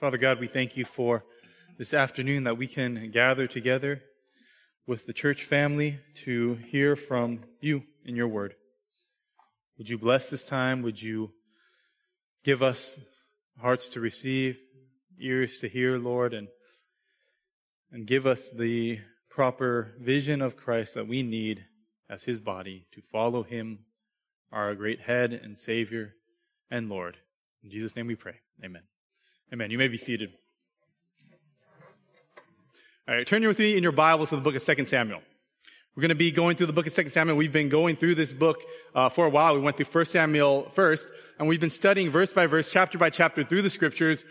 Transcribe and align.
Father 0.00 0.16
God, 0.16 0.40
we 0.40 0.48
thank 0.48 0.78
you 0.78 0.86
for 0.86 1.24
this 1.76 1.92
afternoon 1.92 2.44
that 2.44 2.56
we 2.56 2.66
can 2.66 3.10
gather 3.10 3.46
together 3.46 4.00
with 4.86 5.04
the 5.04 5.12
church 5.12 5.44
family 5.44 5.98
to 6.24 6.54
hear 6.54 6.96
from 6.96 7.40
you 7.60 7.82
in 8.06 8.16
your 8.16 8.26
word. 8.26 8.54
Would 9.76 9.90
you 9.90 9.98
bless 9.98 10.30
this 10.30 10.42
time? 10.42 10.80
Would 10.80 11.02
you 11.02 11.32
give 12.44 12.62
us 12.62 12.98
hearts 13.60 13.88
to 13.88 14.00
receive, 14.00 14.56
ears 15.20 15.58
to 15.58 15.68
hear, 15.68 15.98
Lord, 15.98 16.32
and, 16.32 16.48
and 17.92 18.06
give 18.06 18.26
us 18.26 18.48
the 18.48 19.00
proper 19.28 19.92
vision 20.00 20.40
of 20.40 20.56
Christ 20.56 20.94
that 20.94 21.08
we 21.08 21.22
need 21.22 21.66
as 22.08 22.22
his 22.22 22.40
body 22.40 22.86
to 22.94 23.02
follow 23.12 23.42
him, 23.42 23.80
our 24.50 24.74
great 24.74 25.02
head 25.02 25.34
and 25.34 25.58
Savior 25.58 26.14
and 26.70 26.88
Lord. 26.88 27.18
In 27.62 27.70
Jesus' 27.70 27.96
name 27.96 28.06
we 28.06 28.14
pray. 28.14 28.36
Amen. 28.64 28.89
Amen. 29.52 29.72
You 29.72 29.78
may 29.78 29.88
be 29.88 29.98
seated. 29.98 30.30
All 33.08 33.16
right, 33.16 33.26
turn 33.26 33.44
with 33.48 33.58
me 33.58 33.76
in 33.76 33.82
your 33.82 33.90
Bibles 33.90 34.28
to 34.28 34.36
the 34.36 34.42
book 34.42 34.54
of 34.54 34.64
2 34.64 34.84
Samuel. 34.84 35.20
We're 35.96 36.02
going 36.02 36.10
to 36.10 36.14
be 36.14 36.30
going 36.30 36.56
through 36.56 36.68
the 36.68 36.72
book 36.72 36.86
of 36.86 36.94
2 36.94 37.08
Samuel. 37.08 37.36
We've 37.36 37.52
been 37.52 37.68
going 37.68 37.96
through 37.96 38.14
this 38.14 38.32
book 38.32 38.62
uh, 38.94 39.08
for 39.08 39.26
a 39.26 39.28
while. 39.28 39.56
We 39.56 39.60
went 39.60 39.76
through 39.76 39.86
1 39.86 40.04
Samuel 40.04 40.70
first, 40.72 41.08
and 41.36 41.48
we've 41.48 41.58
been 41.58 41.68
studying 41.68 42.10
verse 42.10 42.32
by 42.32 42.46
verse, 42.46 42.70
chapter 42.70 42.96
by 42.96 43.10
chapter 43.10 43.42
through 43.42 43.62
the 43.62 43.70
scriptures, 43.70 44.24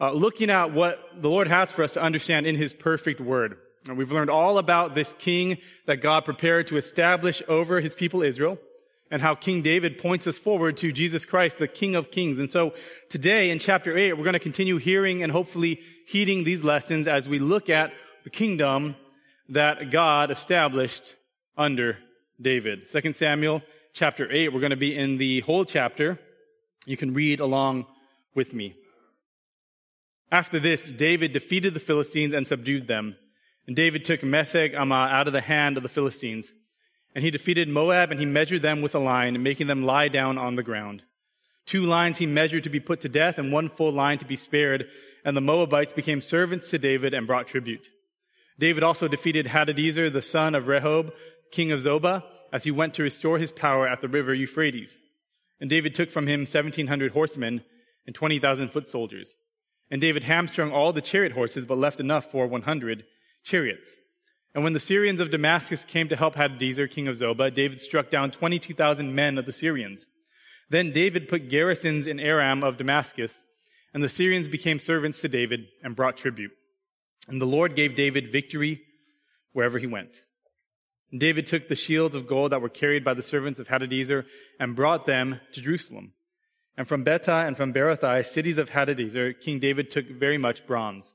uh, 0.00 0.10
looking 0.10 0.50
at 0.50 0.72
what 0.72 0.98
the 1.22 1.30
Lord 1.30 1.46
has 1.46 1.70
for 1.70 1.84
us 1.84 1.92
to 1.92 2.02
understand 2.02 2.44
in 2.44 2.56
His 2.56 2.72
perfect 2.72 3.20
word. 3.20 3.56
And 3.86 3.96
we've 3.96 4.10
learned 4.10 4.30
all 4.30 4.58
about 4.58 4.96
this 4.96 5.12
king 5.20 5.58
that 5.86 5.98
God 5.98 6.24
prepared 6.24 6.66
to 6.66 6.76
establish 6.76 7.44
over 7.46 7.80
His 7.80 7.94
people 7.94 8.24
Israel 8.24 8.58
and 9.10 9.20
how 9.22 9.34
King 9.34 9.62
David 9.62 9.98
points 9.98 10.26
us 10.26 10.38
forward 10.38 10.76
to 10.78 10.92
Jesus 10.92 11.24
Christ, 11.24 11.58
the 11.58 11.68
King 11.68 11.94
of 11.94 12.10
Kings. 12.10 12.38
And 12.38 12.50
so 12.50 12.74
today 13.08 13.50
in 13.50 13.58
chapter 13.58 13.96
8, 13.96 14.14
we're 14.14 14.24
going 14.24 14.32
to 14.32 14.38
continue 14.38 14.76
hearing 14.76 15.22
and 15.22 15.30
hopefully 15.30 15.80
heeding 16.06 16.44
these 16.44 16.64
lessons 16.64 17.06
as 17.06 17.28
we 17.28 17.38
look 17.38 17.68
at 17.68 17.92
the 18.24 18.30
kingdom 18.30 18.96
that 19.50 19.90
God 19.90 20.30
established 20.30 21.14
under 21.56 21.98
David. 22.40 22.88
2 22.90 23.12
Samuel 23.12 23.62
chapter 23.92 24.26
8, 24.30 24.52
we're 24.52 24.60
going 24.60 24.70
to 24.70 24.76
be 24.76 24.96
in 24.96 25.18
the 25.18 25.40
whole 25.40 25.64
chapter. 25.64 26.18
You 26.86 26.96
can 26.96 27.14
read 27.14 27.40
along 27.40 27.86
with 28.34 28.52
me. 28.52 28.74
After 30.32 30.58
this, 30.58 30.90
David 30.90 31.32
defeated 31.32 31.74
the 31.74 31.80
Philistines 31.80 32.34
and 32.34 32.46
subdued 32.46 32.88
them. 32.88 33.16
And 33.66 33.76
David 33.76 34.04
took 34.04 34.20
Metheg 34.20 34.74
Ammah 34.74 35.10
out 35.10 35.26
of 35.26 35.32
the 35.32 35.40
hand 35.40 35.76
of 35.76 35.82
the 35.82 35.88
Philistines. 35.88 36.52
And 37.14 37.22
he 37.22 37.30
defeated 37.30 37.68
Moab 37.68 38.10
and 38.10 38.18
he 38.18 38.26
measured 38.26 38.62
them 38.62 38.82
with 38.82 38.94
a 38.94 38.98
line, 38.98 39.42
making 39.42 39.68
them 39.68 39.84
lie 39.84 40.08
down 40.08 40.36
on 40.36 40.56
the 40.56 40.62
ground. 40.62 41.02
Two 41.66 41.84
lines 41.84 42.18
he 42.18 42.26
measured 42.26 42.64
to 42.64 42.70
be 42.70 42.80
put 42.80 43.00
to 43.02 43.08
death 43.08 43.38
and 43.38 43.52
one 43.52 43.68
full 43.68 43.92
line 43.92 44.18
to 44.18 44.24
be 44.24 44.36
spared. 44.36 44.88
And 45.24 45.36
the 45.36 45.40
Moabites 45.40 45.92
became 45.92 46.20
servants 46.20 46.68
to 46.70 46.78
David 46.78 47.14
and 47.14 47.26
brought 47.26 47.46
tribute. 47.46 47.88
David 48.58 48.82
also 48.82 49.08
defeated 49.08 49.46
Hadadezer, 49.46 50.12
the 50.12 50.22
son 50.22 50.54
of 50.54 50.64
Rehob, 50.64 51.12
king 51.50 51.72
of 51.72 51.80
Zobah, 51.80 52.22
as 52.52 52.64
he 52.64 52.70
went 52.70 52.94
to 52.94 53.02
restore 53.02 53.38
his 53.38 53.52
power 53.52 53.88
at 53.88 54.00
the 54.00 54.08
river 54.08 54.34
Euphrates. 54.34 54.98
And 55.60 55.70
David 55.70 55.94
took 55.94 56.10
from 56.10 56.26
him 56.26 56.40
1700 56.40 57.12
horsemen 57.12 57.64
and 58.06 58.14
20,000 58.14 58.68
foot 58.68 58.88
soldiers. 58.88 59.34
And 59.90 60.00
David 60.00 60.24
hamstrung 60.24 60.72
all 60.72 60.92
the 60.92 61.00
chariot 61.00 61.32
horses, 61.32 61.64
but 61.64 61.78
left 61.78 62.00
enough 62.00 62.30
for 62.30 62.46
100 62.46 63.04
chariots. 63.44 63.96
And 64.54 64.62
when 64.62 64.72
the 64.72 64.80
Syrians 64.80 65.20
of 65.20 65.30
Damascus 65.30 65.84
came 65.84 66.08
to 66.08 66.16
help 66.16 66.36
Hadadezer, 66.36 66.88
king 66.88 67.08
of 67.08 67.16
Zobah, 67.16 67.52
David 67.52 67.80
struck 67.80 68.08
down 68.08 68.30
22,000 68.30 69.12
men 69.14 69.36
of 69.36 69.46
the 69.46 69.52
Syrians. 69.52 70.06
Then 70.70 70.92
David 70.92 71.28
put 71.28 71.48
garrisons 71.48 72.06
in 72.06 72.20
Aram 72.20 72.62
of 72.62 72.76
Damascus, 72.76 73.44
and 73.92 74.02
the 74.02 74.08
Syrians 74.08 74.48
became 74.48 74.78
servants 74.78 75.20
to 75.20 75.28
David 75.28 75.66
and 75.82 75.96
brought 75.96 76.16
tribute. 76.16 76.52
And 77.28 77.40
the 77.40 77.46
Lord 77.46 77.74
gave 77.74 77.96
David 77.96 78.30
victory 78.30 78.82
wherever 79.52 79.78
he 79.78 79.86
went. 79.86 80.24
And 81.10 81.20
David 81.20 81.46
took 81.46 81.68
the 81.68 81.76
shields 81.76 82.14
of 82.14 82.26
gold 82.26 82.52
that 82.52 82.62
were 82.62 82.68
carried 82.68 83.04
by 83.04 83.14
the 83.14 83.22
servants 83.22 83.58
of 83.58 83.68
Hadadezer 83.68 84.24
and 84.60 84.76
brought 84.76 85.06
them 85.06 85.40
to 85.52 85.60
Jerusalem. 85.60 86.12
And 86.76 86.88
from 86.88 87.04
Betah 87.04 87.46
and 87.46 87.56
from 87.56 87.72
Berothai, 87.72 88.24
cities 88.24 88.58
of 88.58 88.70
Hadadezer, 88.70 89.40
King 89.40 89.58
David 89.60 89.90
took 89.90 90.08
very 90.08 90.38
much 90.38 90.66
bronze. 90.66 91.14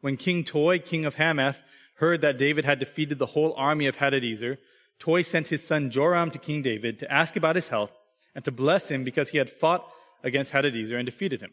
When 0.00 0.16
King 0.16 0.44
Toi, 0.44 0.78
king 0.78 1.04
of 1.04 1.16
Hamath, 1.16 1.62
heard 1.96 2.20
that 2.22 2.38
David 2.38 2.64
had 2.64 2.78
defeated 2.78 3.18
the 3.18 3.26
whole 3.26 3.54
army 3.56 3.86
of 3.86 3.96
Hadadezer, 3.96 4.58
Toi 4.98 5.22
sent 5.22 5.48
his 5.48 5.66
son 5.66 5.90
Joram 5.90 6.30
to 6.30 6.38
King 6.38 6.62
David 6.62 6.98
to 7.00 7.12
ask 7.12 7.36
about 7.36 7.56
his 7.56 7.68
health 7.68 7.92
and 8.34 8.44
to 8.44 8.50
bless 8.50 8.90
him 8.90 9.04
because 9.04 9.30
he 9.30 9.38
had 9.38 9.50
fought 9.50 9.86
against 10.22 10.52
Hadadezer 10.52 10.96
and 10.96 11.06
defeated 11.06 11.40
him. 11.40 11.52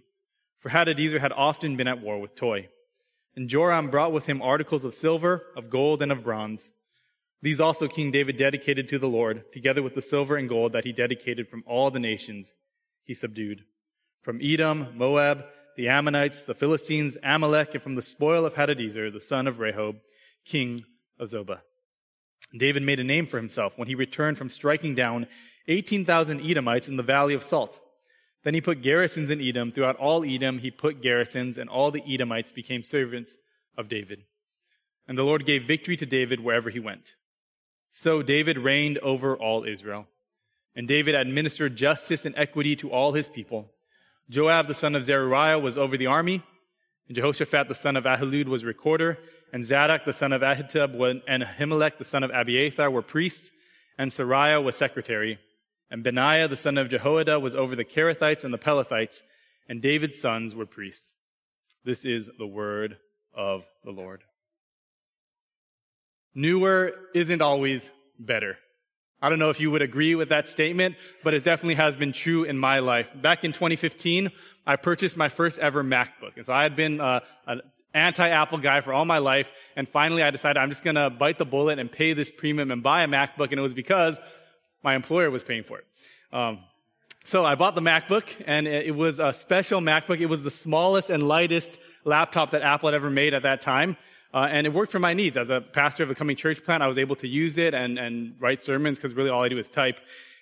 For 0.59 0.69
Hadadezer 0.69 1.19
had 1.19 1.33
often 1.33 1.75
been 1.75 1.87
at 1.87 2.01
war 2.01 2.19
with 2.19 2.35
Toi. 2.35 2.69
And 3.35 3.49
Joram 3.49 3.89
brought 3.89 4.13
with 4.13 4.27
him 4.27 4.41
articles 4.41 4.85
of 4.85 4.93
silver, 4.93 5.43
of 5.57 5.69
gold, 5.69 6.01
and 6.01 6.11
of 6.11 6.23
bronze. 6.23 6.71
These 7.41 7.59
also 7.59 7.87
King 7.87 8.11
David 8.11 8.37
dedicated 8.37 8.87
to 8.89 8.99
the 8.99 9.09
Lord, 9.09 9.51
together 9.51 9.83
with 9.83 9.95
the 9.95 10.01
silver 10.01 10.37
and 10.37 10.47
gold 10.47 10.71
that 10.73 10.85
he 10.85 10.93
dedicated 10.93 11.49
from 11.49 11.63
all 11.67 11.91
the 11.91 11.99
nations 11.99 12.53
he 13.03 13.13
subdued. 13.13 13.65
From 14.21 14.39
Edom, 14.41 14.87
Moab, 14.95 15.43
the 15.75 15.89
Ammonites, 15.89 16.43
the 16.43 16.53
Philistines, 16.53 17.17
Amalek, 17.23 17.73
and 17.73 17.83
from 17.83 17.95
the 17.95 18.01
spoil 18.01 18.45
of 18.45 18.53
Hadadezer, 18.53 19.11
the 19.11 19.19
son 19.19 19.47
of 19.47 19.57
Rehob, 19.57 19.99
king 20.45 20.85
of 21.19 21.29
Zobah. 21.29 21.61
David 22.55 22.83
made 22.83 22.99
a 22.99 23.03
name 23.03 23.25
for 23.25 23.37
himself 23.37 23.73
when 23.77 23.87
he 23.87 23.95
returned 23.95 24.37
from 24.37 24.49
striking 24.49 24.93
down 24.95 25.27
18,000 25.67 26.41
Edomites 26.41 26.87
in 26.87 26.97
the 26.97 27.03
valley 27.03 27.33
of 27.33 27.43
Salt. 27.43 27.79
Then 28.43 28.53
he 28.53 28.61
put 28.61 28.81
garrisons 28.81 29.31
in 29.31 29.41
Edom. 29.41 29.71
Throughout 29.71 29.95
all 29.95 30.23
Edom, 30.23 30.59
he 30.59 30.69
put 30.69 31.01
garrisons, 31.01 31.57
and 31.57 31.69
all 31.69 31.91
the 31.91 32.03
Edomites 32.07 32.51
became 32.51 32.83
servants 32.83 33.37
of 33.77 33.87
David. 33.87 34.23
And 35.07 35.17
the 35.17 35.23
Lord 35.23 35.45
gave 35.45 35.63
victory 35.63 35.97
to 35.97 36.05
David 36.05 36.41
wherever 36.41 36.69
he 36.69 36.79
went. 36.79 37.15
So 37.89 38.21
David 38.21 38.57
reigned 38.57 38.97
over 38.99 39.35
all 39.35 39.63
Israel. 39.63 40.07
And 40.75 40.87
David 40.87 41.15
administered 41.15 41.75
justice 41.75 42.25
and 42.25 42.35
equity 42.37 42.75
to 42.77 42.91
all 42.91 43.13
his 43.13 43.29
people. 43.29 43.71
Joab, 44.29 44.67
the 44.67 44.75
son 44.75 44.95
of 44.95 45.05
Zeruiah, 45.05 45.59
was 45.59 45.77
over 45.77 45.97
the 45.97 46.07
army. 46.07 46.41
And 47.07 47.15
Jehoshaphat, 47.15 47.67
the 47.67 47.75
son 47.75 47.95
of 47.95 48.05
Ahilud, 48.05 48.47
was 48.47 48.65
recorder. 48.65 49.19
And 49.53 49.63
Zadok, 49.63 50.03
the 50.03 50.13
son 50.13 50.33
of 50.33 50.41
Ahitub, 50.41 51.21
and 51.27 51.43
Ahimelech, 51.43 51.99
the 51.99 52.05
son 52.05 52.23
of 52.23 52.31
Abiathar, 52.31 52.89
were 52.89 53.03
priests. 53.03 53.51
And 53.97 54.11
Seraiah 54.11 54.61
was 54.61 54.75
secretary. 54.75 55.39
And 55.91 56.03
Benaiah, 56.03 56.47
the 56.47 56.57
son 56.57 56.79
of 56.79 56.89
Jehoiada, 56.89 57.39
was 57.39 57.53
over 57.53 57.75
the 57.75 57.85
Kerethites 57.85 58.43
and 58.43 58.51
the 58.51 58.57
Pelethites, 58.57 59.21
and 59.69 59.79
David's 59.79 60.19
sons 60.19 60.55
were 60.55 60.65
priests. 60.65 61.13
This 61.85 62.03
is 62.03 62.31
the 62.39 62.47
word 62.47 62.97
of 63.35 63.63
the 63.83 63.91
Lord. 63.91 64.23
Newer 66.33 66.93
isn't 67.13 67.43
always 67.43 67.87
better. 68.17 68.57
I 69.21 69.29
don't 69.29 69.37
know 69.37 69.51
if 69.51 69.59
you 69.59 69.69
would 69.69 69.83
agree 69.83 70.15
with 70.15 70.29
that 70.29 70.47
statement, 70.47 70.95
but 71.23 71.35
it 71.35 71.43
definitely 71.43 71.75
has 71.75 71.95
been 71.95 72.11
true 72.11 72.43
in 72.43 72.57
my 72.57 72.79
life. 72.79 73.11
Back 73.15 73.45
in 73.45 73.53
2015, 73.53 74.31
I 74.65 74.75
purchased 74.77 75.15
my 75.15 75.29
first 75.29 75.59
ever 75.59 75.83
MacBook. 75.83 76.37
And 76.37 76.45
so 76.45 76.53
I 76.53 76.63
had 76.63 76.75
been 76.75 76.99
uh, 76.99 77.19
an 77.93 78.01
anti-Apple 78.01 78.59
guy 78.59 78.81
for 78.81 78.93
all 78.93 79.05
my 79.05 79.19
life, 79.19 79.51
and 79.75 79.87
finally 79.87 80.23
I 80.23 80.31
decided 80.31 80.59
I'm 80.59 80.69
just 80.69 80.83
gonna 80.83 81.09
bite 81.09 81.37
the 81.37 81.45
bullet 81.45 81.79
and 81.79 81.91
pay 81.91 82.13
this 82.13 82.29
premium 82.29 82.71
and 82.71 82.81
buy 82.81 83.03
a 83.03 83.07
MacBook, 83.07 83.51
and 83.51 83.59
it 83.59 83.61
was 83.61 83.73
because 83.73 84.19
my 84.83 84.95
employer 84.95 85.29
was 85.29 85.43
paying 85.43 85.63
for 85.63 85.79
it. 85.79 85.85
Um, 86.31 86.59
so 87.25 87.45
I 87.45 87.55
bought 87.55 87.75
the 87.75 87.81
MacBook, 87.81 88.43
and 88.45 88.67
it 88.67 88.93
was 88.93 89.19
a 89.19 89.31
special 89.31 89.79
MacBook. 89.79 90.19
It 90.19 90.25
was 90.25 90.43
the 90.43 90.51
smallest 90.51 91.09
and 91.09 91.23
lightest 91.23 91.79
laptop 92.03 92.51
that 92.51 92.61
Apple 92.61 92.89
had 92.89 92.95
ever 92.95 93.09
made 93.09 93.33
at 93.33 93.43
that 93.43 93.61
time. 93.61 93.95
Uh, 94.33 94.47
and 94.49 94.65
it 94.65 94.73
worked 94.73 94.91
for 94.91 94.99
my 94.99 95.13
needs. 95.13 95.37
As 95.37 95.49
a 95.49 95.61
pastor 95.61 96.03
of 96.03 96.09
a 96.09 96.15
coming 96.15 96.35
church 96.35 96.63
plant, 96.65 96.81
I 96.81 96.87
was 96.87 96.97
able 96.97 97.15
to 97.17 97.27
use 97.27 97.57
it 97.57 97.73
and, 97.73 97.99
and 97.99 98.35
write 98.39 98.63
sermons 98.63 98.97
because 98.97 99.13
really 99.13 99.29
all 99.29 99.43
I 99.43 99.49
do 99.49 99.57
is 99.57 99.69
type. 99.69 99.97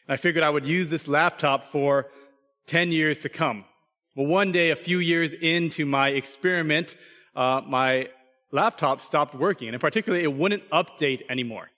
And 0.07 0.13
I 0.13 0.17
figured 0.17 0.43
I 0.43 0.49
would 0.49 0.65
use 0.65 0.89
this 0.89 1.07
laptop 1.07 1.65
for 1.65 2.07
10 2.67 2.91
years 2.91 3.19
to 3.19 3.29
come. 3.29 3.65
Well, 4.15 4.27
one 4.27 4.51
day, 4.51 4.71
a 4.71 4.75
few 4.75 4.99
years 4.99 5.33
into 5.33 5.85
my 5.85 6.09
experiment, 6.09 6.95
uh, 7.35 7.61
my 7.65 8.09
laptop 8.51 9.01
stopped 9.01 9.35
working. 9.35 9.67
And 9.67 9.75
in 9.75 9.81
particular, 9.81 10.19
it 10.19 10.33
wouldn't 10.33 10.69
update 10.69 11.21
anymore. 11.29 11.69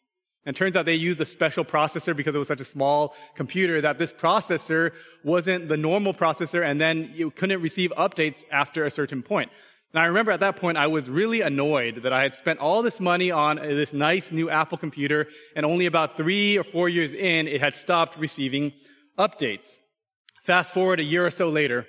And 0.46 0.56
turns 0.56 0.76
out 0.76 0.86
they 0.86 0.96
used 0.96 1.22
a 1.22 1.26
special 1.26 1.64
processor 1.64 2.16
because 2.16 2.36
it 2.36 2.38
was 2.38 2.50
such 2.50 2.60
a 2.60 2.66
small 2.66 3.16
computer 3.36 3.80
that 3.82 3.98
this 3.98 4.12
processor 4.12 4.92
wasn't 5.24 5.70
the 5.70 5.78
normal 5.78 6.14
processor 6.14 6.68
and 6.68 6.82
then 6.82 7.14
you 7.16 7.32
couldn't 7.32 7.62
receive 7.62 7.94
updates 7.98 8.44
after 8.52 8.84
a 8.84 8.92
certain 8.92 9.24
point. 9.24 9.52
And 9.94 10.02
I 10.02 10.08
remember 10.08 10.32
at 10.32 10.42
that 10.42 10.58
point 10.58 10.78
I 10.78 10.88
was 10.88 11.10
really 11.10 11.42
annoyed 11.42 12.04
that 12.04 12.12
I 12.12 12.24
had 12.24 12.36
spent 12.36 12.60
all 12.60 12.82
this 12.82 13.00
money 13.00 13.32
on 13.32 13.56
this 13.56 13.94
nice 13.94 14.32
new 14.32 14.50
Apple 14.50 14.78
computer 14.78 15.28
and 15.56 15.66
only 15.66 15.86
about 15.86 16.18
three 16.18 16.58
or 16.58 16.64
four 16.64 16.90
years 16.90 17.14
in 17.14 17.48
it 17.48 17.62
had 17.62 17.76
stopped 17.76 18.18
receiving 18.18 18.74
updates. 19.18 19.78
Fast 20.44 20.74
forward 20.74 21.00
a 21.00 21.04
year 21.04 21.26
or 21.26 21.30
so 21.30 21.48
later, 21.48 21.88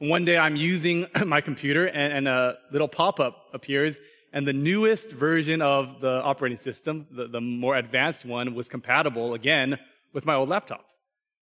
one 0.00 0.24
day 0.24 0.36
I'm 0.36 0.56
using 0.56 1.06
my 1.26 1.40
computer 1.40 1.86
and, 1.86 2.12
and 2.12 2.28
a 2.28 2.58
little 2.72 2.88
pop-up 2.88 3.50
appears 3.52 3.96
and 4.32 4.46
the 4.46 4.52
newest 4.52 5.10
version 5.10 5.60
of 5.60 6.00
the 6.00 6.22
operating 6.22 6.58
system, 6.58 7.06
the, 7.10 7.26
the 7.26 7.40
more 7.40 7.76
advanced 7.76 8.24
one, 8.24 8.54
was 8.54 8.68
compatible 8.68 9.34
again 9.34 9.78
with 10.12 10.24
my 10.24 10.34
old 10.34 10.48
laptop. 10.48 10.84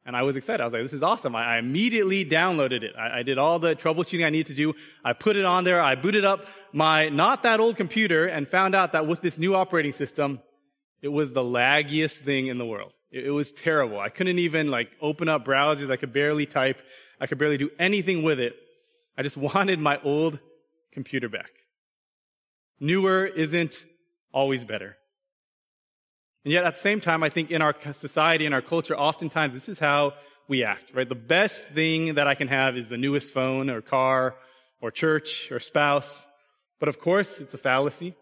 And 0.06 0.16
I 0.16 0.22
was 0.22 0.36
excited. 0.36 0.62
I 0.62 0.66
was 0.66 0.72
like, 0.72 0.82
this 0.82 0.94
is 0.94 1.02
awesome. 1.02 1.36
I, 1.36 1.56
I 1.56 1.58
immediately 1.58 2.24
downloaded 2.24 2.82
it. 2.82 2.94
I, 2.96 3.18
I, 3.18 3.22
did 3.22 3.36
all 3.36 3.58
the 3.58 3.76
troubleshooting 3.76 4.24
I 4.24 4.30
need 4.30 4.46
to 4.46 4.54
do. 4.54 4.74
I 5.04 5.12
put 5.12 5.36
it 5.36 5.44
on 5.44 5.64
there. 5.64 5.82
I 5.82 5.96
booted 5.96 6.24
up 6.24 6.46
my 6.72 7.10
not 7.10 7.42
that 7.42 7.60
old 7.60 7.76
computer 7.76 8.26
and 8.26 8.48
found 8.48 8.74
out 8.74 8.92
that 8.92 9.06
with 9.06 9.20
this 9.20 9.36
new 9.36 9.54
operating 9.54 9.92
system, 9.92 10.40
it 11.02 11.08
was 11.08 11.32
the 11.32 11.42
laggiest 11.42 12.24
thing 12.24 12.46
in 12.46 12.56
the 12.56 12.64
world. 12.64 12.92
It, 13.10 13.26
it 13.26 13.30
was 13.30 13.52
terrible. 13.52 14.00
I 14.00 14.08
couldn't 14.08 14.38
even 14.38 14.70
like 14.70 14.88
open 15.02 15.28
up 15.28 15.44
browsers. 15.44 15.92
I 15.92 15.96
could 15.96 16.14
barely 16.14 16.46
type. 16.46 16.78
I 17.20 17.26
could 17.26 17.38
barely 17.38 17.58
do 17.58 17.70
anything 17.78 18.22
with 18.22 18.40
it. 18.40 18.54
I 19.16 19.22
just 19.22 19.36
wanted 19.54 19.78
my 19.78 20.00
old 20.02 20.38
computer 20.92 21.28
back. 21.28 21.50
Newer 22.80 23.26
isn't 23.26 23.84
always 24.32 24.64
better. 24.64 24.96
And 26.44 26.52
yet 26.52 26.64
at 26.64 26.76
the 26.76 26.80
same 26.80 27.00
time, 27.00 27.22
I 27.22 27.28
think 27.28 27.50
in 27.50 27.60
our 27.60 27.74
society, 27.92 28.46
in 28.46 28.52
our 28.52 28.62
culture, 28.62 28.96
oftentimes 28.96 29.54
this 29.54 29.68
is 29.68 29.78
how 29.78 30.14
we 30.48 30.64
act, 30.64 30.94
right? 30.94 31.08
The 31.08 31.14
best 31.14 31.68
thing 31.68 32.14
that 32.14 32.26
I 32.26 32.34
can 32.34 32.48
have 32.48 32.76
is 32.76 32.88
the 32.88 32.96
newest 32.96 33.32
phone 33.32 33.68
or 33.68 33.82
car 33.82 34.36
or 34.80 34.90
church 34.90 35.50
or 35.50 35.60
spouse. 35.60 36.26
But 36.80 36.88
of 36.88 37.00
course, 37.00 37.40
it's 37.40 37.54
a 37.54 37.58
fallacy. 37.58 38.14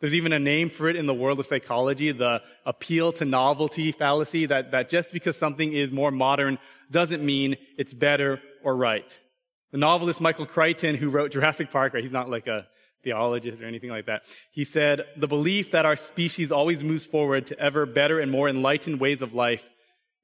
There's 0.00 0.14
even 0.14 0.32
a 0.32 0.38
name 0.38 0.70
for 0.70 0.88
it 0.88 0.96
in 0.96 1.06
the 1.06 1.14
world 1.14 1.40
of 1.40 1.46
psychology, 1.46 2.12
the 2.12 2.42
appeal 2.66 3.12
to 3.12 3.24
novelty 3.24 3.92
fallacy, 3.92 4.46
that, 4.46 4.72
that 4.72 4.90
just 4.90 5.12
because 5.12 5.36
something 5.36 5.72
is 5.72 5.90
more 5.90 6.10
modern 6.10 6.58
doesn't 6.90 7.24
mean 7.24 7.56
it's 7.78 7.94
better 7.94 8.40
or 8.62 8.76
right. 8.76 9.18
The 9.72 9.78
novelist 9.78 10.20
Michael 10.20 10.46
Crichton, 10.46 10.96
who 10.96 11.08
wrote 11.08 11.32
Jurassic 11.32 11.70
Park, 11.70 11.94
right? 11.94 12.02
He's 12.02 12.12
not 12.12 12.28
like 12.28 12.46
a 12.46 12.66
theologist 13.02 13.62
or 13.62 13.66
anything 13.66 13.90
like 13.90 14.06
that. 14.06 14.24
He 14.50 14.64
said, 14.64 15.04
the 15.16 15.28
belief 15.28 15.70
that 15.70 15.86
our 15.86 15.96
species 15.96 16.50
always 16.50 16.82
moves 16.82 17.04
forward 17.04 17.46
to 17.48 17.58
ever 17.58 17.86
better 17.86 18.18
and 18.18 18.30
more 18.30 18.48
enlightened 18.48 19.00
ways 19.00 19.22
of 19.22 19.34
life 19.34 19.68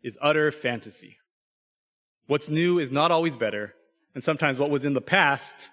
is 0.02 0.16
utter 0.20 0.50
fantasy. 0.50 1.18
What's 2.26 2.48
new 2.48 2.78
is 2.78 2.90
not 2.90 3.10
always 3.10 3.36
better, 3.36 3.74
and 4.14 4.22
sometimes 4.24 4.58
what 4.58 4.70
was 4.70 4.84
in 4.84 4.94
the 4.94 5.00
past 5.00 5.68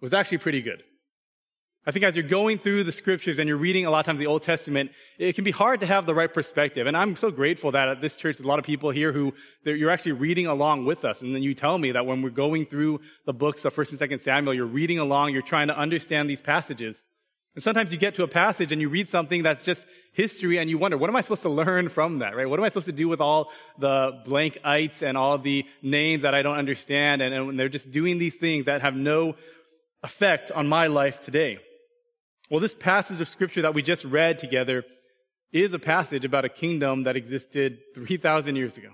was 0.00 0.12
actually 0.12 0.38
pretty 0.38 0.62
good. 0.62 0.82
I 1.84 1.90
think 1.90 2.04
as 2.04 2.14
you're 2.14 2.22
going 2.22 2.58
through 2.58 2.84
the 2.84 2.92
scriptures 2.92 3.40
and 3.40 3.48
you're 3.48 3.56
reading 3.56 3.86
a 3.86 3.90
lot 3.90 4.00
of 4.00 4.06
times 4.06 4.20
the 4.20 4.26
Old 4.26 4.42
Testament, 4.42 4.92
it 5.18 5.34
can 5.34 5.42
be 5.42 5.50
hard 5.50 5.80
to 5.80 5.86
have 5.86 6.06
the 6.06 6.14
right 6.14 6.32
perspective. 6.32 6.86
And 6.86 6.96
I'm 6.96 7.16
so 7.16 7.32
grateful 7.32 7.72
that 7.72 7.88
at 7.88 8.00
this 8.00 8.14
church, 8.14 8.38
a 8.38 8.46
lot 8.46 8.60
of 8.60 8.64
people 8.64 8.90
here 8.90 9.10
who 9.10 9.34
you're 9.64 9.90
actually 9.90 10.12
reading 10.12 10.46
along 10.46 10.84
with 10.84 11.04
us. 11.04 11.22
And 11.22 11.34
then 11.34 11.42
you 11.42 11.54
tell 11.54 11.76
me 11.76 11.90
that 11.92 12.06
when 12.06 12.22
we're 12.22 12.30
going 12.30 12.66
through 12.66 13.00
the 13.26 13.32
books 13.32 13.64
of 13.64 13.74
1st 13.74 14.00
and 14.00 14.10
2nd 14.10 14.20
Samuel, 14.20 14.54
you're 14.54 14.64
reading 14.64 15.00
along, 15.00 15.32
you're 15.32 15.42
trying 15.42 15.68
to 15.68 15.76
understand 15.76 16.30
these 16.30 16.40
passages. 16.40 17.02
And 17.56 17.64
sometimes 17.64 17.92
you 17.92 17.98
get 17.98 18.14
to 18.14 18.22
a 18.22 18.28
passage 18.28 18.70
and 18.70 18.80
you 18.80 18.88
read 18.88 19.08
something 19.08 19.42
that's 19.42 19.64
just 19.64 19.84
history 20.12 20.58
and 20.58 20.70
you 20.70 20.78
wonder, 20.78 20.96
what 20.96 21.10
am 21.10 21.16
I 21.16 21.20
supposed 21.20 21.42
to 21.42 21.50
learn 21.50 21.88
from 21.88 22.20
that, 22.20 22.36
right? 22.36 22.48
What 22.48 22.60
am 22.60 22.64
I 22.64 22.68
supposed 22.68 22.86
to 22.86 22.92
do 22.92 23.08
with 23.08 23.20
all 23.20 23.50
the 23.76 24.22
blank 24.24 24.58
ites 24.62 25.02
and 25.02 25.18
all 25.18 25.36
the 25.36 25.66
names 25.82 26.22
that 26.22 26.32
I 26.32 26.42
don't 26.42 26.58
understand? 26.58 27.22
And, 27.22 27.34
and 27.34 27.58
they're 27.58 27.68
just 27.68 27.90
doing 27.90 28.18
these 28.18 28.36
things 28.36 28.66
that 28.66 28.82
have 28.82 28.94
no 28.94 29.34
effect 30.04 30.52
on 30.52 30.68
my 30.68 30.86
life 30.86 31.24
today. 31.24 31.58
Well, 32.52 32.60
this 32.60 32.74
passage 32.74 33.18
of 33.18 33.30
scripture 33.30 33.62
that 33.62 33.72
we 33.72 33.80
just 33.80 34.04
read 34.04 34.38
together 34.38 34.84
is 35.54 35.72
a 35.72 35.78
passage 35.78 36.26
about 36.26 36.44
a 36.44 36.50
kingdom 36.50 37.04
that 37.04 37.16
existed 37.16 37.78
3,000 37.94 38.56
years 38.56 38.76
ago. 38.76 38.90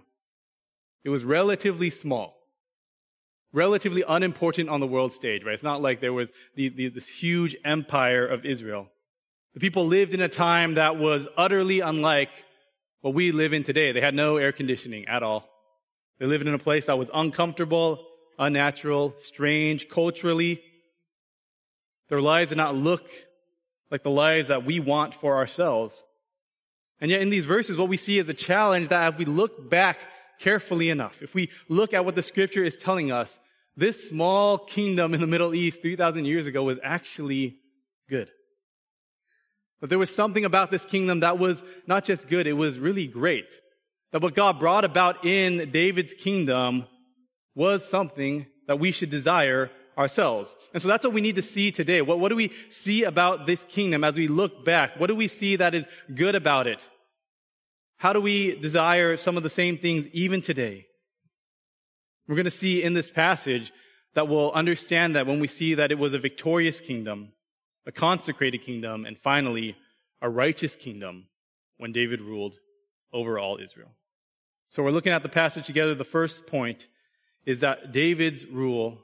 It 1.02 1.08
was 1.08 1.24
relatively 1.24 1.90
small, 1.90 2.36
relatively 3.52 4.04
unimportant 4.06 4.68
on 4.68 4.78
the 4.78 4.86
world 4.86 5.12
stage, 5.12 5.42
right? 5.42 5.54
It's 5.54 5.64
not 5.64 5.82
like 5.82 6.00
there 6.00 6.12
was 6.12 6.30
the, 6.54 6.68
the, 6.68 6.88
this 6.90 7.08
huge 7.08 7.56
empire 7.64 8.24
of 8.24 8.46
Israel. 8.46 8.86
The 9.54 9.60
people 9.60 9.88
lived 9.88 10.14
in 10.14 10.20
a 10.20 10.28
time 10.28 10.74
that 10.74 10.96
was 10.96 11.26
utterly 11.36 11.80
unlike 11.80 12.30
what 13.00 13.12
we 13.12 13.32
live 13.32 13.52
in 13.52 13.64
today. 13.64 13.90
They 13.90 14.00
had 14.00 14.14
no 14.14 14.36
air 14.36 14.52
conditioning 14.52 15.08
at 15.08 15.24
all. 15.24 15.48
They 16.20 16.26
lived 16.26 16.46
in 16.46 16.54
a 16.54 16.60
place 16.60 16.86
that 16.86 16.96
was 16.96 17.10
uncomfortable, 17.12 18.06
unnatural, 18.38 19.16
strange, 19.20 19.88
culturally. 19.88 20.62
Their 22.08 22.20
lives 22.20 22.50
did 22.50 22.58
not 22.58 22.76
look 22.76 23.10
like 23.90 24.02
the 24.02 24.10
lives 24.10 24.48
that 24.48 24.64
we 24.64 24.80
want 24.80 25.14
for 25.14 25.36
ourselves. 25.36 26.02
And 27.00 27.10
yet 27.10 27.22
in 27.22 27.30
these 27.30 27.44
verses, 27.44 27.78
what 27.78 27.88
we 27.88 27.96
see 27.96 28.18
is 28.18 28.28
a 28.28 28.34
challenge 28.34 28.88
that 28.88 29.12
if 29.12 29.18
we 29.18 29.24
look 29.24 29.70
back 29.70 29.98
carefully 30.40 30.90
enough, 30.90 31.22
if 31.22 31.34
we 31.34 31.50
look 31.68 31.94
at 31.94 32.04
what 32.04 32.14
the 32.14 32.22
scripture 32.22 32.64
is 32.64 32.76
telling 32.76 33.12
us, 33.12 33.38
this 33.76 34.08
small 34.08 34.58
kingdom 34.58 35.14
in 35.14 35.20
the 35.20 35.26
Middle 35.26 35.54
East 35.54 35.80
3,000 35.80 36.24
years 36.24 36.46
ago 36.46 36.64
was 36.64 36.78
actually 36.82 37.58
good. 38.08 38.28
But 39.80 39.90
there 39.90 39.98
was 39.98 40.12
something 40.12 40.44
about 40.44 40.72
this 40.72 40.84
kingdom 40.84 41.20
that 41.20 41.38
was 41.38 41.62
not 41.86 42.04
just 42.04 42.28
good, 42.28 42.48
it 42.48 42.54
was 42.54 42.78
really 42.78 43.06
great. 43.06 43.46
That 44.10 44.22
what 44.22 44.34
God 44.34 44.58
brought 44.58 44.84
about 44.84 45.24
in 45.24 45.70
David's 45.70 46.14
kingdom 46.14 46.86
was 47.54 47.88
something 47.88 48.46
that 48.66 48.80
we 48.80 48.90
should 48.90 49.10
desire 49.10 49.70
ourselves. 49.98 50.54
And 50.72 50.80
so 50.80 50.88
that's 50.88 51.04
what 51.04 51.12
we 51.12 51.20
need 51.20 51.36
to 51.36 51.42
see 51.42 51.72
today. 51.72 52.00
What, 52.00 52.20
what 52.20 52.28
do 52.28 52.36
we 52.36 52.52
see 52.68 53.04
about 53.04 53.46
this 53.46 53.64
kingdom 53.64 54.04
as 54.04 54.16
we 54.16 54.28
look 54.28 54.64
back? 54.64 54.98
What 54.98 55.08
do 55.08 55.16
we 55.16 55.28
see 55.28 55.56
that 55.56 55.74
is 55.74 55.86
good 56.14 56.36
about 56.36 56.66
it? 56.66 56.80
How 57.96 58.12
do 58.12 58.20
we 58.20 58.56
desire 58.56 59.16
some 59.16 59.36
of 59.36 59.42
the 59.42 59.50
same 59.50 59.76
things 59.76 60.06
even 60.12 60.40
today? 60.40 60.86
We're 62.28 62.36
going 62.36 62.44
to 62.44 62.50
see 62.50 62.82
in 62.82 62.94
this 62.94 63.10
passage 63.10 63.72
that 64.14 64.28
we'll 64.28 64.52
understand 64.52 65.16
that 65.16 65.26
when 65.26 65.40
we 65.40 65.48
see 65.48 65.74
that 65.74 65.90
it 65.90 65.98
was 65.98 66.14
a 66.14 66.18
victorious 66.18 66.80
kingdom, 66.80 67.32
a 67.86 67.92
consecrated 67.92 68.62
kingdom, 68.62 69.04
and 69.04 69.18
finally, 69.18 69.76
a 70.22 70.30
righteous 70.30 70.76
kingdom 70.76 71.26
when 71.76 71.92
David 71.92 72.20
ruled 72.20 72.56
over 73.12 73.38
all 73.38 73.58
Israel. 73.58 73.90
So 74.68 74.82
we're 74.82 74.90
looking 74.90 75.12
at 75.12 75.22
the 75.22 75.28
passage 75.28 75.66
together. 75.66 75.94
The 75.94 76.04
first 76.04 76.46
point 76.46 76.86
is 77.46 77.60
that 77.60 77.92
David's 77.92 78.44
rule 78.46 78.98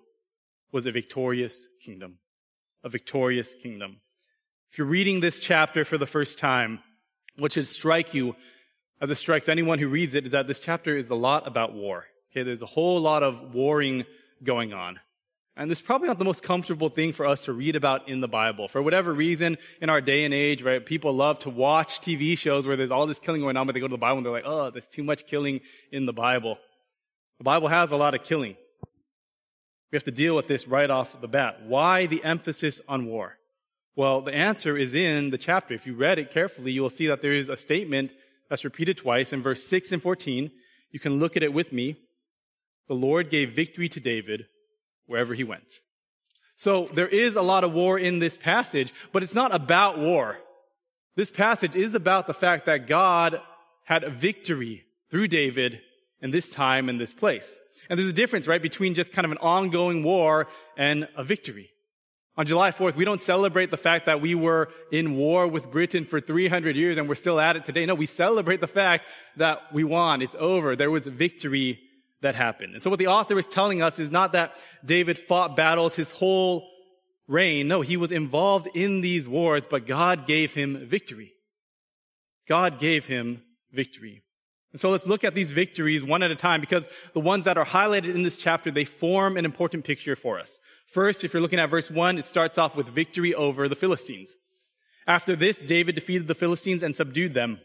was 0.75 0.87
a 0.87 0.93
victorious 0.93 1.69
kingdom. 1.81 2.19
A 2.83 2.89
victorious 2.89 3.55
kingdom. 3.55 4.01
If 4.73 4.77
you're 4.77 4.89
reading 4.89 5.21
this 5.21 5.39
chapter 5.39 5.85
for 5.85 5.99
the 5.99 6.07
first 6.07 6.37
time, 6.37 6.81
what 7.39 7.53
should 7.53 7.69
strike 7.69 8.13
you, 8.13 8.35
as 9.01 9.09
it 9.09 9.15
strikes 9.15 9.49
anyone 9.49 9.79
who 9.79 9.87
reads 9.87 10.17
it, 10.17 10.25
is 10.25 10.33
that 10.33 10.49
this 10.49 10.59
chapter 10.59 10.97
is 10.97 11.11
a 11.11 11.15
lot 11.15 11.47
about 11.47 11.75
war. 11.75 12.07
Okay, 12.33 12.43
there's 12.43 12.61
a 12.61 12.67
whole 12.67 13.01
lot 13.01 13.23
of 13.23 13.55
warring 13.55 14.05
going 14.43 14.73
on. 14.73 14.99
And 15.57 15.71
this 15.71 15.79
is 15.79 15.83
probably 15.83 16.09
not 16.09 16.19
the 16.19 16.25
most 16.25 16.43
comfortable 16.43 16.89
thing 16.89 17.13
for 17.13 17.25
us 17.25 17.45
to 17.45 17.53
read 17.53 17.77
about 17.77 18.09
in 18.09 18.21
the 18.21 18.27
Bible. 18.27 18.67
For 18.67 18.83
whatever 18.83 19.15
reason, 19.15 19.59
in 19.81 19.91
our 19.91 20.01
day 20.01 20.25
and 20.25 20.35
age, 20.35 20.61
right, 20.61 20.85
people 20.85 21.13
love 21.13 21.39
to 21.41 21.51
watch 21.51 22.01
TV 22.01 22.37
shows 22.37 22.67
where 22.67 22.77
there's 22.77 22.91
all 22.91 23.07
this 23.07 23.21
killing 23.21 23.43
going 23.43 23.57
on, 23.57 23.69
but 23.69 23.75
they 23.75 23.81
go 23.81 23.87
to 23.87 23.93
the 23.93 23.97
Bible 23.97 24.17
and 24.17 24.27
they're 24.27 24.33
like, 24.33 24.43
oh, 24.45 24.71
there's 24.71 24.89
too 24.89 25.05
much 25.05 25.29
killing 25.29 25.61
in 25.93 26.05
the 26.05 26.13
Bible. 26.13 26.59
The 27.39 27.45
Bible 27.45 27.69
has 27.69 27.93
a 27.93 27.97
lot 27.97 28.17
of 28.17 28.25
killing. 28.25 28.57
We 29.95 29.97
have 29.97 30.03
to 30.07 30.11
deal 30.11 30.35
with 30.35 30.49
this 30.49 30.67
right 30.67 30.91
off 30.91 31.21
the 31.21 31.29
bat. 31.29 31.67
Why 31.67 32.07
the 32.07 32.25
emphasis 32.25 32.81
on 32.89 33.07
war? 33.07 33.39
Well, 33.95 34.23
the 34.23 34.35
answer 34.35 34.77
is 34.77 34.93
in 34.93 35.31
the 35.31 35.39
chapter. 35.39 35.73
If 35.73 35.87
you 35.87 35.95
read 35.95 36.19
it 36.19 36.33
carefully, 36.33 36.73
you 36.73 36.83
will 36.83 36.91
see 36.91 37.07
that 37.07 37.23
there 37.23 37.31
is 37.31 37.49
a 37.49 37.57
statement 37.57 38.11
that's 38.51 38.65
repeated 38.65 38.97
twice 38.97 39.33
in 39.33 39.41
verse 39.41 39.63
6 39.63 39.93
and 39.93 40.03
14. 40.03 40.51
You 40.91 40.99
can 40.99 41.21
look 41.21 41.37
at 41.37 41.45
it 41.45 41.53
with 41.53 41.73
me. 41.73 41.95
The 42.89 42.97
Lord 42.97 43.31
gave 43.31 43.53
victory 43.53 43.89
to 43.91 44.01
David 44.01 44.47
wherever 45.07 45.33
he 45.33 45.45
went. 45.45 45.71
So 46.57 46.87
there 46.93 47.07
is 47.07 47.37
a 47.37 47.43
lot 47.43 47.63
of 47.63 47.73
war 47.73 47.97
in 47.97 48.19
this 48.19 48.37
passage, 48.37 48.93
but 49.13 49.23
it's 49.23 49.33
not 49.33 49.55
about 49.55 50.01
war. 50.01 50.39
This 51.15 51.31
passage 51.31 51.77
is 51.77 51.95
about 51.95 52.27
the 52.27 52.35
fact 52.35 52.67
that 52.67 52.89
God 52.89 53.41
had 53.85 54.03
a 54.03 54.11
victory 54.11 54.87
through 55.13 55.29
David 55.29 55.81
in 56.21 56.33
this 56.33 56.51
time 56.51 56.89
and 56.89 57.01
this 57.01 57.15
place. 57.15 57.57
And 57.89 57.99
there's 57.99 58.09
a 58.09 58.15
difference, 58.15 58.47
right, 58.47 58.63
between 58.63 58.95
just 58.95 59.13
kind 59.13 59.25
of 59.25 59.33
an 59.33 59.39
ongoing 59.39 60.03
war 60.03 60.49
and 60.77 61.09
a 61.17 61.25
victory. 61.25 61.71
On 62.37 62.47
July 62.47 62.73
4th, 62.73 62.97
we 62.97 63.05
don't 63.05 63.21
celebrate 63.21 63.71
the 63.71 63.77
fact 63.77 64.07
that 64.07 64.21
we 64.21 64.35
were 64.35 64.69
in 64.91 65.17
war 65.17 65.47
with 65.47 65.71
Britain 65.71 66.05
for 66.05 66.21
300 66.21 66.75
years 66.75 66.97
and 66.97 67.09
we're 67.09 67.15
still 67.15 67.39
at 67.39 67.55
it 67.55 67.65
today. 67.65 67.87
No, 67.87 67.95
we 67.95 68.07
celebrate 68.07 68.61
the 68.61 68.67
fact 68.67 69.05
that 69.37 69.73
we 69.73 69.85
won. 69.85 70.21
It's 70.21 70.35
over. 70.37 70.75
There 70.75 70.91
was 70.91 71.07
victory 71.07 71.81
that 72.23 72.35
happened. 72.35 72.73
And 72.73 72.83
so 72.83 72.91
what 72.91 72.99
the 72.99 73.07
author 73.07 73.39
is 73.39 73.47
telling 73.47 73.83
us 73.83 74.01
is 74.01 74.11
not 74.11 74.33
that 74.33 74.57
David 74.85 75.19
fought 75.19 75.55
battles 75.55 75.95
his 75.95 76.11
whole 76.11 76.67
reign. 77.29 77.69
No, 77.69 77.83
he 77.83 77.97
was 77.97 78.11
involved 78.11 78.69
in 78.75 79.01
these 79.01 79.29
wars, 79.29 79.63
but 79.71 79.87
God 79.87 80.27
gave 80.27 80.55
him 80.55 80.89
victory. 80.89 81.33
God 82.49 82.81
gave 82.81 83.07
him 83.07 83.43
victory. 83.73 84.23
And 84.75 84.81
so 84.81 84.91
let's 84.91 85.07
look 85.07 85.23
at 85.23 85.37
these 85.37 85.53
victories 85.53 86.03
one 86.03 86.25
at 86.25 86.33
a 86.33 86.35
time 86.35 86.61
because 86.61 86.89
the 87.13 87.21
ones 87.21 87.45
that 87.45 87.57
are 87.57 87.65
highlighted 87.65 88.13
in 88.13 88.25
this 88.25 88.37
chapter, 88.37 88.73
they 88.73 88.85
form 88.85 89.37
an 89.37 89.45
important 89.45 89.85
picture 89.85 90.17
for 90.17 90.41
us. 90.41 90.59
First, 90.89 91.23
if 91.23 91.33
you're 91.33 91.41
looking 91.41 91.61
at 91.61 91.71
verse 91.71 91.93
one, 91.93 92.19
it 92.19 92.25
starts 92.25 92.59
off 92.59 92.75
with 92.75 92.89
victory 92.89 93.33
over 93.37 93.69
the 93.69 93.77
Philistines. 93.77 94.31
After 95.07 95.37
this, 95.37 95.59
David 95.59 95.95
defeated 95.95 96.27
the 96.27 96.35
Philistines 96.35 96.83
and 96.83 96.97
subdued 96.97 97.35
them. 97.35 97.61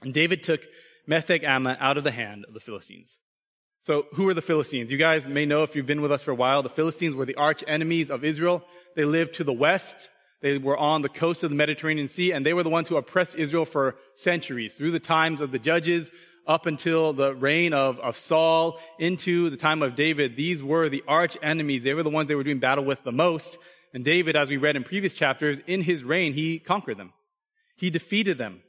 And 0.00 0.14
David 0.14 0.42
took 0.42 0.64
Metheg 1.06 1.42
Ammah 1.42 1.76
out 1.80 1.98
of 1.98 2.04
the 2.04 2.12
hand 2.12 2.46
of 2.48 2.54
the 2.54 2.60
Philistines. 2.60 3.18
So 3.82 4.06
who 4.14 4.26
are 4.30 4.34
the 4.34 4.40
Philistines? 4.40 4.90
You 4.90 4.96
guys 4.96 5.28
may 5.28 5.44
know 5.44 5.64
if 5.64 5.76
you've 5.76 5.84
been 5.84 6.00
with 6.00 6.12
us 6.12 6.22
for 6.22 6.30
a 6.30 6.34
while, 6.34 6.62
the 6.62 6.70
Philistines 6.70 7.14
were 7.14 7.26
the 7.26 7.34
arch 7.34 7.62
enemies 7.68 8.10
of 8.10 8.24
Israel. 8.24 8.64
They 8.96 9.04
lived 9.04 9.34
to 9.34 9.44
the 9.44 9.52
west. 9.52 10.08
They 10.40 10.56
were 10.56 10.78
on 10.78 11.02
the 11.02 11.10
coast 11.10 11.42
of 11.42 11.50
the 11.50 11.56
Mediterranean 11.56 12.08
Sea, 12.08 12.32
and 12.32 12.46
they 12.46 12.54
were 12.54 12.62
the 12.62 12.70
ones 12.70 12.88
who 12.88 12.96
oppressed 12.96 13.34
Israel 13.34 13.66
for 13.66 13.96
centuries, 14.14 14.76
through 14.76 14.92
the 14.92 15.00
times 15.00 15.42
of 15.42 15.50
the 15.50 15.58
judges, 15.58 16.10
up 16.48 16.64
until 16.64 17.12
the 17.12 17.34
reign 17.34 17.74
of, 17.74 18.00
of 18.00 18.16
Saul 18.16 18.80
into 18.98 19.50
the 19.50 19.58
time 19.58 19.82
of 19.82 19.94
David, 19.94 20.34
these 20.34 20.62
were 20.62 20.88
the 20.88 21.04
arch 21.06 21.36
enemies. 21.42 21.84
They 21.84 21.92
were 21.92 22.02
the 22.02 22.10
ones 22.10 22.28
they 22.28 22.34
were 22.34 22.42
doing 22.42 22.58
battle 22.58 22.84
with 22.84 23.04
the 23.04 23.12
most. 23.12 23.58
And 23.92 24.04
David, 24.04 24.34
as 24.34 24.48
we 24.48 24.56
read 24.56 24.74
in 24.74 24.82
previous 24.82 25.14
chapters, 25.14 25.58
in 25.66 25.82
his 25.82 26.02
reign, 26.02 26.32
he 26.32 26.58
conquered 26.58 26.96
them. 26.96 27.12
He 27.76 27.90
defeated 27.90 28.38
them. 28.38 28.62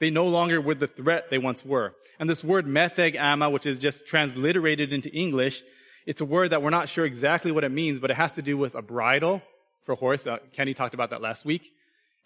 They 0.00 0.08
no 0.08 0.26
longer 0.26 0.60
were 0.62 0.74
the 0.74 0.88
threat 0.88 1.28
they 1.30 1.38
once 1.38 1.64
were. 1.64 1.94
And 2.18 2.28
this 2.28 2.42
word 2.42 2.66
metheg 2.66 3.16
amma, 3.16 3.50
which 3.50 3.66
is 3.66 3.78
just 3.78 4.06
transliterated 4.06 4.92
into 4.92 5.10
English, 5.10 5.62
it's 6.06 6.22
a 6.22 6.24
word 6.24 6.50
that 6.50 6.62
we're 6.62 6.70
not 6.70 6.88
sure 6.88 7.04
exactly 7.04 7.52
what 7.52 7.64
it 7.64 7.70
means, 7.70 8.00
but 8.00 8.10
it 8.10 8.16
has 8.16 8.32
to 8.32 8.42
do 8.42 8.56
with 8.56 8.74
a 8.74 8.82
bridle 8.82 9.42
for 9.84 9.92
a 9.92 9.96
horse. 9.96 10.26
Uh, 10.26 10.38
Kenny 10.54 10.72
talked 10.72 10.94
about 10.94 11.10
that 11.10 11.20
last 11.20 11.44
week. 11.44 11.70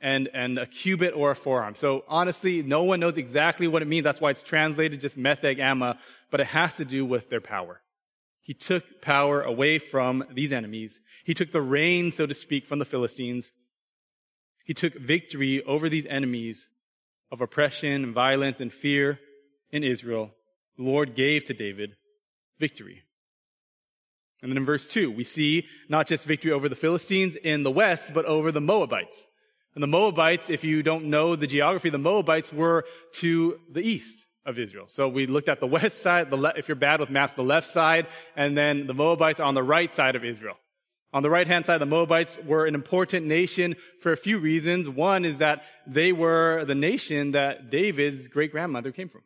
And, 0.00 0.28
and 0.34 0.58
a 0.58 0.66
cubit 0.66 1.14
or 1.16 1.30
a 1.30 1.36
forearm. 1.36 1.76
So 1.76 2.04
honestly, 2.08 2.62
no 2.62 2.82
one 2.82 3.00
knows 3.00 3.16
exactly 3.16 3.66
what 3.66 3.80
it 3.80 3.88
means. 3.88 4.04
That's 4.04 4.20
why 4.20 4.30
it's 4.30 4.42
translated 4.42 5.00
just 5.00 5.16
metheg 5.16 5.58
amma, 5.58 5.98
but 6.30 6.40
it 6.40 6.48
has 6.48 6.74
to 6.74 6.84
do 6.84 7.06
with 7.06 7.30
their 7.30 7.40
power. 7.40 7.80
He 8.42 8.52
took 8.52 9.00
power 9.00 9.40
away 9.40 9.78
from 9.78 10.24
these 10.30 10.52
enemies. 10.52 11.00
He 11.24 11.32
took 11.32 11.52
the 11.52 11.62
reign, 11.62 12.12
so 12.12 12.26
to 12.26 12.34
speak, 12.34 12.66
from 12.66 12.78
the 12.78 12.84
Philistines. 12.84 13.52
He 14.64 14.74
took 14.74 14.94
victory 14.94 15.62
over 15.64 15.88
these 15.88 16.04
enemies 16.04 16.68
of 17.32 17.40
oppression 17.40 18.04
and 18.04 18.14
violence 18.14 18.60
and 18.60 18.70
fear 18.70 19.18
in 19.70 19.82
Israel. 19.82 20.32
The 20.76 20.84
Lord 20.84 21.14
gave 21.14 21.46
to 21.46 21.54
David 21.54 21.96
victory. 22.58 23.02
And 24.42 24.50
then 24.50 24.58
in 24.58 24.66
verse 24.66 24.86
2, 24.88 25.10
we 25.10 25.24
see 25.24 25.66
not 25.88 26.06
just 26.06 26.26
victory 26.26 26.52
over 26.52 26.68
the 26.68 26.74
Philistines 26.74 27.36
in 27.36 27.62
the 27.62 27.70
west, 27.70 28.12
but 28.12 28.26
over 28.26 28.52
the 28.52 28.60
Moabites. 28.60 29.26
And 29.74 29.82
the 29.82 29.88
Moabites, 29.88 30.50
if 30.50 30.62
you 30.62 30.82
don't 30.82 31.06
know 31.06 31.34
the 31.36 31.46
geography, 31.46 31.90
the 31.90 31.98
Moabites 31.98 32.52
were 32.52 32.84
to 33.14 33.58
the 33.70 33.80
east 33.80 34.24
of 34.46 34.58
Israel. 34.58 34.86
So 34.88 35.08
we 35.08 35.26
looked 35.26 35.48
at 35.48 35.60
the 35.60 35.66
west 35.78 36.02
side, 36.02 36.30
the 36.30 36.36
le- 36.36 36.54
if 36.56 36.68
you're 36.68 36.76
bad 36.76 37.00
with 37.00 37.10
maps, 37.10 37.34
the 37.34 37.42
left 37.42 37.66
side, 37.66 38.06
and 38.36 38.56
then 38.56 38.86
the 38.86 38.94
Moabites 38.94 39.40
on 39.40 39.54
the 39.54 39.62
right 39.62 39.92
side 39.92 40.16
of 40.16 40.24
Israel. 40.24 40.56
On 41.12 41.22
the 41.22 41.30
right 41.30 41.46
hand 41.46 41.64
side, 41.64 41.78
the 41.78 41.86
Moabites 41.86 42.40
were 42.44 42.66
an 42.66 42.74
important 42.74 43.26
nation 43.26 43.76
for 44.00 44.10
a 44.10 44.16
few 44.16 44.38
reasons. 44.38 44.88
One 44.88 45.24
is 45.24 45.38
that 45.38 45.62
they 45.86 46.12
were 46.12 46.64
the 46.64 46.74
nation 46.74 47.32
that 47.32 47.70
David's 47.70 48.26
great 48.26 48.50
grandmother 48.50 48.90
came 48.90 49.08
from. 49.08 49.22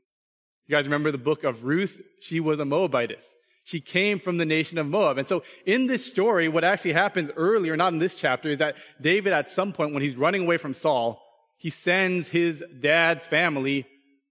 You 0.66 0.76
guys 0.76 0.84
remember 0.84 1.10
the 1.10 1.16
book 1.18 1.44
of 1.44 1.64
Ruth? 1.64 1.98
She 2.20 2.40
was 2.40 2.60
a 2.60 2.64
Moabitess. 2.64 3.24
She 3.68 3.82
came 3.82 4.18
from 4.18 4.38
the 4.38 4.46
nation 4.46 4.78
of 4.78 4.87
Moab. 4.87 5.18
And 5.18 5.28
so 5.28 5.42
in 5.66 5.88
this 5.88 6.02
story, 6.02 6.48
what 6.48 6.64
actually 6.64 6.94
happens 6.94 7.30
earlier, 7.37 7.76
not 7.76 7.92
in 7.92 7.98
this 7.98 8.14
chapter, 8.14 8.48
is 8.48 8.60
that 8.60 8.76
David 8.98 9.34
at 9.34 9.50
some 9.50 9.75
point 9.75 9.92
when 9.92 10.02
he's 10.02 10.16
running 10.16 10.44
away 10.44 10.56
from 10.56 10.72
Saul, 10.72 11.22
he 11.58 11.68
sends 11.68 12.28
his 12.28 12.64
dad's 12.80 13.26
family 13.26 13.87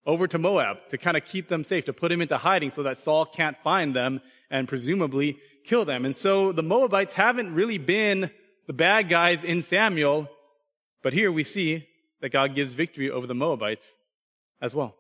over 0.08 0.28
to 0.28 0.40
Moab 0.40 0.78
to 0.90 0.98
kind 0.98 1.16
of 1.16 1.24
keep 1.24 1.50
them 1.50 1.64
safe, 1.64 1.86
to 1.86 1.94
put 1.94 2.12
him 2.12 2.20
into 2.20 2.36
hiding 2.36 2.72
so 2.72 2.82
that 2.82 2.98
Saul 2.98 3.28
can't 3.28 3.56
find 3.64 3.96
them 3.96 4.22
and 4.50 4.68
presumably 4.68 5.38
kill 5.64 5.86
them. 5.86 6.04
And 6.04 6.16
so 6.16 6.52
the 6.52 6.64
Moabites 6.64 7.14
haven't 7.14 7.54
really 7.54 7.78
been 7.78 8.32
the 8.66 8.74
bad 8.74 9.08
guys 9.08 9.44
in 9.44 9.62
Samuel, 9.62 10.28
but 11.04 11.14
here 11.14 11.32
we 11.32 11.44
see 11.44 11.88
that 12.22 12.30
God 12.30 12.56
gives 12.56 12.74
victory 12.74 13.12
over 13.12 13.28
the 13.28 13.36
Moabites 13.36 13.94
as 14.60 14.74
well. 14.74 14.96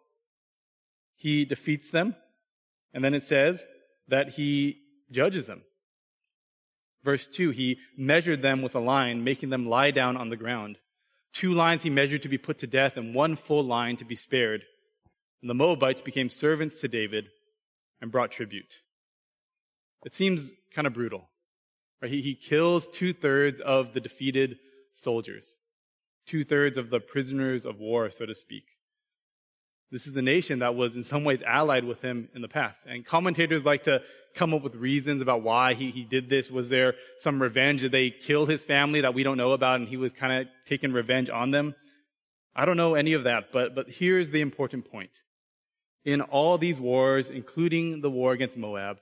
He 1.15 1.43
defeats 1.43 1.89
them, 1.89 2.15
and 2.93 3.03
then 3.03 3.15
it 3.15 3.23
says, 3.23 3.65
that 4.07 4.29
he 4.29 4.79
judges 5.11 5.47
them. 5.47 5.63
Verse 7.03 7.27
2, 7.27 7.51
he 7.51 7.79
measured 7.95 8.41
them 8.41 8.61
with 8.61 8.75
a 8.75 8.79
line, 8.79 9.23
making 9.23 9.49
them 9.49 9.67
lie 9.67 9.91
down 9.91 10.17
on 10.17 10.29
the 10.29 10.37
ground. 10.37 10.77
Two 11.33 11.53
lines 11.53 11.83
he 11.83 11.89
measured 11.89 12.23
to 12.23 12.29
be 12.29 12.37
put 12.37 12.59
to 12.59 12.67
death, 12.67 12.97
and 12.97 13.13
one 13.13 13.35
full 13.35 13.63
line 13.63 13.95
to 13.97 14.05
be 14.05 14.15
spared. 14.15 14.63
And 15.41 15.49
the 15.49 15.55
Moabites 15.55 16.01
became 16.01 16.29
servants 16.29 16.81
to 16.81 16.87
David 16.87 17.29
and 18.01 18.11
brought 18.11 18.31
tribute. 18.31 18.77
It 20.05 20.13
seems 20.13 20.53
kind 20.73 20.87
of 20.87 20.93
brutal. 20.93 21.29
Right? 22.01 22.11
He, 22.11 22.21
he 22.21 22.35
kills 22.35 22.87
two 22.87 23.13
thirds 23.13 23.59
of 23.59 23.93
the 23.93 23.99
defeated 23.99 24.57
soldiers, 24.93 25.55
two 26.25 26.43
thirds 26.43 26.77
of 26.77 26.89
the 26.89 26.99
prisoners 26.99 27.65
of 27.65 27.79
war, 27.79 28.09
so 28.09 28.25
to 28.25 28.35
speak. 28.35 28.76
This 29.89 30.05
is 30.05 30.13
the 30.13 30.21
nation 30.21 30.59
that 30.59 30.75
was 30.75 30.95
in 30.95 31.03
some 31.03 31.23
ways 31.23 31.39
allied 31.45 31.85
with 31.85 32.01
him 32.01 32.27
in 32.35 32.41
the 32.41 32.49
past. 32.49 32.83
And 32.85 33.05
commentators 33.05 33.63
like 33.63 33.85
to 33.85 34.01
come 34.35 34.53
up 34.53 34.61
with 34.61 34.75
reasons 34.75 35.21
about 35.21 35.43
why 35.43 35.75
he, 35.75 35.91
he 35.91 36.03
did 36.03 36.29
this. 36.29 36.51
Was 36.51 36.67
there 36.67 36.95
some 37.19 37.41
revenge? 37.41 37.81
Did 37.81 37.93
they 37.93 38.09
kill 38.09 38.45
his 38.45 38.63
family 38.63 39.01
that 39.01 39.13
we 39.13 39.23
don't 39.23 39.37
know 39.37 39.53
about 39.53 39.79
and 39.79 39.87
he 39.87 39.95
was 39.95 40.11
kind 40.11 40.41
of 40.41 40.47
taking 40.67 40.91
revenge 40.91 41.29
on 41.29 41.51
them? 41.51 41.73
I 42.53 42.65
don't 42.65 42.75
know 42.75 42.95
any 42.95 43.13
of 43.13 43.23
that, 43.23 43.51
but, 43.53 43.75
but 43.75 43.89
here's 43.89 44.31
the 44.31 44.41
important 44.41 44.91
point. 44.91 45.11
In 46.03 46.21
all 46.21 46.57
these 46.57 46.79
wars, 46.79 47.29
including 47.29 48.01
the 48.01 48.09
war 48.09 48.33
against 48.33 48.57
Moab, 48.57 48.97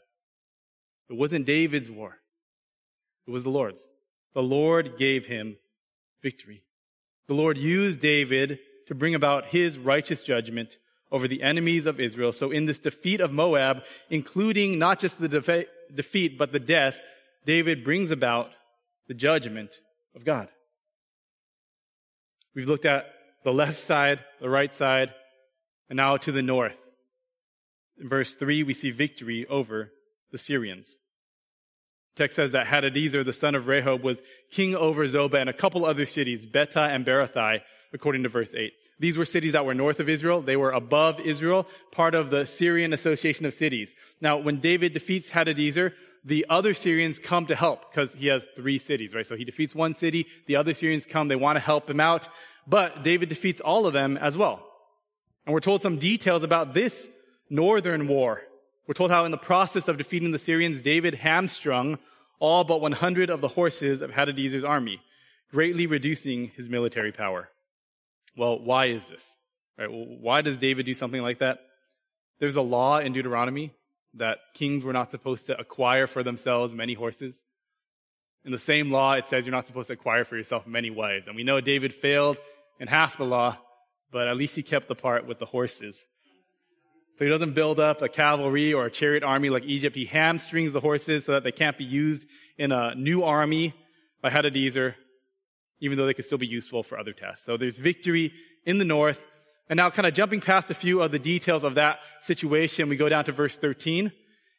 it 1.10 1.15
wasn't 1.15 1.46
David's 1.46 1.89
war. 1.89 2.18
It 3.27 3.32
was 3.32 3.44
the 3.44 3.50
Lord's. 3.50 3.88
The 4.34 4.44
Lord 4.44 4.98
gave 4.98 5.25
him 5.25 5.58
victory. 6.22 6.63
The 7.27 7.34
Lord 7.34 7.58
used 7.58 8.01
David 8.01 8.60
to 8.88 8.96
bring 8.96 9.15
about 9.15 9.48
his 9.48 9.77
righteous 9.77 10.24
judgment 10.24 10.77
over 11.12 11.27
the 11.27 11.44
enemies 11.44 11.86
of 11.86 12.00
Israel. 12.00 12.32
So 12.32 12.51
in 12.51 12.65
this 12.65 12.80
defeat 12.80 13.22
of 13.22 13.32
Moab, 13.32 13.84
including 14.10 14.80
not 14.80 15.00
just 15.00 15.20
the 15.20 15.30
defe- 15.30 15.68
defeat, 15.94 16.38
but 16.38 16.51
the 16.51 16.60
death, 16.60 17.00
David 17.46 17.84
brings 17.84 18.12
about 18.12 18.51
the 19.08 19.13
judgment 19.13 19.72
of 20.15 20.25
God. 20.25 20.50
We've 22.56 22.68
looked 22.68 22.86
at 22.86 23.06
the 23.44 23.54
left 23.54 23.77
side, 23.77 24.20
the 24.42 24.50
right 24.50 24.75
side, 24.75 25.13
and 25.89 25.98
now 25.98 26.18
to 26.18 26.32
the 26.32 26.42
north. 26.42 26.77
In 28.00 28.10
verse 28.10 28.36
3, 28.36 28.63
we 28.63 28.74
see 28.74 28.92
victory 28.92 29.46
over 29.48 29.92
the 30.32 30.38
Syrians. 30.38 30.98
Text 32.15 32.38
says 32.38 32.54
that 32.54 32.68
Hadadezer, 32.68 33.25
the 33.25 33.34
son 33.34 33.56
of 33.56 33.65
Rehob, 33.65 34.01
was 34.01 34.24
king 34.50 34.75
over 34.75 35.06
Zobah 35.06 35.42
and 35.42 35.50
a 35.50 35.54
couple 35.54 35.86
other 35.86 36.06
cities, 36.06 36.46
Betah 36.46 36.89
and 36.89 37.06
Berothai, 37.06 37.62
according 37.96 38.24
to 38.24 38.30
verse 38.30 38.54
8. 38.54 38.72
These 39.00 39.18
were 39.18 39.25
cities 39.25 39.54
that 39.54 39.66
were 39.66 39.74
north 39.74 40.00
of 40.00 40.08
Israel. 40.08 40.42
They 40.42 40.56
were 40.56 40.72
above 40.72 41.20
Israel, 41.20 41.68
part 41.92 42.14
of 42.14 42.30
the 42.30 42.46
Syrian 42.46 42.94
Association 42.94 43.46
of 43.46 43.54
Cities. 43.54 43.96
Now, 44.22 44.38
when 44.38 44.60
David 44.60 44.94
defeats 44.94 45.30
Hadadezer, 45.30 45.94
the 46.24 46.46
other 46.50 46.74
Syrians 46.74 47.20
come 47.20 47.46
to 47.48 47.56
help 47.56 47.92
because 47.92 48.14
he 48.14 48.28
has 48.28 48.48
three 48.56 48.80
cities, 48.80 49.14
right? 49.14 49.25
So 49.25 49.36
he 49.36 49.46
defeats 49.46 49.75
one 49.75 49.94
city. 49.94 50.28
The 50.48 50.56
other 50.56 50.74
Syrians 50.74 51.06
come. 51.06 51.28
They 51.28 51.36
want 51.36 51.56
to 51.56 51.60
help 51.60 51.90
him 51.90 52.00
out. 52.00 52.28
But 52.68 53.04
David 53.04 53.30
defeats 53.30 53.62
all 53.62 53.86
of 53.86 53.94
them 53.94 54.18
as 54.18 54.38
well. 54.38 54.66
And 55.46 55.54
we're 55.54 55.60
told 55.60 55.82
some 55.82 55.98
details 55.98 56.44
about 56.44 56.74
this 56.74 57.10
northern 57.50 58.08
war. 58.08 58.42
We're 58.88 58.96
told 58.96 59.12
how 59.12 59.25
in 59.25 59.32
the 59.32 59.38
process 59.38 59.88
of 59.88 59.98
defeating 59.98 60.32
the 60.32 60.40
Syrians, 60.40 60.82
David 60.82 61.16
hamstrung 61.16 62.00
all 62.40 62.64
but 62.64 62.82
100 62.82 63.30
of 63.30 63.42
the 63.42 63.48
horses 63.48 64.02
of 64.02 64.12
Hadadezer's 64.12 64.64
army, 64.64 65.02
greatly 65.52 65.86
reducing 65.86 66.50
his 66.56 66.70
military 66.70 67.12
power. 67.12 67.50
Well, 68.38 68.60
why 68.60 68.86
is 68.86 69.06
this? 69.08 69.36
Right? 69.77 69.92
Well, 69.92 70.06
why 70.20 70.42
does 70.42 70.58
David 70.58 70.86
do 70.86 70.96
something 70.96 71.22
like 71.22 71.39
that? 71.39 71.60
There's 72.39 72.56
a 72.56 72.62
law 72.62 73.00
in 73.00 73.13
Deuteronomy 73.13 73.72
that 74.15 74.39
kings 74.54 74.84
were 74.84 74.94
not 74.94 75.12
supposed 75.12 75.48
to 75.48 75.60
acquire 75.60 76.08
for 76.08 76.24
themselves 76.24 76.74
many 76.74 76.94
horses. 76.94 77.36
In 78.44 78.51
the 78.51 78.60
same 78.60 78.92
law, 78.92 79.13
it 79.13 79.27
says 79.27 79.46
you're 79.46 79.56
not 79.56 79.68
supposed 79.68 79.88
to 79.88 79.94
acquire 79.94 80.24
for 80.24 80.38
yourself 80.38 80.68
many 80.68 80.89
wives. 80.89 81.27
And 81.27 81.36
we 81.36 81.44
know 81.44 81.60
David 81.62 81.94
failed 81.94 82.38
in 82.80 82.88
half 82.88 83.18
the 83.18 83.24
law, 83.24 83.58
but 84.12 84.27
at 84.27 84.38
least 84.38 84.56
he 84.56 84.63
kept 84.63 84.88
the 84.88 84.96
part 84.96 85.25
with 85.25 85.39
the 85.39 85.46
horses. 85.46 85.98
So 87.18 87.24
he 87.25 87.32
doesn't 87.32 87.54
build 87.54 87.80
up 87.80 88.01
a 88.01 88.10
cavalry 88.10 88.74
or 88.74 88.86
a 88.86 88.92
chariot 88.92 89.24
army 89.24 89.50
like 89.50 89.63
Egypt. 89.63 89.96
He 89.96 90.06
hamstrings 90.06 90.74
the 90.74 90.82
horses 90.82 91.25
so 91.25 91.32
that 91.32 91.44
they 91.44 91.51
can't 91.51 91.77
be 91.77 91.86
used 91.86 92.25
in 92.58 92.72
a 92.72 92.94
new 92.94 93.24
army 93.24 93.74
by 94.22 94.30
Hadadezer 94.30 94.96
even 95.79 95.98
though 95.98 96.05
they 96.05 96.13
could 96.13 96.25
still 96.25 96.38
be 96.38 96.48
useful 96.48 96.84
for 96.84 96.98
other 96.98 97.13
tests. 97.13 97.46
So 97.46 97.58
there's 97.58 97.77
victory 97.77 98.34
in 98.65 98.77
the 98.77 98.86
north. 98.86 99.22
And 99.70 99.77
now 99.77 99.89
kind 99.89 100.05
of 100.05 100.13
jumping 100.13 100.41
past 100.41 100.70
a 100.70 100.75
few 100.75 101.01
of 101.01 101.12
the 101.12 101.20
details 101.20 101.63
of 101.63 101.75
that 101.75 102.00
situation, 102.22 102.88
we 102.88 102.98
go 102.98 103.10
down 103.10 103.25
to 103.25 103.32
verse 103.32 103.58
13 103.58 104.12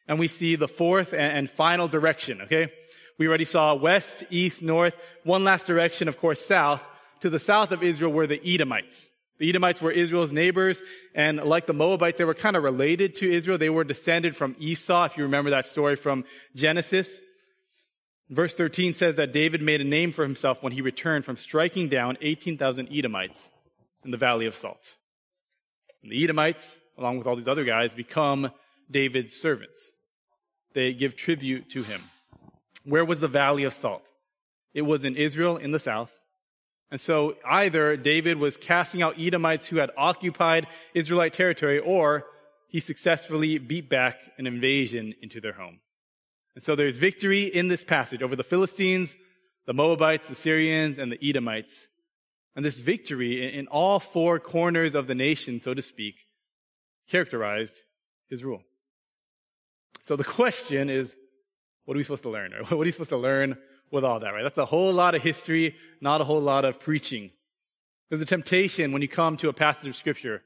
and 0.07 0.19
we 0.19 0.27
see 0.27 0.55
the 0.55 0.67
fourth 0.67 1.13
and, 1.13 1.49
final 1.49 1.87
direction, 1.87 2.41
okay? 2.41 2.71
We 3.17 3.27
already 3.27 3.45
saw 3.45 3.73
west, 3.73 4.23
east, 4.29 4.61
north, 4.61 4.95
one 5.23 5.43
last 5.43 5.65
direction, 5.65 6.07
of 6.07 6.19
course, 6.19 6.45
south. 6.45 6.83
To 7.21 7.29
the 7.29 7.39
south 7.39 7.71
of 7.71 7.83
Israel 7.83 8.11
were 8.11 8.27
the 8.27 8.41
Edomites. 8.45 9.09
The 9.39 9.49
Edomites 9.49 9.81
were 9.81 9.91
Israel's 9.91 10.31
neighbors, 10.31 10.81
and 11.13 11.37
like 11.43 11.67
the 11.67 11.73
Moabites, 11.73 12.17
they 12.17 12.25
were 12.25 12.33
kind 12.33 12.55
of 12.55 12.63
related 12.63 13.15
to 13.15 13.31
Israel. 13.31 13.57
They 13.57 13.69
were 13.69 13.83
descended 13.83 14.35
from 14.35 14.55
Esau, 14.59 15.05
if 15.05 15.17
you 15.17 15.23
remember 15.23 15.51
that 15.51 15.67
story 15.67 15.95
from 15.95 16.25
Genesis. 16.55 17.19
Verse 18.29 18.55
13 18.55 18.93
says 18.93 19.15
that 19.15 19.31
David 19.31 19.61
made 19.61 19.79
a 19.79 19.85
name 19.85 20.11
for 20.11 20.23
himself 20.23 20.61
when 20.61 20.73
he 20.73 20.81
returned 20.81 21.23
from 21.23 21.37
striking 21.37 21.87
down 21.87 22.17
18,000 22.21 22.89
Edomites 22.91 23.47
in 24.03 24.11
the 24.11 24.17
Valley 24.17 24.45
of 24.45 24.55
Salt. 24.55 24.95
And 26.03 26.11
the 26.11 26.23
Edomites, 26.23 26.79
along 26.97 27.17
with 27.17 27.27
all 27.27 27.37
these 27.37 27.47
other 27.47 27.63
guys, 27.63 27.93
become 27.93 28.51
David's 28.91 29.33
servants. 29.33 29.91
They 30.73 30.93
give 30.93 31.15
tribute 31.15 31.69
to 31.71 31.83
him. 31.83 32.01
Where 32.83 33.05
was 33.05 33.21
the 33.21 33.27
Valley 33.29 33.63
of 33.63 33.73
Salt? 33.73 34.03
It 34.73 34.81
was 34.81 35.05
in 35.05 35.15
Israel 35.15 35.57
in 35.57 35.71
the 35.71 35.79
south. 35.79 36.11
And 36.91 36.99
so 36.99 37.35
either 37.45 37.97
David 37.97 38.37
was 38.37 38.57
casting 38.57 39.01
out 39.01 39.19
Edomites 39.19 39.67
who 39.67 39.77
had 39.77 39.91
occupied 39.97 40.67
Israelite 40.93 41.33
territory, 41.33 41.79
or 41.79 42.25
he 42.67 42.79
successfully 42.79 43.57
beat 43.57 43.89
back 43.89 44.19
an 44.37 44.47
invasion 44.47 45.13
into 45.21 45.41
their 45.41 45.53
home. 45.53 45.79
And 46.57 46.63
so 46.63 46.75
there's 46.75 46.97
victory 46.97 47.43
in 47.43 47.67
this 47.67 47.83
passage 47.83 48.23
over 48.23 48.35
the 48.35 48.43
Philistines, 48.43 49.15
the 49.67 49.75
Moabites, 49.75 50.27
the 50.27 50.33
Syrians, 50.33 50.97
and 50.97 51.11
the 51.11 51.19
Edomites. 51.23 51.85
And 52.55 52.65
this 52.65 52.79
victory 52.79 53.53
in 53.53 53.67
all 53.67 53.99
four 53.99 54.39
corners 54.39 54.95
of 54.95 55.05
the 55.05 55.13
nation, 55.13 55.61
so 55.61 55.75
to 55.75 55.83
speak, 55.83 56.15
characterized 57.07 57.75
his 58.27 58.43
rule. 58.43 58.63
So 60.01 60.15
the 60.15 60.23
question 60.39 60.89
is, 60.89 61.15
what 61.85 61.93
are 61.93 61.99
we 61.99 62.03
supposed 62.03 62.23
to 62.23 62.31
learn? 62.31 62.53
What 62.69 62.81
are 62.81 62.85
you 62.85 62.91
supposed 62.91 63.11
to 63.11 63.17
learn 63.17 63.55
with 63.91 64.03
all 64.03 64.19
that, 64.21 64.31
right? 64.31 64.41
That's 64.41 64.57
a 64.57 64.65
whole 64.65 64.91
lot 64.91 65.13
of 65.13 65.21
history, 65.21 65.75
not 66.01 66.21
a 66.21 66.23
whole 66.23 66.41
lot 66.41 66.65
of 66.65 66.79
preaching. 66.79 67.29
There's 68.09 68.23
a 68.23 68.25
temptation 68.25 68.93
when 68.93 69.03
you 69.03 69.07
come 69.07 69.37
to 69.37 69.49
a 69.49 69.53
passage 69.53 69.89
of 69.89 69.95
scripture 69.95 70.41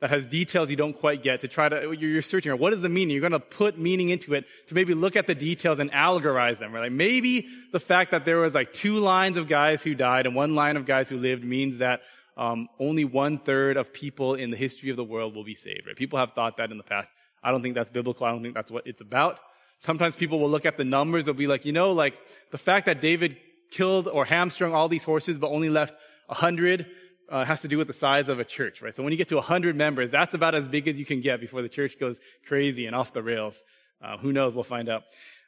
that 0.00 0.10
has 0.10 0.26
details 0.26 0.68
you 0.68 0.76
don't 0.76 0.98
quite 0.98 1.22
get 1.22 1.40
to 1.40 1.48
try 1.48 1.68
to, 1.68 1.92
you're 1.92 2.20
searching, 2.20 2.52
what 2.58 2.72
is 2.72 2.80
the 2.82 2.88
meaning? 2.88 3.12
You're 3.14 3.28
going 3.28 3.32
to 3.32 3.40
put 3.40 3.78
meaning 3.78 4.10
into 4.10 4.34
it 4.34 4.44
to 4.66 4.74
maybe 4.74 4.92
look 4.94 5.16
at 5.16 5.26
the 5.26 5.34
details 5.34 5.78
and 5.78 5.90
allegorize 5.90 6.58
them, 6.58 6.72
right? 6.72 6.82
Like 6.82 6.92
maybe 6.92 7.48
the 7.72 7.80
fact 7.80 8.10
that 8.10 8.24
there 8.24 8.38
was 8.38 8.54
like 8.54 8.72
two 8.72 8.98
lines 8.98 9.38
of 9.38 9.48
guys 9.48 9.82
who 9.82 9.94
died 9.94 10.26
and 10.26 10.34
one 10.34 10.54
line 10.54 10.76
of 10.76 10.84
guys 10.84 11.08
who 11.08 11.18
lived 11.18 11.44
means 11.44 11.78
that 11.78 12.02
um, 12.36 12.68
only 12.78 13.04
one 13.04 13.38
third 13.38 13.78
of 13.78 13.92
people 13.92 14.34
in 14.34 14.50
the 14.50 14.56
history 14.56 14.90
of 14.90 14.96
the 14.96 15.04
world 15.04 15.34
will 15.34 15.44
be 15.44 15.54
saved, 15.54 15.86
right? 15.86 15.96
People 15.96 16.18
have 16.18 16.32
thought 16.32 16.58
that 16.58 16.70
in 16.70 16.76
the 16.76 16.84
past. 16.84 17.10
I 17.42 17.50
don't 17.50 17.62
think 17.62 17.74
that's 17.74 17.90
biblical. 17.90 18.26
I 18.26 18.32
don't 18.32 18.42
think 18.42 18.54
that's 18.54 18.70
what 18.70 18.86
it's 18.86 19.00
about. 19.00 19.40
Sometimes 19.78 20.16
people 20.16 20.38
will 20.38 20.50
look 20.50 20.66
at 20.66 20.76
the 20.76 20.84
numbers. 20.84 21.24
They'll 21.24 21.34
be 21.34 21.46
like, 21.46 21.64
you 21.64 21.72
know, 21.72 21.92
like 21.92 22.14
the 22.50 22.58
fact 22.58 22.86
that 22.86 23.00
David 23.00 23.38
killed 23.70 24.08
or 24.08 24.24
hamstrung 24.24 24.74
all 24.74 24.88
these 24.88 25.04
horses 25.04 25.38
but 25.38 25.48
only 25.48 25.70
left 25.70 25.94
a 26.28 26.34
hundred 26.34 26.86
uh, 27.28 27.44
has 27.44 27.60
to 27.62 27.68
do 27.68 27.78
with 27.78 27.86
the 27.86 27.92
size 27.92 28.28
of 28.28 28.38
a 28.38 28.44
church, 28.44 28.82
right? 28.82 28.94
So 28.94 29.02
when 29.02 29.12
you 29.12 29.16
get 29.16 29.28
to 29.28 29.36
100 29.36 29.76
members, 29.76 30.10
that's 30.10 30.34
about 30.34 30.54
as 30.54 30.66
big 30.66 30.88
as 30.88 30.96
you 30.96 31.04
can 31.04 31.20
get 31.20 31.40
before 31.40 31.62
the 31.62 31.68
church 31.68 31.98
goes 31.98 32.18
crazy 32.46 32.86
and 32.86 32.94
off 32.94 33.12
the 33.12 33.22
rails. 33.22 33.62
Uh, 34.02 34.16
who 34.18 34.32
knows? 34.32 34.54
We'll 34.54 34.64
find 34.64 34.88
out. 34.88 35.02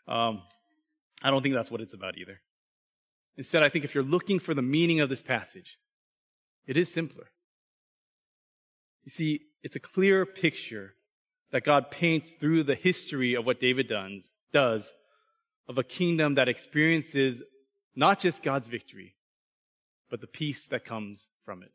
Um, 0.06 0.42
I 1.22 1.30
don't 1.30 1.42
think 1.42 1.54
that's 1.54 1.70
what 1.70 1.80
it's 1.80 1.94
about 1.94 2.16
either. 2.18 2.40
Instead, 3.36 3.62
I 3.62 3.68
think 3.68 3.84
if 3.84 3.94
you're 3.94 4.04
looking 4.04 4.38
for 4.38 4.54
the 4.54 4.62
meaning 4.62 5.00
of 5.00 5.08
this 5.08 5.22
passage, 5.22 5.78
it 6.66 6.76
is 6.76 6.92
simpler. 6.92 7.26
You 9.04 9.10
see, 9.10 9.40
it's 9.62 9.76
a 9.76 9.80
clear 9.80 10.26
picture 10.26 10.94
that 11.50 11.64
God 11.64 11.90
paints 11.90 12.34
through 12.34 12.64
the 12.64 12.74
history 12.74 13.34
of 13.34 13.46
what 13.46 13.60
David 13.60 13.88
does, 13.88 14.30
does 14.52 14.92
of 15.68 15.78
a 15.78 15.84
kingdom 15.84 16.34
that 16.34 16.48
experiences 16.48 17.42
not 17.94 18.18
just 18.18 18.42
God's 18.42 18.68
victory, 18.68 19.14
but 20.10 20.20
the 20.20 20.26
peace 20.26 20.66
that 20.66 20.84
comes 20.84 21.26
from 21.48 21.62
it. 21.62 21.72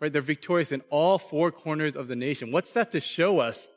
Right? 0.00 0.12
They're 0.12 0.20
victorious 0.20 0.72
in 0.72 0.82
all 0.90 1.16
four 1.16 1.52
corners 1.52 1.94
of 1.94 2.08
the 2.08 2.16
nation. 2.16 2.50
What's 2.50 2.72
that 2.72 2.90
to 2.90 2.98
show 2.98 3.38
us? 3.38 3.68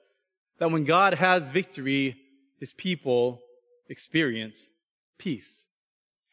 That 0.58 0.72
when 0.72 0.86
God 0.86 1.14
has 1.14 1.48
victory, 1.48 2.18
his 2.60 2.74
people 2.74 3.42
experience 3.90 4.68
peace. 5.20 5.68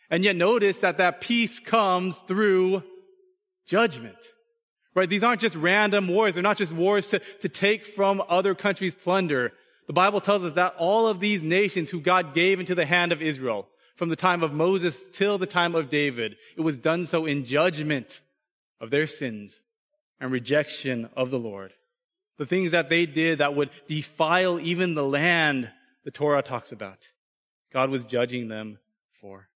And 0.08 0.24
yet 0.24 0.34
notice 0.34 0.78
that 0.78 0.96
that 0.96 1.20
peace 1.20 1.60
comes 1.60 2.20
through 2.20 2.84
judgment. 3.66 4.16
Right? 4.94 5.10
These 5.10 5.22
aren't 5.22 5.42
just 5.42 5.56
random 5.56 6.08
wars. 6.08 6.36
They're 6.36 6.42
not 6.42 6.56
just 6.56 6.72
wars 6.72 7.08
to, 7.08 7.18
to 7.42 7.50
take 7.50 7.84
from 7.84 8.22
other 8.30 8.54
countries 8.54 8.94
plunder. 8.94 9.52
The 9.88 9.92
Bible 9.92 10.22
tells 10.22 10.42
us 10.42 10.54
that 10.54 10.74
all 10.78 11.06
of 11.06 11.20
these 11.20 11.42
nations 11.42 11.90
who 11.90 12.00
God 12.00 12.32
gave 12.32 12.60
into 12.60 12.74
the 12.74 12.86
hand 12.86 13.12
of 13.12 13.20
Israel, 13.20 13.68
from 13.96 14.10
the 14.10 14.16
time 14.16 14.42
of 14.42 14.52
Moses 14.52 15.08
till 15.10 15.38
the 15.38 15.46
time 15.46 15.74
of 15.74 15.90
David. 15.90 16.36
It 16.56 16.60
was 16.60 16.78
done 16.78 17.06
so 17.06 17.26
in 17.26 17.44
judgment 17.44 18.20
of 18.80 18.90
their 18.90 19.06
sins 19.06 19.60
and 20.20 20.30
rejection 20.30 21.08
of 21.16 21.30
the 21.30 21.38
Lord. 21.38 21.72
The 22.38 22.46
things 22.46 22.70
that 22.72 22.90
they 22.90 23.06
did 23.06 23.38
that 23.38 23.56
would 23.56 23.70
defile 23.88 24.60
even 24.60 24.94
the 24.94 25.02
land 25.02 25.70
the 26.04 26.10
Torah 26.10 26.42
talks 26.42 26.72
about. 26.72 27.08
God 27.72 27.90
was 27.90 28.04
judging 28.04 28.48
them 28.48 28.78
for. 29.20 29.48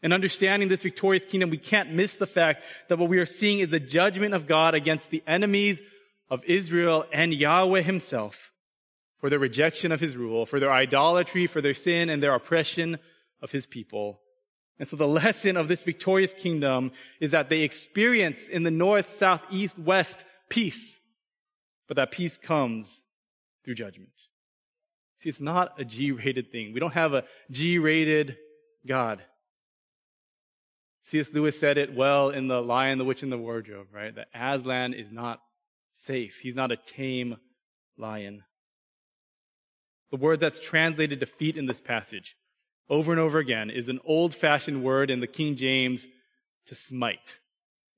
In 0.00 0.12
understanding 0.12 0.68
this 0.68 0.84
victorious 0.84 1.24
kingdom, 1.24 1.50
we 1.50 1.58
can't 1.58 1.92
miss 1.92 2.14
the 2.14 2.26
fact 2.26 2.62
that 2.88 2.98
what 2.98 3.08
we 3.08 3.18
are 3.18 3.26
seeing 3.26 3.58
is 3.58 3.68
the 3.68 3.80
judgment 3.80 4.32
of 4.32 4.46
God 4.46 4.74
against 4.74 5.10
the 5.10 5.24
enemies 5.26 5.82
of 6.30 6.44
Israel 6.44 7.04
and 7.12 7.34
Yahweh 7.34 7.80
himself 7.80 8.52
for 9.18 9.28
their 9.28 9.40
rejection 9.40 9.90
of 9.90 9.98
his 9.98 10.16
rule, 10.16 10.46
for 10.46 10.60
their 10.60 10.72
idolatry, 10.72 11.48
for 11.48 11.60
their 11.60 11.74
sin 11.74 12.08
and 12.08 12.22
their 12.22 12.34
oppression 12.34 12.98
of 13.40 13.50
his 13.50 13.66
people. 13.66 14.20
And 14.78 14.86
so 14.86 14.96
the 14.96 15.08
lesson 15.08 15.56
of 15.56 15.68
this 15.68 15.82
victorious 15.82 16.32
kingdom 16.34 16.92
is 17.20 17.32
that 17.32 17.50
they 17.50 17.62
experience 17.62 18.48
in 18.48 18.62
the 18.62 18.70
north, 18.70 19.10
south, 19.10 19.42
east, 19.50 19.78
west 19.78 20.24
peace. 20.48 20.96
But 21.88 21.96
that 21.96 22.12
peace 22.12 22.36
comes 22.36 23.00
through 23.64 23.74
judgment. 23.74 24.12
See, 25.20 25.28
it's 25.28 25.40
not 25.40 25.80
a 25.80 25.84
G-rated 25.84 26.52
thing. 26.52 26.72
We 26.72 26.80
don't 26.80 26.94
have 26.94 27.12
a 27.12 27.24
G-rated 27.50 28.36
God. 28.86 29.20
C.S. 31.06 31.32
Lewis 31.32 31.58
said 31.58 31.78
it 31.78 31.94
well 31.94 32.28
in 32.30 32.48
The 32.48 32.60
Lion, 32.60 32.98
the 32.98 33.04
Witch, 33.04 33.22
and 33.22 33.32
the 33.32 33.38
Wardrobe, 33.38 33.88
right? 33.92 34.14
That 34.14 34.28
Aslan 34.34 34.92
is 34.92 35.10
not 35.10 35.40
safe. 36.04 36.38
He's 36.40 36.54
not 36.54 36.70
a 36.70 36.76
tame 36.76 37.38
lion. 37.96 38.44
The 40.10 40.18
word 40.18 40.40
that's 40.40 40.60
translated 40.60 41.18
defeat 41.18 41.56
in 41.56 41.66
this 41.66 41.80
passage 41.80 42.36
over 42.90 43.12
and 43.12 43.20
over 43.20 43.38
again 43.38 43.70
is 43.70 43.88
an 43.88 44.00
old 44.04 44.34
fashioned 44.34 44.82
word 44.82 45.10
in 45.10 45.20
the 45.20 45.26
King 45.26 45.56
James 45.56 46.06
to 46.66 46.74
smite. 46.74 47.38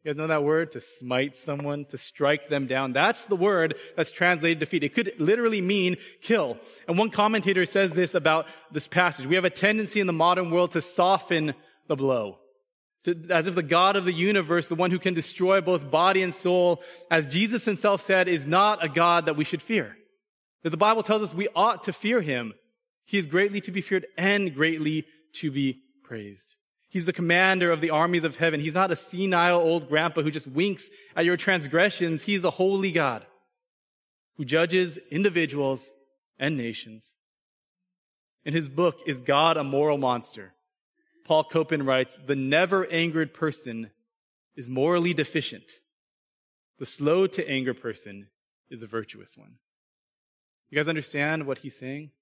You 0.03 0.11
guys 0.11 0.17
know 0.17 0.29
that 0.29 0.45
word? 0.45 0.73
To 0.73 0.81
smite 0.81 1.37
someone, 1.37 1.85
to 1.87 1.99
strike 1.99 2.49
them 2.49 2.67
down. 2.67 2.93
That's 2.93 3.27
the 3.27 3.37
word 3.37 3.75
that's 3.97 4.11
translated 4.11 4.59
defeat. 4.59 4.83
It 4.83 4.95
could 4.95 5.13
literally 5.19 5.61
mean 5.61 5.99
kill. 6.23 6.57
And 6.89 6.97
one 6.97 7.11
commentator 7.11 7.67
says 7.67 7.91
this 7.91 8.15
about 8.15 8.47
this 8.73 8.89
passage. 8.89 9.27
We 9.27 9.35
have 9.35 9.45
a 9.45 9.51
tendency 9.51 10.01
in 10.01 10.07
the 10.07 10.15
modern 10.15 10.51
world 10.51 10.73
to 10.73 10.81
soften 10.81 11.55
the 11.87 11.97
blow. 11.97 12.39
To, 13.05 13.15
as 13.31 13.47
if 13.47 13.55
the 13.55 13.63
God 13.63 13.97
of 13.97 14.07
the 14.07 14.13
universe, 14.13 14.69
the 14.69 14.75
one 14.75 14.91
who 14.91 14.99
can 14.99 15.13
destroy 15.13 15.61
both 15.61 15.91
body 15.91 16.23
and 16.23 16.35
soul, 16.35 16.83
as 17.11 17.27
Jesus 17.27 17.65
himself 17.67 18.01
said, 18.01 18.27
is 18.27 18.47
not 18.47 18.83
a 18.83 18.89
God 18.89 19.27
that 19.27 19.37
we 19.37 19.45
should 19.45 19.63
fear. 19.63 19.97
That 20.63 20.71
the 20.71 20.77
Bible 20.79 21.03
tells 21.03 21.23
us 21.23 21.35
we 21.35 21.49
ought 21.55 21.85
to 21.85 21.93
fear 21.93 22.23
him. 22.23 22.55
He 23.11 23.19
is 23.19 23.27
greatly 23.27 23.61
to 23.63 23.73
be 23.73 23.81
feared 23.81 24.07
and 24.17 24.55
greatly 24.55 25.05
to 25.33 25.51
be 25.51 25.81
praised. 26.05 26.55
He's 26.89 27.07
the 27.07 27.13
commander 27.13 27.73
of 27.73 27.81
the 27.81 27.91
armies 27.91 28.23
of 28.23 28.37
heaven. 28.37 28.61
He's 28.61 28.73
not 28.75 28.93
a 28.93 28.97
senile 28.97 29.59
old 29.59 29.89
grandpa 29.89 30.23
who 30.23 30.31
just 30.31 30.47
winks 30.47 30.89
at 31.17 31.25
your 31.25 31.37
transgressions. 31.37 32.23
He's 32.23 32.45
a 32.45 32.51
holy 32.51 32.93
God 32.93 33.27
who 34.37 34.45
judges 34.45 34.97
individuals 35.11 35.91
and 36.39 36.57
nations. 36.57 37.17
In 38.45 38.55
his 38.55 38.69
book, 38.69 39.01
Is 39.09 39.21
God 39.23 39.57
a 39.57 39.65
Moral 39.65 39.99
Monster? 39.99 40.55
Paul 41.25 41.43
Copan 41.43 41.85
writes, 41.85 42.17
the 42.17 42.37
never 42.37 42.87
angered 42.93 43.35
person 43.35 43.91
is 44.55 44.69
morally 44.69 45.15
deficient. 45.15 45.69
The 46.79 46.87
slow 46.87 47.27
to 47.27 47.51
anger 47.51 47.75
person 47.75 48.29
is 48.71 48.81
a 48.85 48.87
virtuous 48.87 49.37
one. 49.37 49.57
You 50.69 50.77
guys 50.77 50.87
understand 50.87 51.49
what 51.49 51.59
he's 51.59 51.77
saying? 51.77 52.13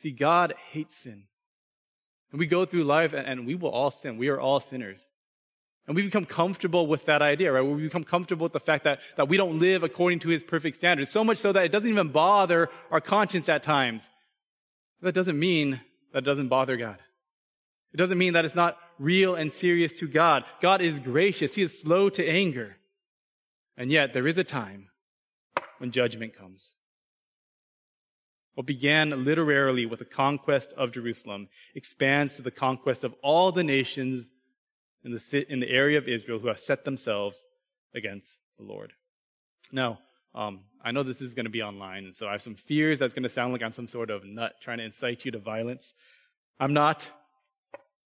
See, 0.00 0.12
God 0.12 0.54
hates 0.70 0.96
sin. 0.96 1.24
And 2.30 2.38
we 2.38 2.46
go 2.46 2.64
through 2.64 2.84
life 2.84 3.12
and, 3.12 3.26
and 3.26 3.46
we 3.46 3.54
will 3.54 3.68
all 3.68 3.90
sin. 3.90 4.16
We 4.16 4.28
are 4.28 4.40
all 4.40 4.58
sinners. 4.58 5.06
And 5.86 5.94
we 5.94 6.02
become 6.02 6.24
comfortable 6.24 6.86
with 6.86 7.04
that 7.04 7.20
idea, 7.20 7.52
right? 7.52 7.60
We 7.60 7.82
become 7.82 8.04
comfortable 8.04 8.44
with 8.44 8.54
the 8.54 8.60
fact 8.60 8.84
that, 8.84 9.00
that 9.18 9.28
we 9.28 9.36
don't 9.36 9.58
live 9.58 9.82
according 9.82 10.20
to 10.20 10.30
his 10.30 10.42
perfect 10.42 10.76
standards. 10.76 11.10
So 11.10 11.22
much 11.22 11.36
so 11.36 11.52
that 11.52 11.64
it 11.64 11.72
doesn't 11.72 11.88
even 11.88 12.08
bother 12.08 12.70
our 12.90 13.02
conscience 13.02 13.50
at 13.50 13.62
times. 13.62 14.08
That 15.02 15.14
doesn't 15.14 15.38
mean 15.38 15.80
that 16.12 16.20
it 16.20 16.26
doesn't 16.26 16.48
bother 16.48 16.78
God. 16.78 16.98
It 17.92 17.98
doesn't 17.98 18.18
mean 18.18 18.32
that 18.32 18.46
it's 18.46 18.54
not 18.54 18.78
real 18.98 19.34
and 19.34 19.52
serious 19.52 19.92
to 19.94 20.08
God. 20.08 20.44
God 20.62 20.80
is 20.80 20.98
gracious. 20.98 21.56
He 21.56 21.62
is 21.62 21.78
slow 21.78 22.08
to 22.10 22.26
anger. 22.26 22.78
And 23.76 23.90
yet 23.90 24.14
there 24.14 24.26
is 24.26 24.38
a 24.38 24.44
time 24.44 24.88
when 25.76 25.90
judgment 25.90 26.34
comes. 26.34 26.72
What 28.54 28.66
began 28.66 29.24
literally 29.24 29.86
with 29.86 30.00
the 30.00 30.04
conquest 30.04 30.72
of 30.76 30.92
Jerusalem 30.92 31.48
expands 31.74 32.36
to 32.36 32.42
the 32.42 32.50
conquest 32.50 33.04
of 33.04 33.14
all 33.22 33.52
the 33.52 33.64
nations 33.64 34.30
in 35.04 35.12
the, 35.12 35.46
in 35.48 35.60
the 35.60 35.70
area 35.70 35.98
of 35.98 36.08
Israel 36.08 36.38
who 36.38 36.48
have 36.48 36.58
set 36.58 36.84
themselves 36.84 37.42
against 37.94 38.36
the 38.58 38.64
Lord. 38.64 38.92
Now, 39.72 40.00
um, 40.34 40.60
I 40.82 40.92
know 40.92 41.02
this 41.02 41.22
is 41.22 41.34
going 41.34 41.44
to 41.44 41.50
be 41.50 41.62
online, 41.62 42.04
and 42.04 42.14
so 42.14 42.28
I 42.28 42.32
have 42.32 42.42
some 42.42 42.54
fears 42.54 42.98
that's 42.98 43.14
going 43.14 43.24
to 43.24 43.28
sound 43.28 43.52
like 43.52 43.62
I'm 43.62 43.72
some 43.72 43.88
sort 43.88 44.10
of 44.10 44.24
nut 44.24 44.54
trying 44.60 44.78
to 44.78 44.84
incite 44.84 45.24
you 45.24 45.32
to 45.32 45.38
violence. 45.38 45.94
I'm 46.58 46.72
not. 46.72 47.10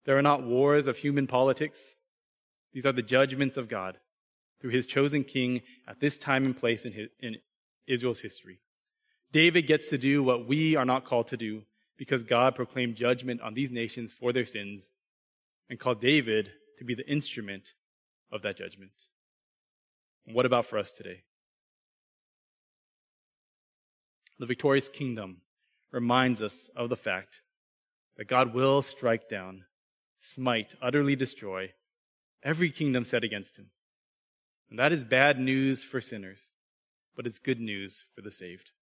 There 0.04 0.16
are 0.18 0.22
not 0.22 0.44
wars 0.44 0.86
of 0.86 0.96
human 0.96 1.26
politics. 1.26 1.94
These 2.72 2.86
are 2.86 2.92
the 2.92 3.02
judgments 3.02 3.56
of 3.56 3.68
God 3.68 3.98
through 4.60 4.70
his 4.70 4.86
chosen 4.86 5.24
king 5.24 5.62
at 5.86 6.00
this 6.00 6.18
time 6.18 6.44
and 6.44 6.56
place 6.56 6.84
in, 6.84 6.92
his, 6.92 7.08
in 7.20 7.36
Israel's 7.86 8.20
history. 8.20 8.60
David 9.34 9.66
gets 9.66 9.88
to 9.88 9.98
do 9.98 10.22
what 10.22 10.46
we 10.46 10.76
are 10.76 10.84
not 10.84 11.04
called 11.04 11.26
to 11.28 11.36
do 11.36 11.64
because 11.98 12.22
God 12.22 12.54
proclaimed 12.54 12.96
judgment 12.96 13.42
on 13.42 13.52
these 13.52 13.70
nations 13.70 14.12
for 14.12 14.32
their 14.32 14.44
sins 14.46 14.90
and 15.68 15.78
called 15.78 16.00
David 16.00 16.52
to 16.78 16.84
be 16.84 16.94
the 16.94 17.06
instrument 17.10 17.74
of 18.32 18.42
that 18.42 18.56
judgment. 18.56 18.92
And 20.24 20.34
what 20.34 20.46
about 20.46 20.66
for 20.66 20.78
us 20.78 20.92
today? 20.92 21.24
the 24.38 24.46
victorious 24.46 24.88
kingdom 24.88 25.38
reminds 25.92 26.42
us 26.42 26.68
of 26.74 26.88
the 26.88 26.96
fact 26.96 27.40
that 28.16 28.28
God 28.28 28.52
will 28.52 28.82
strike 28.82 29.28
down, 29.28 29.64
smite, 30.20 30.74
utterly 30.82 31.16
destroy 31.16 31.72
every 32.42 32.70
kingdom 32.70 33.04
set 33.04 33.24
against 33.24 33.58
him. 33.58 33.70
And 34.70 34.78
that 34.78 34.92
is 34.92 35.04
bad 35.04 35.38
news 35.38 35.84
for 35.84 36.00
sinners, 36.00 36.50
but 37.16 37.26
it's 37.26 37.38
good 37.38 37.60
news 37.60 38.04
for 38.14 38.22
the 38.22 38.32
saved. 38.32 38.72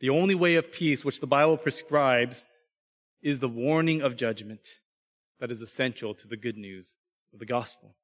The 0.00 0.10
only 0.10 0.34
way 0.34 0.56
of 0.56 0.72
peace 0.72 1.04
which 1.04 1.20
the 1.20 1.26
Bible 1.26 1.56
prescribes 1.56 2.46
is 3.22 3.40
the 3.40 3.48
warning 3.48 4.02
of 4.02 4.16
judgment 4.16 4.60
that 5.40 5.50
is 5.50 5.62
essential 5.62 6.14
to 6.14 6.28
the 6.28 6.36
good 6.36 6.56
news 6.56 6.94
of 7.32 7.38
the 7.38 7.46
gospel. 7.46 7.94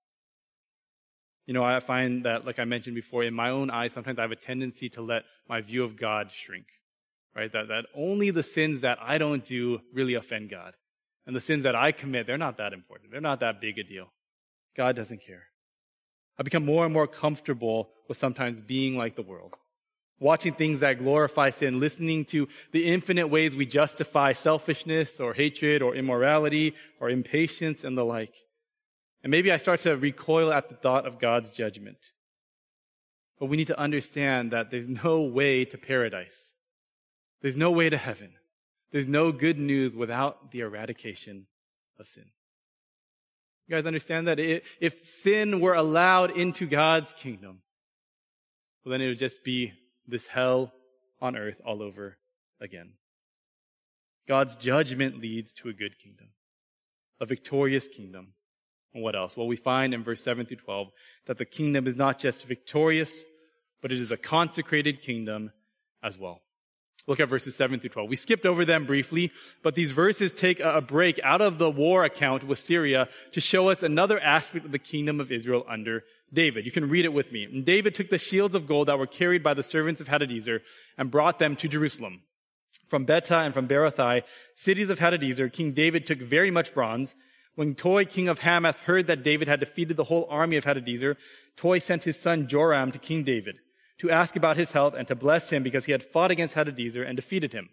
You 1.46 1.54
know, 1.54 1.64
I 1.64 1.80
find 1.80 2.24
that, 2.24 2.46
like 2.46 2.58
I 2.58 2.64
mentioned 2.64 2.94
before, 2.94 3.24
in 3.24 3.34
my 3.34 3.50
own 3.50 3.70
eyes, 3.70 3.92
sometimes 3.92 4.18
I 4.18 4.22
have 4.22 4.32
a 4.32 4.36
tendency 4.36 4.88
to 4.90 5.02
let 5.02 5.24
my 5.48 5.60
view 5.60 5.82
of 5.84 5.96
God 5.96 6.30
shrink, 6.32 6.66
right? 7.34 7.52
That, 7.52 7.68
that 7.68 7.86
only 7.94 8.30
the 8.30 8.42
sins 8.42 8.82
that 8.82 8.98
I 9.02 9.18
don't 9.18 9.44
do 9.44 9.80
really 9.92 10.14
offend 10.14 10.50
God. 10.50 10.74
And 11.26 11.34
the 11.36 11.40
sins 11.40 11.64
that 11.64 11.74
I 11.74 11.92
commit, 11.92 12.26
they're 12.26 12.38
not 12.38 12.58
that 12.58 12.72
important. 12.72 13.10
They're 13.10 13.20
not 13.20 13.40
that 13.40 13.60
big 13.60 13.78
a 13.78 13.84
deal. 13.84 14.12
God 14.76 14.96
doesn't 14.96 15.22
care. 15.24 15.44
I 16.38 16.42
become 16.42 16.64
more 16.64 16.84
and 16.84 16.94
more 16.94 17.06
comfortable 17.06 17.90
with 18.08 18.18
sometimes 18.18 18.60
being 18.60 18.96
like 18.96 19.16
the 19.16 19.22
world, 19.22 19.54
watching 20.20 20.54
things 20.54 20.80
that 20.80 20.98
glorify 20.98 21.50
sin, 21.50 21.80
listening 21.80 22.24
to 22.26 22.48
the 22.70 22.86
infinite 22.86 23.28
ways 23.28 23.56
we 23.56 23.66
justify 23.66 24.32
selfishness 24.32 25.18
or 25.18 25.34
hatred 25.34 25.82
or 25.82 25.94
immorality 25.94 26.74
or 27.00 27.10
impatience 27.10 27.84
and 27.84 27.98
the 27.98 28.04
like. 28.04 28.34
And 29.22 29.30
maybe 29.30 29.52
I 29.52 29.56
start 29.56 29.80
to 29.80 29.96
recoil 29.96 30.52
at 30.52 30.68
the 30.68 30.76
thought 30.76 31.06
of 31.06 31.18
God's 31.18 31.50
judgment. 31.50 31.98
But 33.38 33.46
we 33.46 33.56
need 33.56 33.66
to 33.68 33.78
understand 33.78 34.52
that 34.52 34.70
there's 34.70 34.88
no 34.88 35.22
way 35.22 35.64
to 35.64 35.78
paradise. 35.78 36.38
There's 37.40 37.56
no 37.56 37.72
way 37.72 37.90
to 37.90 37.96
heaven. 37.96 38.32
There's 38.92 39.08
no 39.08 39.32
good 39.32 39.58
news 39.58 39.94
without 39.94 40.52
the 40.52 40.60
eradication 40.60 41.46
of 41.98 42.06
sin. 42.06 42.26
You 43.66 43.76
guys 43.76 43.86
understand 43.86 44.28
that? 44.28 44.38
If 44.38 45.04
sin 45.04 45.60
were 45.60 45.74
allowed 45.74 46.36
into 46.36 46.66
God's 46.66 47.12
kingdom, 47.14 47.62
well, 48.84 48.90
then 48.90 49.00
it 49.00 49.08
would 49.08 49.18
just 49.18 49.42
be 49.42 49.72
this 50.06 50.26
hell 50.26 50.72
on 51.20 51.36
earth 51.36 51.60
all 51.64 51.82
over 51.82 52.18
again. 52.60 52.92
God's 54.26 54.56
judgment 54.56 55.20
leads 55.20 55.52
to 55.54 55.68
a 55.68 55.72
good 55.72 55.98
kingdom, 55.98 56.28
a 57.20 57.26
victorious 57.26 57.88
kingdom. 57.88 58.34
And 58.94 59.02
what 59.02 59.16
else? 59.16 59.36
Well, 59.36 59.46
we 59.46 59.56
find 59.56 59.94
in 59.94 60.04
verse 60.04 60.22
7 60.22 60.46
through 60.46 60.58
12 60.58 60.88
that 61.26 61.38
the 61.38 61.44
kingdom 61.44 61.86
is 61.86 61.96
not 61.96 62.18
just 62.18 62.46
victorious, 62.46 63.24
but 63.80 63.90
it 63.90 63.98
is 63.98 64.12
a 64.12 64.16
consecrated 64.16 65.00
kingdom 65.00 65.50
as 66.02 66.18
well. 66.18 66.42
Look 67.08 67.18
at 67.18 67.28
verses 67.28 67.56
7 67.56 67.80
through 67.80 67.90
12. 67.90 68.08
We 68.08 68.16
skipped 68.16 68.46
over 68.46 68.64
them 68.64 68.86
briefly, 68.86 69.32
but 69.62 69.74
these 69.74 69.90
verses 69.90 70.30
take 70.30 70.60
a 70.60 70.80
break 70.80 71.18
out 71.24 71.40
of 71.40 71.58
the 71.58 71.70
war 71.70 72.04
account 72.04 72.44
with 72.44 72.60
Syria 72.60 73.08
to 73.32 73.40
show 73.40 73.70
us 73.70 73.82
another 73.82 74.20
aspect 74.20 74.66
of 74.66 74.72
the 74.72 74.78
kingdom 74.78 75.18
of 75.18 75.32
Israel 75.32 75.64
under 75.68 76.04
David. 76.32 76.64
You 76.64 76.72
can 76.72 76.88
read 76.88 77.04
it 77.04 77.12
with 77.12 77.30
me. 77.32 77.44
And 77.44 77.64
David 77.64 77.94
took 77.94 78.10
the 78.10 78.18
shields 78.18 78.54
of 78.54 78.66
gold 78.66 78.88
that 78.88 78.98
were 78.98 79.06
carried 79.06 79.42
by 79.42 79.54
the 79.54 79.62
servants 79.62 80.00
of 80.00 80.08
Hadadezer 80.08 80.60
and 80.96 81.10
brought 81.10 81.38
them 81.38 81.56
to 81.56 81.68
Jerusalem. 81.68 82.22
From 82.88 83.06
Betah 83.06 83.44
and 83.44 83.54
from 83.54 83.68
Berothai, 83.68 84.22
cities 84.54 84.90
of 84.90 84.98
Hadadezer, 84.98 85.52
King 85.52 85.72
David 85.72 86.06
took 86.06 86.18
very 86.18 86.50
much 86.50 86.74
bronze. 86.74 87.14
When 87.54 87.74
Toi, 87.74 88.04
king 88.04 88.28
of 88.28 88.40
Hamath, 88.40 88.80
heard 88.80 89.06
that 89.08 89.22
David 89.22 89.48
had 89.48 89.60
defeated 89.60 89.96
the 89.96 90.04
whole 90.04 90.26
army 90.30 90.56
of 90.56 90.64
Hadadezer, 90.64 91.16
Toi 91.56 91.78
sent 91.78 92.04
his 92.04 92.18
son 92.18 92.48
Joram 92.48 92.92
to 92.92 92.98
King 92.98 93.24
David 93.24 93.56
to 93.98 94.10
ask 94.10 94.36
about 94.36 94.56
his 94.56 94.72
health 94.72 94.94
and 94.94 95.06
to 95.08 95.14
bless 95.14 95.50
him 95.50 95.62
because 95.62 95.84
he 95.84 95.92
had 95.92 96.02
fought 96.02 96.30
against 96.30 96.54
Hadadezer 96.54 97.06
and 97.06 97.14
defeated 97.14 97.52
him. 97.52 97.68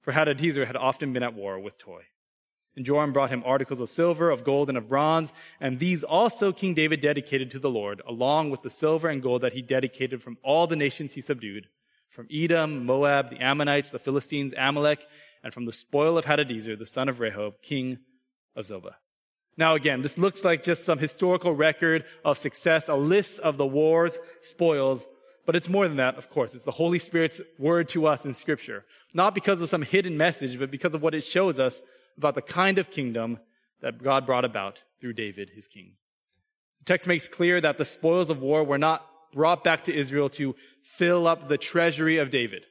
For 0.00 0.12
Hadadezer 0.12 0.66
had 0.66 0.76
often 0.76 1.12
been 1.12 1.22
at 1.22 1.34
war 1.34 1.60
with 1.60 1.78
Toi. 1.78 2.02
And 2.76 2.86
Joram 2.86 3.12
brought 3.12 3.30
him 3.30 3.42
articles 3.44 3.80
of 3.80 3.90
silver, 3.90 4.30
of 4.30 4.44
gold, 4.44 4.68
and 4.68 4.78
of 4.78 4.88
bronze, 4.88 5.32
and 5.60 5.78
these 5.78 6.04
also 6.04 6.52
King 6.52 6.74
David 6.74 7.00
dedicated 7.00 7.50
to 7.50 7.58
the 7.58 7.70
Lord, 7.70 8.00
along 8.06 8.50
with 8.50 8.62
the 8.62 8.70
silver 8.70 9.08
and 9.08 9.22
gold 9.22 9.42
that 9.42 9.52
he 9.52 9.62
dedicated 9.62 10.22
from 10.22 10.38
all 10.42 10.66
the 10.66 10.76
nations 10.76 11.12
he 11.12 11.20
subdued, 11.20 11.66
from 12.08 12.28
Edom, 12.32 12.86
Moab, 12.86 13.30
the 13.30 13.40
Ammonites, 13.40 13.90
the 13.90 13.98
Philistines, 13.98 14.54
Amalek, 14.56 15.06
and 15.42 15.52
from 15.52 15.64
the 15.64 15.72
spoil 15.72 16.16
of 16.16 16.26
Hadadezer, 16.26 16.78
the 16.78 16.86
son 16.86 17.08
of 17.08 17.18
Rehob, 17.18 17.54
king 17.60 17.98
of 18.54 18.66
Zobah. 18.66 18.94
Now 19.56 19.74
again, 19.74 20.02
this 20.02 20.16
looks 20.16 20.44
like 20.44 20.62
just 20.62 20.84
some 20.84 20.98
historical 20.98 21.52
record 21.52 22.04
of 22.24 22.38
success, 22.38 22.88
a 22.88 22.94
list 22.94 23.40
of 23.40 23.56
the 23.56 23.66
war's 23.66 24.20
spoils 24.40 25.06
but 25.50 25.56
it's 25.56 25.68
more 25.68 25.88
than 25.88 25.96
that, 25.96 26.16
of 26.16 26.30
course. 26.30 26.54
It's 26.54 26.64
the 26.64 26.70
Holy 26.70 27.00
Spirit's 27.00 27.40
word 27.58 27.88
to 27.88 28.06
us 28.06 28.24
in 28.24 28.34
Scripture. 28.34 28.84
Not 29.12 29.34
because 29.34 29.60
of 29.60 29.68
some 29.68 29.82
hidden 29.82 30.16
message, 30.16 30.58
but 30.58 30.70
because 30.70 30.94
of 30.94 31.02
what 31.02 31.12
it 31.12 31.24
shows 31.24 31.58
us 31.58 31.82
about 32.20 32.34
the 32.34 32.42
kind 32.42 32.78
of 32.78 32.90
kingdom 32.90 33.38
that 33.80 34.02
God 34.02 34.26
brought 34.26 34.44
about 34.44 34.82
through 35.00 35.14
David, 35.14 35.50
his 35.54 35.66
king. 35.66 35.92
The 36.80 36.84
text 36.84 37.06
makes 37.06 37.28
clear 37.28 37.60
that 37.60 37.78
the 37.78 37.84
spoils 37.84 38.28
of 38.28 38.42
war 38.42 38.62
were 38.62 38.78
not 38.78 39.06
brought 39.32 39.64
back 39.64 39.84
to 39.84 39.94
Israel 39.94 40.28
to 40.30 40.54
fill 40.82 41.26
up 41.26 41.48
the 41.48 41.58
treasury 41.58 42.18
of 42.18 42.30
David 42.30 42.64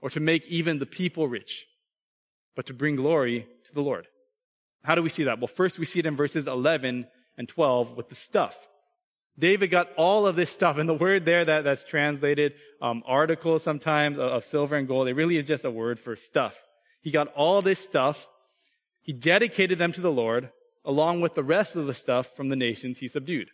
or 0.00 0.10
to 0.10 0.20
make 0.20 0.46
even 0.48 0.78
the 0.78 0.86
people 0.86 1.28
rich, 1.28 1.64
but 2.54 2.66
to 2.66 2.74
bring 2.74 2.96
glory 2.96 3.46
to 3.66 3.74
the 3.74 3.80
Lord. 3.80 4.06
How 4.82 4.94
do 4.94 5.02
we 5.02 5.08
see 5.08 5.24
that? 5.24 5.38
Well, 5.38 5.48
first 5.48 5.78
we 5.78 5.86
see 5.86 6.00
it 6.00 6.06
in 6.06 6.14
verses 6.14 6.46
11 6.46 7.06
and 7.38 7.48
12 7.48 7.96
with 7.96 8.10
the 8.10 8.14
stuff. 8.14 8.58
David 9.38 9.68
got 9.68 9.88
all 9.96 10.26
of 10.26 10.36
this 10.36 10.50
stuff, 10.50 10.78
and 10.78 10.88
the 10.88 10.94
word 10.94 11.24
there 11.24 11.44
that, 11.44 11.64
that's 11.64 11.84
translated 11.84 12.54
um, 12.80 13.02
articles 13.06 13.62
sometimes 13.62 14.18
of, 14.18 14.30
of 14.30 14.44
silver 14.44 14.76
and 14.76 14.86
gold, 14.86 15.08
it 15.08 15.14
really 15.14 15.36
is 15.36 15.44
just 15.44 15.64
a 15.64 15.70
word 15.70 15.98
for 15.98 16.14
stuff. 16.14 16.56
He 17.00 17.10
got 17.10 17.28
all 17.28 17.60
this 17.60 17.78
stuff. 17.78 18.28
He 19.04 19.12
dedicated 19.12 19.78
them 19.78 19.92
to 19.92 20.00
the 20.00 20.10
Lord, 20.10 20.50
along 20.84 21.20
with 21.20 21.34
the 21.34 21.44
rest 21.44 21.76
of 21.76 21.86
the 21.86 21.94
stuff 21.94 22.34
from 22.34 22.48
the 22.48 22.56
nations 22.56 22.98
he 22.98 23.06
subdued. 23.06 23.50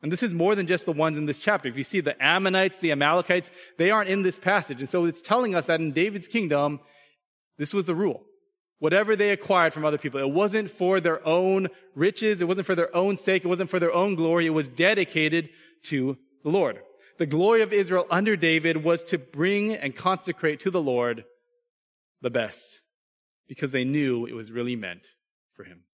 And 0.00 0.12
this 0.12 0.22
is 0.22 0.32
more 0.32 0.54
than 0.54 0.66
just 0.66 0.86
the 0.86 0.92
ones 0.92 1.18
in 1.18 1.26
this 1.26 1.38
chapter. 1.38 1.68
If 1.68 1.76
you 1.76 1.84
see 1.84 2.00
the 2.00 2.16
Ammonites, 2.22 2.78
the 2.78 2.92
Amalekites, 2.92 3.50
they 3.78 3.90
aren't 3.90 4.10
in 4.10 4.22
this 4.22 4.38
passage. 4.38 4.80
And 4.80 4.88
so 4.88 5.04
it's 5.04 5.20
telling 5.20 5.54
us 5.54 5.66
that 5.66 5.80
in 5.80 5.92
David's 5.92 6.28
kingdom, 6.28 6.80
this 7.58 7.74
was 7.74 7.86
the 7.86 7.94
rule 7.94 8.22
whatever 8.80 9.16
they 9.16 9.30
acquired 9.30 9.72
from 9.72 9.86
other 9.86 9.96
people. 9.96 10.20
It 10.20 10.30
wasn't 10.30 10.70
for 10.70 11.00
their 11.00 11.26
own 11.26 11.68
riches. 11.94 12.42
It 12.42 12.44
wasn't 12.48 12.66
for 12.66 12.74
their 12.74 12.94
own 12.94 13.16
sake. 13.16 13.42
It 13.42 13.48
wasn't 13.48 13.70
for 13.70 13.80
their 13.80 13.94
own 13.94 14.14
glory. 14.14 14.44
It 14.44 14.50
was 14.50 14.68
dedicated 14.68 15.48
to 15.84 16.18
the 16.42 16.50
Lord. 16.50 16.80
The 17.18 17.24
glory 17.24 17.62
of 17.62 17.72
Israel 17.72 18.06
under 18.10 18.36
David 18.36 18.84
was 18.84 19.02
to 19.04 19.16
bring 19.16 19.74
and 19.74 19.96
consecrate 19.96 20.60
to 20.60 20.70
the 20.70 20.82
Lord 20.82 21.24
the 22.20 22.28
best 22.28 22.80
because 23.48 23.72
they 23.72 23.84
knew 23.84 24.26
it 24.26 24.34
was 24.34 24.50
really 24.50 24.76
meant 24.76 25.06
for 25.54 25.64
him. 25.64 25.84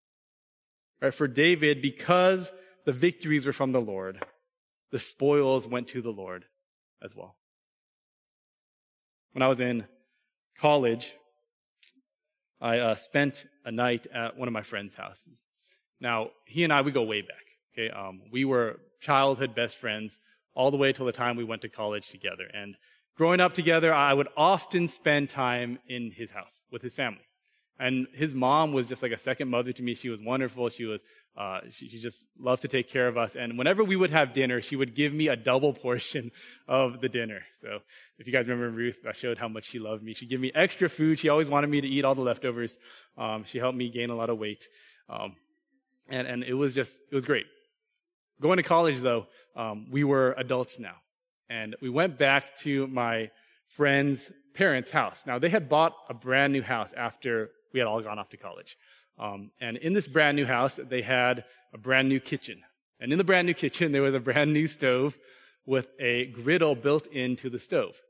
Right? 1.00 1.14
For 1.14 1.28
David, 1.28 1.82
because 1.82 2.52
the 2.84 2.92
victories 2.92 3.46
were 3.46 3.52
from 3.52 3.72
the 3.72 3.80
Lord, 3.80 4.24
the 4.90 4.98
spoils 4.98 5.66
went 5.66 5.88
to 5.88 6.02
the 6.02 6.10
Lord 6.10 6.44
as 7.02 7.14
well. 7.14 7.36
When 9.32 9.42
I 9.42 9.48
was 9.48 9.60
in 9.60 9.84
college, 10.58 11.14
I 12.60 12.78
uh, 12.78 12.94
spent 12.96 13.46
a 13.64 13.70
night 13.70 14.06
at 14.12 14.36
one 14.36 14.48
of 14.48 14.52
my 14.52 14.62
friend's 14.62 14.94
houses. 14.94 15.38
Now, 16.00 16.30
he 16.46 16.64
and 16.64 16.72
I, 16.72 16.82
we 16.82 16.90
go 16.90 17.02
way 17.02 17.22
back. 17.22 17.44
Okay, 17.72 17.90
um, 17.90 18.22
we 18.32 18.44
were 18.44 18.80
childhood 19.00 19.54
best 19.54 19.76
friends 19.76 20.18
all 20.54 20.70
the 20.70 20.76
way 20.76 20.92
till 20.92 21.06
the 21.06 21.12
time 21.12 21.36
we 21.36 21.44
went 21.44 21.62
to 21.62 21.68
college 21.68 22.08
together. 22.08 22.44
And 22.52 22.76
growing 23.16 23.40
up 23.40 23.54
together, 23.54 23.94
I 23.94 24.12
would 24.12 24.28
often 24.36 24.88
spend 24.88 25.30
time 25.30 25.78
in 25.88 26.10
his 26.10 26.30
house 26.30 26.62
with 26.70 26.82
his 26.82 26.94
family. 26.94 27.22
And 27.80 28.08
his 28.12 28.34
mom 28.34 28.74
was 28.74 28.86
just 28.86 29.02
like 29.02 29.10
a 29.10 29.18
second 29.18 29.48
mother 29.48 29.72
to 29.72 29.82
me. 29.82 29.94
She 29.94 30.10
was 30.10 30.20
wonderful. 30.20 30.68
She 30.68 30.84
was, 30.84 31.00
uh, 31.34 31.60
she, 31.70 31.88
she, 31.88 31.98
just 31.98 32.26
loved 32.38 32.60
to 32.60 32.68
take 32.68 32.90
care 32.90 33.08
of 33.08 33.16
us. 33.16 33.36
And 33.36 33.56
whenever 33.56 33.82
we 33.82 33.96
would 33.96 34.10
have 34.10 34.34
dinner, 34.34 34.60
she 34.60 34.76
would 34.76 34.94
give 34.94 35.14
me 35.14 35.28
a 35.28 35.36
double 35.36 35.72
portion 35.72 36.30
of 36.68 37.00
the 37.00 37.08
dinner. 37.08 37.40
So 37.62 37.78
if 38.18 38.26
you 38.26 38.34
guys 38.34 38.46
remember 38.46 38.70
Ruth, 38.70 38.98
I 39.08 39.12
showed 39.12 39.38
how 39.38 39.48
much 39.48 39.64
she 39.64 39.78
loved 39.78 40.02
me. 40.02 40.12
She'd 40.12 40.28
give 40.28 40.42
me 40.42 40.52
extra 40.54 40.90
food. 40.90 41.18
She 41.18 41.30
always 41.30 41.48
wanted 41.48 41.70
me 41.70 41.80
to 41.80 41.88
eat 41.88 42.04
all 42.04 42.14
the 42.14 42.20
leftovers. 42.20 42.78
Um, 43.16 43.44
she 43.44 43.56
helped 43.56 43.78
me 43.78 43.88
gain 43.88 44.10
a 44.10 44.14
lot 44.14 44.28
of 44.28 44.38
weight. 44.38 44.68
Um, 45.08 45.36
and, 46.10 46.28
and 46.28 46.44
it 46.44 46.54
was 46.54 46.74
just, 46.74 47.00
it 47.10 47.14
was 47.14 47.24
great. 47.24 47.46
Going 48.42 48.58
to 48.58 48.62
college 48.62 49.00
though, 49.00 49.26
um, 49.56 49.86
we 49.90 50.04
were 50.04 50.34
adults 50.36 50.78
now. 50.78 50.96
And 51.48 51.76
we 51.80 51.88
went 51.88 52.18
back 52.18 52.56
to 52.58 52.86
my 52.88 53.30
friend's 53.68 54.30
parents' 54.52 54.90
house. 54.90 55.24
Now 55.26 55.38
they 55.38 55.48
had 55.48 55.70
bought 55.70 55.94
a 56.10 56.14
brand 56.14 56.52
new 56.52 56.62
house 56.62 56.92
after 56.94 57.50
we 57.72 57.80
had 57.80 57.86
all 57.86 58.00
gone 58.00 58.18
off 58.18 58.28
to 58.30 58.36
college. 58.36 58.76
Um, 59.18 59.50
and 59.60 59.76
in 59.76 59.92
this 59.92 60.08
brand 60.08 60.36
new 60.36 60.46
house, 60.46 60.78
they 60.82 61.02
had 61.02 61.44
a 61.72 61.78
brand 61.78 62.08
new 62.08 62.20
kitchen. 62.20 62.62
And 63.00 63.12
in 63.12 63.18
the 63.18 63.24
brand 63.24 63.46
new 63.46 63.54
kitchen, 63.54 63.92
there 63.92 64.02
was 64.02 64.14
a 64.14 64.20
brand 64.20 64.52
new 64.52 64.66
stove 64.66 65.18
with 65.66 65.88
a 65.98 66.26
griddle 66.26 66.74
built 66.74 67.06
into 67.08 67.50
the 67.50 67.58
stove. 67.58 68.00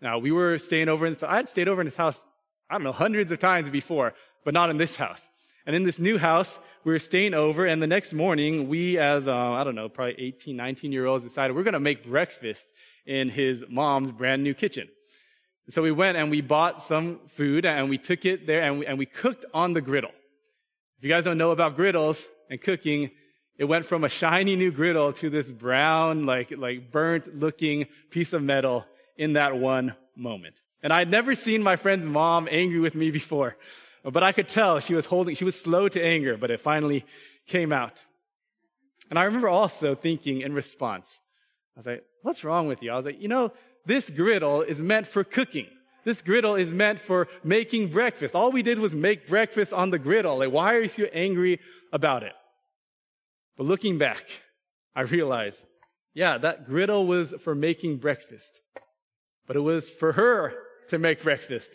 Now, 0.00 0.18
we 0.18 0.32
were 0.32 0.58
staying 0.58 0.88
over 0.88 1.06
in, 1.06 1.16
so 1.16 1.26
I 1.26 1.36
had 1.36 1.48
stayed 1.48 1.68
over 1.68 1.80
in 1.80 1.86
this 1.86 1.96
house, 1.96 2.22
I 2.68 2.74
don't 2.74 2.84
know, 2.84 2.92
hundreds 2.92 3.32
of 3.32 3.38
times 3.38 3.68
before, 3.68 4.14
but 4.44 4.54
not 4.54 4.70
in 4.70 4.76
this 4.76 4.96
house. 4.96 5.28
And 5.66 5.74
in 5.74 5.84
this 5.84 5.98
new 5.98 6.18
house, 6.18 6.58
we 6.84 6.92
were 6.92 6.98
staying 6.98 7.32
over, 7.32 7.64
and 7.64 7.80
the 7.80 7.86
next 7.86 8.12
morning, 8.12 8.68
we 8.68 8.98
as, 8.98 9.26
uh, 9.26 9.34
I 9.34 9.64
don't 9.64 9.74
know, 9.74 9.88
probably 9.88 10.16
18, 10.18 10.54
19 10.54 10.92
year 10.92 11.06
olds 11.06 11.24
decided 11.24 11.56
we're 11.56 11.62
going 11.62 11.72
to 11.72 11.80
make 11.80 12.04
breakfast 12.04 12.68
in 13.06 13.30
his 13.30 13.64
mom's 13.68 14.12
brand 14.12 14.42
new 14.42 14.52
kitchen. 14.52 14.88
So 15.70 15.82
we 15.82 15.92
went 15.92 16.18
and 16.18 16.30
we 16.30 16.42
bought 16.42 16.82
some 16.82 17.20
food 17.28 17.64
and 17.64 17.88
we 17.88 17.96
took 17.96 18.26
it 18.26 18.46
there 18.46 18.62
and 18.62 18.80
we, 18.80 18.86
and 18.86 18.98
we 18.98 19.06
cooked 19.06 19.46
on 19.54 19.72
the 19.72 19.80
griddle. 19.80 20.12
If 20.98 21.04
you 21.04 21.08
guys 21.08 21.24
don't 21.24 21.38
know 21.38 21.52
about 21.52 21.76
griddles 21.76 22.22
and 22.50 22.60
cooking, 22.60 23.10
it 23.56 23.64
went 23.64 23.86
from 23.86 24.04
a 24.04 24.08
shiny 24.08 24.56
new 24.56 24.70
griddle 24.70 25.12
to 25.14 25.30
this 25.30 25.50
brown, 25.50 26.26
like, 26.26 26.52
like 26.56 26.90
burnt 26.90 27.38
looking 27.38 27.86
piece 28.10 28.32
of 28.32 28.42
metal 28.42 28.84
in 29.16 29.34
that 29.34 29.56
one 29.56 29.94
moment. 30.16 30.60
And 30.82 30.92
I'd 30.92 31.10
never 31.10 31.34
seen 31.34 31.62
my 31.62 31.76
friend's 31.76 32.06
mom 32.06 32.46
angry 32.50 32.80
with 32.80 32.94
me 32.94 33.10
before, 33.10 33.56
but 34.02 34.22
I 34.22 34.32
could 34.32 34.48
tell 34.48 34.80
she 34.80 34.94
was 34.94 35.06
holding, 35.06 35.34
she 35.34 35.44
was 35.44 35.58
slow 35.58 35.88
to 35.88 36.02
anger, 36.02 36.36
but 36.36 36.50
it 36.50 36.60
finally 36.60 37.06
came 37.46 37.72
out. 37.72 37.96
And 39.08 39.18
I 39.18 39.24
remember 39.24 39.48
also 39.48 39.94
thinking 39.94 40.42
in 40.42 40.52
response, 40.52 41.20
I 41.76 41.80
was 41.80 41.86
like, 41.86 42.04
what's 42.22 42.44
wrong 42.44 42.66
with 42.66 42.82
you? 42.82 42.90
I 42.90 42.96
was 42.96 43.06
like, 43.06 43.20
you 43.20 43.28
know, 43.28 43.52
this 43.86 44.10
griddle 44.10 44.62
is 44.62 44.78
meant 44.78 45.06
for 45.06 45.24
cooking. 45.24 45.66
This 46.04 46.20
griddle 46.20 46.54
is 46.54 46.70
meant 46.70 47.00
for 47.00 47.28
making 47.42 47.88
breakfast. 47.88 48.34
All 48.34 48.52
we 48.52 48.62
did 48.62 48.78
was 48.78 48.94
make 48.94 49.26
breakfast 49.26 49.72
on 49.72 49.90
the 49.90 49.98
griddle. 49.98 50.38
Like, 50.38 50.52
why 50.52 50.74
are 50.74 50.82
you 50.82 50.88
so 50.88 51.04
angry 51.04 51.60
about 51.92 52.22
it? 52.22 52.34
But 53.56 53.64
looking 53.64 53.96
back, 53.98 54.24
I 54.94 55.02
realized, 55.02 55.64
yeah, 56.12 56.36
that 56.38 56.66
griddle 56.66 57.06
was 57.06 57.34
for 57.40 57.54
making 57.54 57.98
breakfast. 57.98 58.60
But 59.46 59.56
it 59.56 59.60
was 59.60 59.88
for 59.88 60.12
her 60.12 60.54
to 60.90 60.98
make 60.98 61.22
breakfast, 61.22 61.70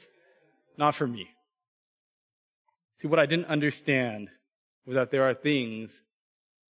not 0.78 0.94
for 0.96 1.08
me. 1.08 1.30
See, 3.00 3.08
what 3.08 3.20
I 3.20 3.26
didn't 3.26 3.46
understand 3.46 4.30
was 4.86 4.96
that 4.96 5.10
there 5.10 5.24
are 5.24 5.34
things 5.34 6.02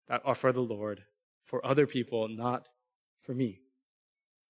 that 0.10 0.22
are 0.26 0.36
for 0.36 0.52
the 0.52 0.62
Lord, 0.62 1.04
for 1.46 1.66
other 1.66 1.88
people, 1.88 2.28
not 2.28 2.68
for 3.24 3.34
me. 3.34 3.60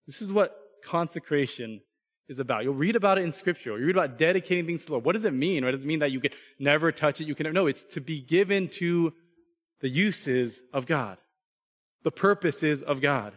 This 0.05 0.21
is 0.21 0.31
what 0.31 0.55
consecration 0.83 1.81
is 2.27 2.39
about. 2.39 2.63
You'll 2.63 2.73
read 2.73 2.95
about 2.95 3.17
it 3.17 3.23
in 3.23 3.31
scripture. 3.31 3.77
You 3.77 3.85
read 3.85 3.95
about 3.95 4.17
dedicating 4.17 4.65
things 4.65 4.81
to 4.81 4.87
the 4.87 4.91
Lord. 4.93 5.05
What 5.05 5.13
does 5.13 5.25
it 5.25 5.33
mean? 5.33 5.63
What 5.63 5.71
does 5.71 5.81
it 5.81 5.87
mean 5.87 5.99
that 5.99 6.11
you 6.11 6.19
can 6.19 6.31
never 6.59 6.91
touch 6.91 7.21
it? 7.21 7.27
You 7.27 7.35
can 7.35 7.51
no, 7.53 7.67
it's 7.67 7.83
to 7.93 8.01
be 8.01 8.21
given 8.21 8.69
to 8.69 9.13
the 9.81 9.89
uses 9.89 10.59
of 10.73 10.85
God, 10.85 11.17
the 12.03 12.11
purposes 12.11 12.81
of 12.81 13.01
God. 13.01 13.33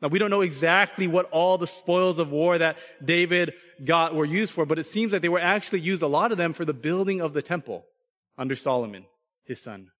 Now 0.00 0.08
we 0.08 0.18
don't 0.18 0.30
know 0.30 0.40
exactly 0.40 1.06
what 1.06 1.30
all 1.30 1.58
the 1.58 1.66
spoils 1.66 2.18
of 2.18 2.30
war 2.30 2.58
that 2.58 2.76
David 3.04 3.54
got 3.84 4.14
were 4.14 4.24
used 4.24 4.52
for, 4.52 4.66
but 4.66 4.78
it 4.78 4.86
seems 4.86 5.12
that 5.12 5.22
they 5.22 5.28
were 5.28 5.38
actually 5.38 5.80
used, 5.80 6.02
a 6.02 6.08
lot 6.08 6.32
of 6.32 6.38
them, 6.38 6.52
for 6.52 6.64
the 6.64 6.74
building 6.74 7.20
of 7.20 7.34
the 7.34 7.42
temple 7.42 7.84
under 8.36 8.56
Solomon, 8.56 9.04
his 9.44 9.62
son. 9.62 9.90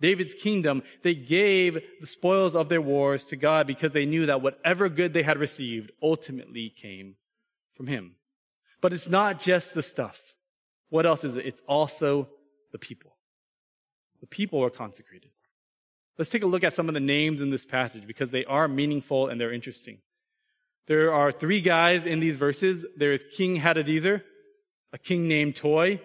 David's 0.00 0.34
kingdom, 0.34 0.82
they 1.02 1.14
gave 1.14 1.78
the 2.00 2.06
spoils 2.06 2.54
of 2.54 2.68
their 2.68 2.82
wars 2.82 3.24
to 3.26 3.36
God 3.36 3.66
because 3.66 3.92
they 3.92 4.06
knew 4.06 4.26
that 4.26 4.42
whatever 4.42 4.88
good 4.88 5.12
they 5.12 5.22
had 5.22 5.38
received 5.38 5.90
ultimately 6.02 6.68
came 6.68 7.16
from 7.74 7.86
him. 7.86 8.16
But 8.80 8.92
it's 8.92 9.08
not 9.08 9.40
just 9.40 9.74
the 9.74 9.82
stuff. 9.82 10.20
What 10.90 11.06
else 11.06 11.24
is 11.24 11.36
it? 11.36 11.46
It's 11.46 11.62
also 11.66 12.28
the 12.72 12.78
people. 12.78 13.16
The 14.20 14.26
people 14.26 14.60
were 14.60 14.70
consecrated. 14.70 15.30
Let's 16.18 16.30
take 16.30 16.42
a 16.42 16.46
look 16.46 16.64
at 16.64 16.74
some 16.74 16.88
of 16.88 16.94
the 16.94 17.00
names 17.00 17.40
in 17.40 17.50
this 17.50 17.66
passage 17.66 18.06
because 18.06 18.30
they 18.30 18.44
are 18.44 18.68
meaningful 18.68 19.28
and 19.28 19.40
they're 19.40 19.52
interesting. 19.52 19.98
There 20.86 21.12
are 21.12 21.32
three 21.32 21.60
guys 21.60 22.06
in 22.06 22.20
these 22.20 22.36
verses. 22.36 22.84
There 22.96 23.12
is 23.12 23.24
King 23.36 23.60
Hadadezer, 23.60 24.22
a 24.92 24.98
king 24.98 25.26
named 25.26 25.56
Toi, 25.56 26.00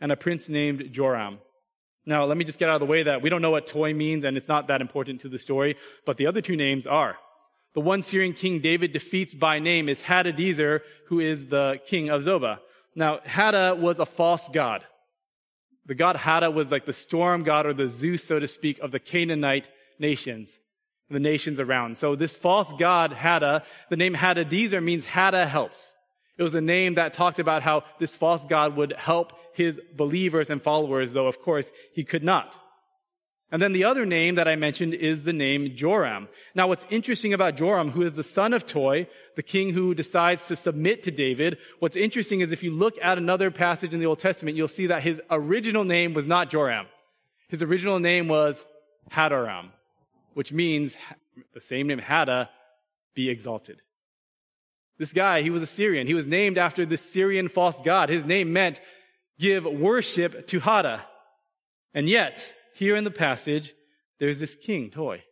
and 0.00 0.10
a 0.10 0.16
prince 0.16 0.48
named 0.48 0.92
Joram. 0.92 1.38
Now, 2.06 2.24
let 2.24 2.36
me 2.36 2.44
just 2.44 2.58
get 2.58 2.68
out 2.68 2.76
of 2.76 2.80
the 2.80 2.86
way 2.86 3.02
that 3.02 3.20
we 3.20 3.28
don't 3.28 3.42
know 3.42 3.50
what 3.50 3.66
toy 3.66 3.92
means 3.92 4.24
and 4.24 4.36
it's 4.36 4.48
not 4.48 4.68
that 4.68 4.80
important 4.80 5.20
to 5.22 5.28
the 5.28 5.38
story, 5.38 5.76
but 6.04 6.16
the 6.16 6.28
other 6.28 6.40
two 6.40 6.56
names 6.56 6.86
are. 6.86 7.16
The 7.74 7.80
one 7.80 8.02
Syrian 8.02 8.32
king 8.32 8.60
David 8.60 8.92
defeats 8.92 9.34
by 9.34 9.58
name 9.58 9.88
is 9.88 10.00
Hadadezer, 10.00 10.80
who 11.08 11.20
is 11.20 11.48
the 11.48 11.80
king 11.84 12.08
of 12.08 12.22
Zobah. 12.22 12.60
Now, 12.94 13.18
Hada 13.18 13.76
was 13.76 13.98
a 13.98 14.06
false 14.06 14.48
god. 14.48 14.84
The 15.84 15.94
god 15.94 16.16
Hada 16.16 16.52
was 16.52 16.70
like 16.70 16.86
the 16.86 16.92
storm 16.92 17.42
god 17.42 17.66
or 17.66 17.74
the 17.74 17.88
Zeus, 17.88 18.24
so 18.24 18.38
to 18.38 18.48
speak, 18.48 18.78
of 18.78 18.92
the 18.92 18.98
Canaanite 18.98 19.68
nations, 19.98 20.58
the 21.10 21.20
nations 21.20 21.60
around. 21.60 21.98
So 21.98 22.16
this 22.16 22.34
false 22.34 22.72
god 22.78 23.12
Hada, 23.12 23.62
the 23.90 23.96
name 23.96 24.14
Hadadezer 24.14 24.82
means 24.82 25.04
Hada 25.04 25.46
helps. 25.46 25.92
It 26.38 26.42
was 26.42 26.54
a 26.54 26.60
name 26.60 26.94
that 26.94 27.14
talked 27.14 27.38
about 27.38 27.62
how 27.62 27.84
this 27.98 28.14
false 28.14 28.44
god 28.46 28.76
would 28.76 28.92
help 28.92 29.32
his 29.56 29.80
believers 29.96 30.50
and 30.50 30.62
followers, 30.62 31.12
though 31.12 31.26
of 31.26 31.40
course 31.40 31.72
he 31.92 32.04
could 32.04 32.22
not. 32.22 32.54
And 33.50 33.62
then 33.62 33.72
the 33.72 33.84
other 33.84 34.04
name 34.04 34.34
that 34.34 34.48
I 34.48 34.56
mentioned 34.56 34.92
is 34.92 35.22
the 35.22 35.32
name 35.32 35.74
Joram. 35.74 36.28
Now 36.54 36.68
what's 36.68 36.84
interesting 36.90 37.32
about 37.32 37.56
Joram, 37.56 37.92
who 37.92 38.02
is 38.02 38.12
the 38.12 38.24
son 38.24 38.52
of 38.52 38.66
Toi, 38.66 39.06
the 39.36 39.42
king 39.42 39.72
who 39.72 39.94
decides 39.94 40.46
to 40.48 40.56
submit 40.56 41.04
to 41.04 41.10
David, 41.10 41.56
what's 41.78 41.96
interesting 41.96 42.40
is 42.40 42.52
if 42.52 42.62
you 42.62 42.72
look 42.72 42.96
at 43.00 43.18
another 43.18 43.50
passage 43.50 43.94
in 43.94 44.00
the 44.00 44.06
Old 44.06 44.18
Testament, 44.18 44.56
you'll 44.56 44.68
see 44.68 44.88
that 44.88 45.02
his 45.02 45.20
original 45.30 45.84
name 45.84 46.12
was 46.12 46.26
not 46.26 46.50
Joram. 46.50 46.86
His 47.48 47.62
original 47.62 48.00
name 48.00 48.28
was 48.28 48.64
Hadoram, 49.10 49.70
which 50.34 50.52
means 50.52 50.96
the 51.54 51.60
same 51.60 51.86
name 51.86 52.00
Hada, 52.00 52.48
be 53.14 53.30
exalted. 53.30 53.80
This 54.98 55.12
guy, 55.12 55.42
he 55.42 55.50
was 55.50 55.62
a 55.62 55.66
Syrian. 55.66 56.06
He 56.06 56.14
was 56.14 56.26
named 56.26 56.58
after 56.58 56.86
the 56.86 56.96
Syrian 56.96 57.48
false 57.48 57.80
god. 57.82 58.08
His 58.08 58.24
name 58.24 58.52
meant 58.52 58.80
give 59.38 59.64
worship 59.64 60.46
to 60.48 60.60
Hada. 60.60 61.02
And 61.94 62.08
yet, 62.08 62.52
here 62.74 62.96
in 62.96 63.04
the 63.04 63.10
passage, 63.10 63.74
there's 64.18 64.40
this 64.40 64.54
king, 64.54 64.90
Toi. 64.90 65.22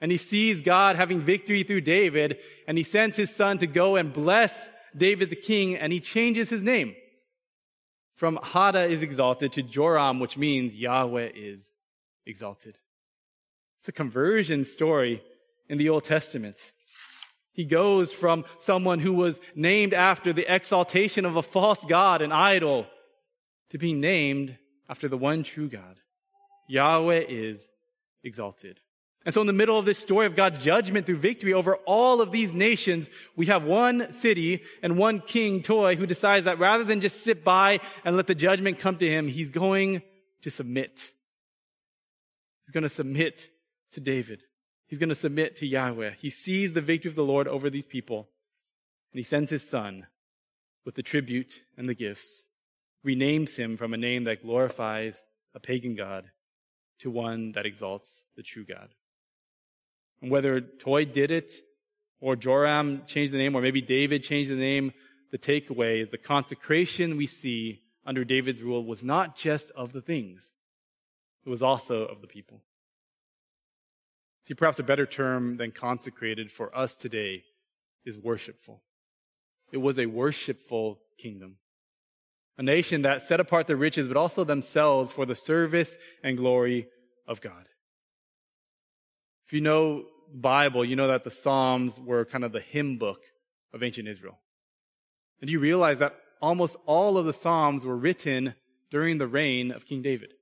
And 0.00 0.10
he 0.10 0.18
sees 0.18 0.62
God 0.62 0.96
having 0.96 1.20
victory 1.20 1.62
through 1.62 1.82
David, 1.82 2.38
and 2.66 2.78
he 2.78 2.84
sends 2.84 3.16
his 3.16 3.34
son 3.34 3.58
to 3.58 3.66
go 3.66 3.96
and 3.96 4.12
bless 4.12 4.70
David 4.96 5.30
the 5.30 5.36
king, 5.36 5.76
and 5.76 5.92
he 5.92 6.00
changes 6.00 6.48
his 6.48 6.62
name. 6.62 6.94
From 8.16 8.38
Hada 8.38 8.88
is 8.88 9.02
exalted 9.02 9.52
to 9.52 9.62
Joram, 9.62 10.20
which 10.20 10.36
means 10.36 10.74
Yahweh 10.74 11.30
is 11.34 11.70
exalted. 12.26 12.76
It's 13.80 13.88
a 13.88 13.92
conversion 13.92 14.64
story 14.64 15.22
in 15.68 15.78
the 15.78 15.88
Old 15.88 16.04
Testament. 16.04 16.56
He 17.52 17.64
goes 17.64 18.12
from 18.12 18.44
someone 18.58 19.00
who 19.00 19.12
was 19.12 19.40
named 19.54 19.94
after 19.94 20.32
the 20.32 20.52
exaltation 20.52 21.24
of 21.24 21.36
a 21.36 21.42
false 21.42 21.84
God, 21.84 22.22
an 22.22 22.32
idol, 22.32 22.86
to 23.70 23.78
be 23.78 23.92
named 23.92 24.56
after 24.88 25.08
the 25.08 25.16
one 25.16 25.42
true 25.42 25.68
God. 25.68 25.98
Yahweh 26.68 27.24
is 27.28 27.68
exalted. 28.22 28.80
And 29.24 29.34
so 29.34 29.40
in 29.42 29.46
the 29.46 29.52
middle 29.52 29.78
of 29.78 29.84
this 29.84 29.98
story 29.98 30.26
of 30.26 30.34
God's 30.34 30.58
judgment 30.58 31.04
through 31.04 31.18
victory 31.18 31.52
over 31.52 31.76
all 31.86 32.20
of 32.20 32.32
these 32.32 32.54
nations, 32.54 33.10
we 33.36 33.46
have 33.46 33.64
one 33.64 34.12
city 34.12 34.62
and 34.82 34.96
one 34.96 35.20
king, 35.20 35.62
Toi, 35.62 35.94
who 35.96 36.06
decides 36.06 36.46
that 36.46 36.58
rather 36.58 36.84
than 36.84 37.02
just 37.02 37.22
sit 37.22 37.44
by 37.44 37.80
and 38.04 38.16
let 38.16 38.26
the 38.26 38.34
judgment 38.34 38.78
come 38.78 38.96
to 38.96 39.08
him, 39.08 39.28
he's 39.28 39.50
going 39.50 40.02
to 40.42 40.50
submit. 40.50 41.12
He's 42.64 42.72
going 42.72 42.82
to 42.82 42.88
submit 42.88 43.50
to 43.92 44.00
David. 44.00 44.42
He's 44.86 44.98
going 44.98 45.10
to 45.10 45.14
submit 45.14 45.56
to 45.56 45.66
Yahweh. 45.66 46.12
He 46.18 46.30
sees 46.30 46.72
the 46.72 46.80
victory 46.80 47.10
of 47.10 47.14
the 47.14 47.22
Lord 47.22 47.46
over 47.46 47.68
these 47.68 47.86
people, 47.86 48.28
and 49.12 49.18
he 49.18 49.22
sends 49.22 49.50
his 49.50 49.68
son 49.68 50.06
with 50.86 50.94
the 50.94 51.02
tribute 51.02 51.62
and 51.76 51.88
the 51.88 51.94
gifts 51.94 52.46
renames 53.06 53.56
him 53.56 53.76
from 53.76 53.94
a 53.94 53.96
name 53.98 54.24
that 54.24 54.42
glorifies 54.42 55.24
a 55.54 55.60
pagan 55.60 55.94
god 55.94 56.30
to 57.00 57.10
one 57.10 57.52
that 57.52 57.66
exalts 57.66 58.24
the 58.36 58.42
true 58.42 58.64
God. 58.64 58.88
And 60.20 60.30
whether 60.30 60.60
Toi 60.60 61.04
did 61.04 61.30
it, 61.30 61.52
or 62.20 62.36
Joram 62.36 63.02
changed 63.06 63.32
the 63.32 63.38
name, 63.38 63.56
or 63.56 63.62
maybe 63.62 63.80
David 63.80 64.22
changed 64.22 64.50
the 64.50 64.56
name, 64.56 64.92
the 65.32 65.38
takeaway 65.38 66.02
is 66.02 66.10
the 66.10 66.18
consecration 66.18 67.16
we 67.16 67.26
see 67.26 67.80
under 68.04 68.24
David's 68.24 68.62
rule 68.62 68.84
was 68.84 69.02
not 69.02 69.36
just 69.36 69.70
of 69.72 69.92
the 69.92 70.02
things, 70.02 70.52
it 71.46 71.48
was 71.48 71.62
also 71.62 72.04
of 72.04 72.20
the 72.20 72.26
people. 72.26 72.60
See, 74.46 74.54
perhaps 74.54 74.78
a 74.78 74.82
better 74.82 75.06
term 75.06 75.56
than 75.56 75.70
consecrated 75.70 76.50
for 76.50 76.76
us 76.76 76.96
today 76.96 77.44
is 78.04 78.18
worshipful. 78.18 78.82
It 79.72 79.78
was 79.78 79.98
a 79.98 80.06
worshipful 80.06 80.98
kingdom 81.18 81.56
a 82.60 82.62
nation 82.62 83.02
that 83.02 83.22
set 83.22 83.40
apart 83.40 83.66
the 83.66 83.74
riches, 83.74 84.06
but 84.06 84.18
also 84.18 84.44
themselves 84.44 85.12
for 85.12 85.24
the 85.24 85.34
service 85.34 85.96
and 86.22 86.36
glory 86.36 86.88
of 87.26 87.40
God. 87.40 87.66
If 89.46 89.54
you 89.54 89.62
know 89.62 90.04
Bible, 90.30 90.84
you 90.84 90.94
know 90.94 91.08
that 91.08 91.24
the 91.24 91.30
Psalms 91.30 91.98
were 91.98 92.26
kind 92.26 92.44
of 92.44 92.52
the 92.52 92.60
hymn 92.60 92.98
book 92.98 93.22
of 93.72 93.82
ancient 93.82 94.08
Israel. 94.08 94.38
And 95.40 95.48
you 95.48 95.58
realize 95.58 96.00
that 96.00 96.14
almost 96.42 96.76
all 96.84 97.16
of 97.16 97.24
the 97.24 97.32
Psalms 97.32 97.86
were 97.86 97.96
written 97.96 98.54
during 98.90 99.16
the 99.16 99.26
reign 99.26 99.72
of 99.72 99.86
King 99.86 100.02
David. 100.02 100.34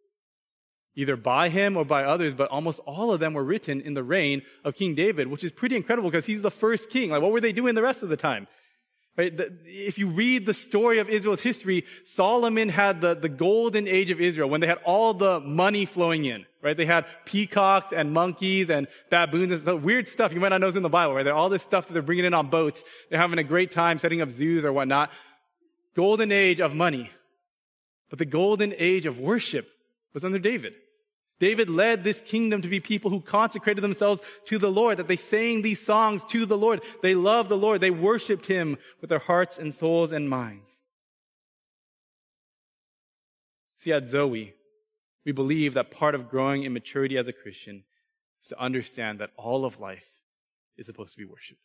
Either 0.96 1.14
by 1.14 1.48
him 1.48 1.76
or 1.76 1.84
by 1.84 2.02
others, 2.02 2.34
but 2.34 2.50
almost 2.50 2.80
all 2.80 3.12
of 3.12 3.20
them 3.20 3.32
were 3.32 3.44
written 3.44 3.80
in 3.80 3.94
the 3.94 4.02
reign 4.02 4.42
of 4.64 4.74
King 4.74 4.96
David, 4.96 5.28
which 5.28 5.44
is 5.44 5.52
pretty 5.52 5.76
incredible 5.76 6.10
because 6.10 6.26
he's 6.26 6.42
the 6.42 6.50
first 6.50 6.90
king. 6.90 7.10
Like, 7.10 7.22
what 7.22 7.30
were 7.30 7.40
they 7.40 7.52
doing 7.52 7.76
the 7.76 7.82
rest 7.82 8.02
of 8.02 8.08
the 8.08 8.16
time? 8.16 8.48
Right? 9.18 9.36
The, 9.36 9.52
if 9.64 9.98
you 9.98 10.06
read 10.06 10.46
the 10.46 10.54
story 10.54 11.00
of 11.00 11.08
Israel's 11.08 11.40
history, 11.40 11.84
Solomon 12.04 12.68
had 12.68 13.00
the, 13.00 13.14
the 13.16 13.28
golden 13.28 13.88
age 13.88 14.10
of 14.10 14.20
Israel 14.20 14.48
when 14.48 14.60
they 14.60 14.68
had 14.68 14.78
all 14.84 15.12
the 15.12 15.40
money 15.40 15.86
flowing 15.86 16.24
in, 16.24 16.46
right? 16.62 16.76
They 16.76 16.86
had 16.86 17.04
peacocks 17.24 17.92
and 17.92 18.12
monkeys 18.12 18.70
and 18.70 18.86
baboons 19.10 19.50
and 19.50 19.62
stuff, 19.62 19.82
weird 19.82 20.06
stuff 20.08 20.32
you 20.32 20.38
might 20.38 20.50
not 20.50 20.60
know 20.60 20.68
is 20.68 20.76
in 20.76 20.84
the 20.84 20.88
Bible, 20.88 21.16
right? 21.16 21.24
They're 21.24 21.34
all 21.34 21.48
this 21.48 21.62
stuff 21.62 21.88
that 21.88 21.94
they're 21.94 22.00
bringing 22.00 22.26
in 22.26 22.32
on 22.32 22.48
boats. 22.48 22.84
They're 23.10 23.18
having 23.18 23.40
a 23.40 23.44
great 23.44 23.72
time 23.72 23.98
setting 23.98 24.20
up 24.20 24.30
zoos 24.30 24.64
or 24.64 24.72
whatnot. 24.72 25.10
Golden 25.96 26.30
age 26.30 26.60
of 26.60 26.72
money. 26.72 27.10
But 28.10 28.20
the 28.20 28.24
golden 28.24 28.72
age 28.78 29.04
of 29.04 29.18
worship 29.18 29.68
was 30.14 30.22
under 30.22 30.38
David. 30.38 30.74
David 31.40 31.70
led 31.70 32.02
this 32.02 32.20
kingdom 32.20 32.62
to 32.62 32.68
be 32.68 32.80
people 32.80 33.10
who 33.10 33.20
consecrated 33.20 33.80
themselves 33.80 34.20
to 34.46 34.58
the 34.58 34.70
Lord, 34.70 34.98
that 34.98 35.06
they 35.06 35.16
sang 35.16 35.62
these 35.62 35.80
songs 35.80 36.24
to 36.26 36.46
the 36.46 36.58
Lord. 36.58 36.82
They 37.02 37.14
loved 37.14 37.48
the 37.48 37.56
Lord. 37.56 37.80
They 37.80 37.90
worshiped 37.90 38.46
him 38.46 38.76
with 39.00 39.10
their 39.10 39.20
hearts 39.20 39.58
and 39.58 39.72
souls 39.72 40.10
and 40.10 40.28
minds. 40.28 40.78
See, 43.78 43.92
at 43.92 44.06
Zoe, 44.06 44.54
we 45.24 45.32
believe 45.32 45.74
that 45.74 45.92
part 45.92 46.16
of 46.16 46.28
growing 46.28 46.64
in 46.64 46.72
maturity 46.72 47.16
as 47.16 47.28
a 47.28 47.32
Christian 47.32 47.84
is 48.42 48.48
to 48.48 48.60
understand 48.60 49.20
that 49.20 49.30
all 49.36 49.64
of 49.64 49.78
life 49.78 50.08
is 50.76 50.86
supposed 50.86 51.12
to 51.12 51.18
be 51.18 51.24
worship. 51.24 51.58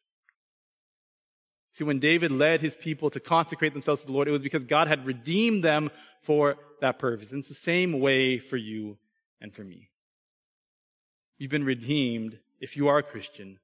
See, 1.73 1.83
when 1.83 1.97
David 1.97 2.31
led 2.31 2.61
his 2.61 2.75
people 2.75 3.09
to 3.09 3.19
consecrate 3.19 3.73
themselves 3.73 4.01
to 4.01 4.07
the 4.07 4.13
Lord, 4.13 4.27
it 4.27 4.31
was 4.31 4.43
because 4.43 4.63
God 4.63 4.87
had 4.87 5.07
redeemed 5.07 5.63
them 5.63 5.89
for 6.21 6.57
that 6.81 6.99
purpose. 6.99 7.31
And 7.31 7.39
it's 7.39 7.49
the 7.49 7.55
same 7.55 7.99
way 7.99 8.37
for 8.37 8.57
you 8.57 8.99
and 9.41 9.53
for 9.53 9.63
me. 9.63 9.89
You've 11.37 11.51
been 11.51 11.65
redeemed, 11.65 12.39
if 12.59 12.77
you 12.77 12.87
are 12.87 12.99
a 12.99 13.03
Christian, 13.03 13.59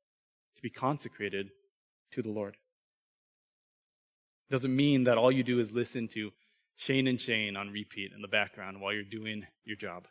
to 0.55 0.62
be 0.62 0.69
consecrated 0.69 1.51
to 2.12 2.21
the 2.21 2.29
Lord. 2.29 2.58
It 4.49 4.53
doesn't 4.53 4.75
mean 4.75 5.03
that 5.05 5.17
all 5.17 5.32
you 5.32 5.43
do 5.43 5.60
is 5.60 5.71
listen 5.71 6.08
to 6.10 6.32
Shane 6.75 7.08
and 7.08 7.19
Shane 7.19 7.55
on 7.55 7.69
repeat 7.69 8.12
in 8.15 8.21
the 8.21 8.27
background 8.27 8.82
while 8.82 8.93
you're 8.93 9.03
doing 9.03 9.45
your 9.65 9.77
job. 9.77 10.08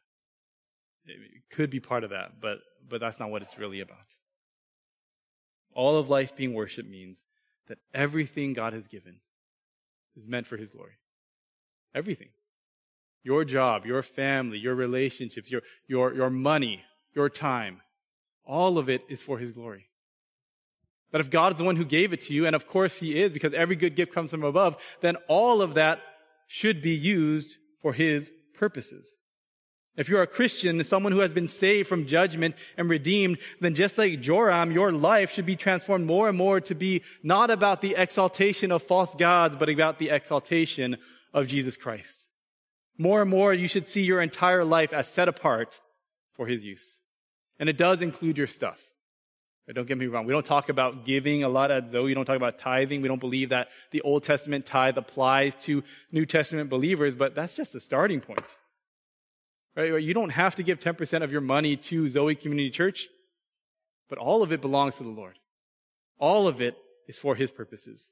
It 1.06 1.42
could 1.50 1.70
be 1.70 1.80
part 1.80 2.04
of 2.04 2.10
that, 2.10 2.40
but, 2.40 2.58
but 2.88 3.00
that's 3.00 3.18
not 3.18 3.30
what 3.30 3.42
it's 3.42 3.58
really 3.58 3.80
about. 3.80 3.98
All 5.74 5.96
of 5.96 6.08
life 6.08 6.36
being 6.36 6.54
worship 6.54 6.86
means 6.86 7.24
that 7.68 7.78
everything 7.94 8.52
God 8.52 8.72
has 8.72 8.86
given 8.86 9.16
is 10.16 10.26
meant 10.26 10.46
for 10.46 10.56
His 10.56 10.70
glory. 10.70 10.98
Everything. 11.94 12.28
Your 13.22 13.44
job, 13.44 13.84
your 13.84 14.02
family, 14.02 14.58
your 14.58 14.74
relationships, 14.74 15.50
your, 15.50 15.62
your, 15.86 16.14
your 16.14 16.30
money, 16.30 16.82
your 17.14 17.28
time, 17.28 17.80
all 18.44 18.78
of 18.78 18.88
it 18.88 19.02
is 19.08 19.22
for 19.22 19.38
His 19.38 19.52
glory. 19.52 19.86
That 21.12 21.20
if 21.20 21.30
God 21.30 21.52
is 21.52 21.58
the 21.58 21.64
one 21.64 21.76
who 21.76 21.84
gave 21.84 22.12
it 22.12 22.22
to 22.22 22.34
you, 22.34 22.46
and 22.46 22.54
of 22.54 22.66
course 22.66 22.98
He 22.98 23.20
is, 23.20 23.32
because 23.32 23.54
every 23.54 23.76
good 23.76 23.96
gift 23.96 24.12
comes 24.12 24.30
from 24.30 24.44
above, 24.44 24.76
then 25.00 25.16
all 25.26 25.62
of 25.62 25.74
that 25.74 26.00
should 26.46 26.80
be 26.80 26.94
used 26.94 27.48
for 27.82 27.92
His 27.92 28.32
purposes. 28.54 29.14
If 29.98 30.08
you're 30.08 30.22
a 30.22 30.28
Christian, 30.28 30.82
someone 30.84 31.10
who 31.10 31.18
has 31.18 31.32
been 31.32 31.48
saved 31.48 31.88
from 31.88 32.06
judgment 32.06 32.54
and 32.76 32.88
redeemed, 32.88 33.38
then 33.60 33.74
just 33.74 33.98
like 33.98 34.20
Joram, 34.20 34.70
your 34.70 34.92
life 34.92 35.32
should 35.32 35.44
be 35.44 35.56
transformed 35.56 36.06
more 36.06 36.28
and 36.28 36.38
more 36.38 36.60
to 36.60 36.74
be 36.76 37.02
not 37.24 37.50
about 37.50 37.82
the 37.82 37.96
exaltation 37.98 38.70
of 38.70 38.84
false 38.84 39.16
gods, 39.16 39.56
but 39.56 39.68
about 39.68 39.98
the 39.98 40.10
exaltation 40.10 40.98
of 41.34 41.48
Jesus 41.48 41.76
Christ. 41.76 42.27
More 42.98 43.22
and 43.22 43.30
more, 43.30 43.54
you 43.54 43.68
should 43.68 43.86
see 43.86 44.02
your 44.02 44.20
entire 44.20 44.64
life 44.64 44.92
as 44.92 45.06
set 45.06 45.28
apart 45.28 45.80
for 46.34 46.46
His 46.46 46.64
use. 46.64 46.98
And 47.58 47.68
it 47.68 47.76
does 47.76 48.02
include 48.02 48.36
your 48.36 48.46
stuff. 48.46 48.82
But 49.66 49.76
don't 49.76 49.86
get 49.86 49.98
me 49.98 50.06
wrong. 50.06 50.24
We 50.24 50.32
don't 50.32 50.46
talk 50.46 50.70
about 50.70 51.04
giving 51.04 51.44
a 51.44 51.48
lot 51.48 51.70
at 51.70 51.88
Zoe. 51.88 52.04
We 52.04 52.14
don't 52.14 52.24
talk 52.24 52.36
about 52.36 52.58
tithing. 52.58 53.02
We 53.02 53.08
don't 53.08 53.20
believe 53.20 53.50
that 53.50 53.68
the 53.90 54.00
Old 54.00 54.22
Testament 54.24 54.64
tithe 54.64 54.96
applies 54.96 55.54
to 55.66 55.84
New 56.10 56.24
Testament 56.24 56.70
believers, 56.70 57.14
but 57.14 57.34
that's 57.34 57.54
just 57.54 57.74
a 57.74 57.80
starting 57.80 58.20
point. 58.20 58.40
Right? 59.76 60.02
You 60.02 60.14
don't 60.14 60.30
have 60.30 60.56
to 60.56 60.62
give 60.62 60.80
10% 60.80 61.22
of 61.22 61.30
your 61.30 61.42
money 61.42 61.76
to 61.76 62.08
Zoe 62.08 62.34
Community 62.34 62.70
Church, 62.70 63.08
but 64.08 64.18
all 64.18 64.42
of 64.42 64.52
it 64.52 64.60
belongs 64.60 64.96
to 64.96 65.04
the 65.04 65.10
Lord. 65.10 65.38
All 66.18 66.48
of 66.48 66.60
it 66.60 66.74
is 67.06 67.18
for 67.18 67.34
His 67.34 67.50
purposes. 67.50 68.10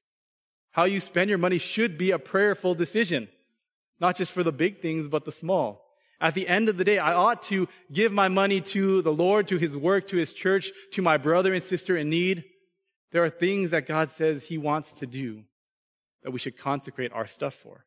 How 0.73 0.85
you 0.85 1.01
spend 1.01 1.31
your 1.31 1.39
money 1.39 1.57
should 1.57 1.97
be 1.97 2.11
a 2.11 2.19
prayerful 2.19 2.75
decision. 2.75 3.29
Not 4.01 4.17
just 4.17 4.33
for 4.33 4.43
the 4.43 4.53
big 4.53 4.81
things, 4.81 5.09
but 5.09 5.25
the 5.25 5.33
small. 5.33 5.83
At 6.21 6.35
the 6.35 6.49
end 6.49 6.69
of 6.69 6.77
the 6.77 6.85
day, 6.85 6.99
I 6.99 7.15
ought 7.15 7.43
to 7.45 7.69
give 7.93 8.13
my 8.13 8.29
money 8.29 8.61
to 8.63 9.03
the 9.03 9.13
Lord, 9.13 9.49
to 9.49 9.59
His 9.59 9.77
work, 9.77 10.07
to 10.09 10.17
His 10.17 10.33
church, 10.33 10.73
to 10.93 11.03
my 11.03 11.17
brother 11.17 11.53
and 11.53 11.63
sister 11.63 11.97
in 11.97 12.09
need. 12.09 12.45
There 13.13 13.25
are 13.25 13.31
things 13.31 13.71
that 13.71 13.87
God 13.87 14.11
says 14.11 14.45
He 14.45 14.59
wants 14.59 14.93
to 14.93 15.07
do 15.07 15.45
that 16.23 16.31
we 16.31 16.39
should 16.39 16.59
consecrate 16.59 17.13
our 17.13 17.27
stuff 17.27 17.55
for. 17.55 17.85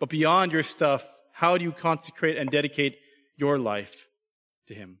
But 0.00 0.08
beyond 0.08 0.52
your 0.52 0.62
stuff, 0.62 1.06
how 1.32 1.58
do 1.58 1.64
you 1.64 1.72
consecrate 1.72 2.38
and 2.38 2.50
dedicate 2.50 2.98
your 3.36 3.58
life 3.58 4.08
to 4.68 4.74
Him? 4.74 4.98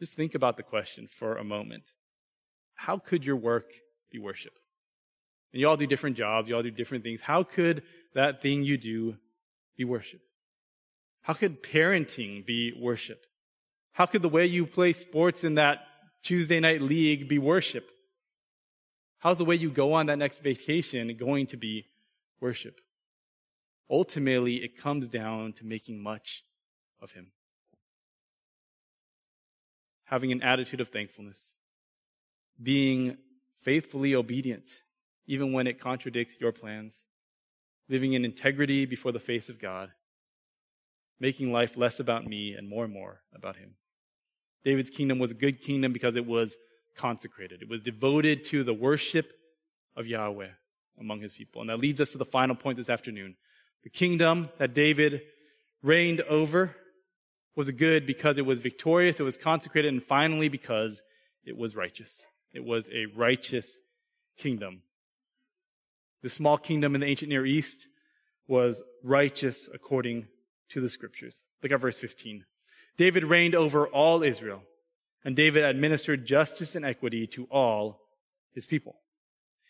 Just 0.00 0.14
think 0.14 0.34
about 0.34 0.56
the 0.56 0.62
question 0.62 1.06
for 1.06 1.36
a 1.36 1.44
moment. 1.44 1.84
How 2.74 2.98
could 2.98 3.24
your 3.24 3.36
work 3.36 3.70
be 4.10 4.18
worship? 4.18 4.54
And 5.52 5.60
you 5.60 5.68
all 5.68 5.76
do 5.76 5.86
different 5.86 6.16
jobs, 6.16 6.48
you 6.48 6.56
all 6.56 6.62
do 6.62 6.70
different 6.70 7.04
things. 7.04 7.20
How 7.22 7.44
could 7.44 7.82
that 8.14 8.42
thing 8.42 8.62
you 8.62 8.76
do 8.76 9.16
be 9.76 9.84
worship? 9.84 10.20
How 11.22 11.32
could 11.34 11.62
parenting 11.62 12.44
be 12.44 12.72
worship? 12.78 13.24
How 13.92 14.06
could 14.06 14.22
the 14.22 14.28
way 14.28 14.46
you 14.46 14.66
play 14.66 14.92
sports 14.92 15.44
in 15.44 15.54
that 15.54 15.80
Tuesday 16.22 16.60
night 16.60 16.82
league 16.82 17.28
be 17.28 17.38
worship? 17.38 17.90
How's 19.18 19.38
the 19.38 19.44
way 19.44 19.54
you 19.54 19.70
go 19.70 19.92
on 19.92 20.06
that 20.06 20.18
next 20.18 20.42
vacation 20.42 21.16
going 21.16 21.46
to 21.48 21.56
be 21.56 21.86
worship? 22.40 22.80
Ultimately, 23.88 24.56
it 24.56 24.76
comes 24.76 25.06
down 25.06 25.52
to 25.54 25.66
making 25.66 26.02
much 26.02 26.42
of 27.00 27.12
Him. 27.12 27.28
Having 30.04 30.32
an 30.32 30.42
attitude 30.42 30.80
of 30.80 30.88
thankfulness. 30.88 31.52
Being 32.60 33.16
faithfully 33.62 34.14
obedient, 34.14 34.82
even 35.26 35.52
when 35.52 35.66
it 35.66 35.80
contradicts 35.80 36.40
your 36.40 36.52
plans 36.52 37.04
living 37.92 38.14
in 38.14 38.24
integrity 38.24 38.86
before 38.86 39.12
the 39.12 39.20
face 39.20 39.48
of 39.50 39.60
God, 39.60 39.90
making 41.20 41.52
life 41.52 41.76
less 41.76 42.00
about 42.00 42.26
me 42.26 42.54
and 42.54 42.68
more 42.68 42.84
and 42.84 42.92
more 42.92 43.20
about 43.34 43.56
Him. 43.56 43.74
David's 44.64 44.90
kingdom 44.90 45.18
was 45.18 45.30
a 45.30 45.34
good 45.34 45.60
kingdom 45.60 45.92
because 45.92 46.16
it 46.16 46.26
was 46.26 46.56
consecrated. 46.96 47.60
It 47.62 47.68
was 47.68 47.82
devoted 47.82 48.44
to 48.44 48.64
the 48.64 48.72
worship 48.72 49.32
of 49.94 50.06
Yahweh 50.06 50.48
among 50.98 51.20
his 51.20 51.34
people. 51.34 51.60
And 51.60 51.70
that 51.70 51.80
leads 51.80 52.00
us 52.00 52.12
to 52.12 52.18
the 52.18 52.24
final 52.24 52.54
point 52.54 52.78
this 52.78 52.90
afternoon. 52.90 53.36
The 53.82 53.90
kingdom 53.90 54.48
that 54.58 54.74
David 54.74 55.22
reigned 55.82 56.20
over 56.22 56.74
was 57.56 57.70
good 57.72 58.06
because 58.06 58.38
it 58.38 58.46
was 58.46 58.60
victorious, 58.60 59.20
it 59.20 59.24
was 59.24 59.36
consecrated, 59.36 59.92
and 59.92 60.02
finally 60.02 60.48
because 60.48 61.02
it 61.44 61.56
was 61.56 61.76
righteous. 61.76 62.24
It 62.54 62.64
was 62.64 62.88
a 62.90 63.06
righteous 63.16 63.76
kingdom. 64.38 64.82
The 66.22 66.30
small 66.30 66.58
kingdom 66.58 66.94
in 66.94 67.00
the 67.00 67.06
ancient 67.06 67.30
Near 67.30 67.44
East 67.44 67.86
was 68.46 68.82
righteous 69.02 69.68
according 69.72 70.28
to 70.70 70.80
the 70.80 70.88
scriptures. 70.88 71.44
Look 71.62 71.72
at 71.72 71.80
verse 71.80 71.98
15. 71.98 72.44
David 72.96 73.24
reigned 73.24 73.54
over 73.54 73.86
all 73.86 74.22
Israel, 74.22 74.62
and 75.24 75.34
David 75.34 75.64
administered 75.64 76.26
justice 76.26 76.74
and 76.74 76.84
equity 76.84 77.26
to 77.28 77.46
all 77.50 78.00
his 78.52 78.66
people. 78.66 78.96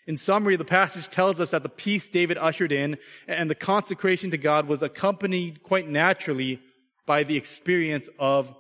In 0.06 0.16
summary, 0.16 0.56
the 0.56 0.64
passage 0.64 1.08
tells 1.08 1.38
us 1.38 1.50
that 1.50 1.62
the 1.62 1.68
peace 1.68 2.08
David 2.08 2.36
ushered 2.36 2.72
in 2.72 2.98
and 3.28 3.48
the 3.48 3.54
consecration 3.54 4.32
to 4.32 4.38
God 4.38 4.66
was 4.66 4.82
accompanied 4.82 5.62
quite 5.62 5.88
naturally 5.88 6.60
by 7.06 7.22
the 7.22 7.36
experience 7.36 8.08
of 8.18 8.52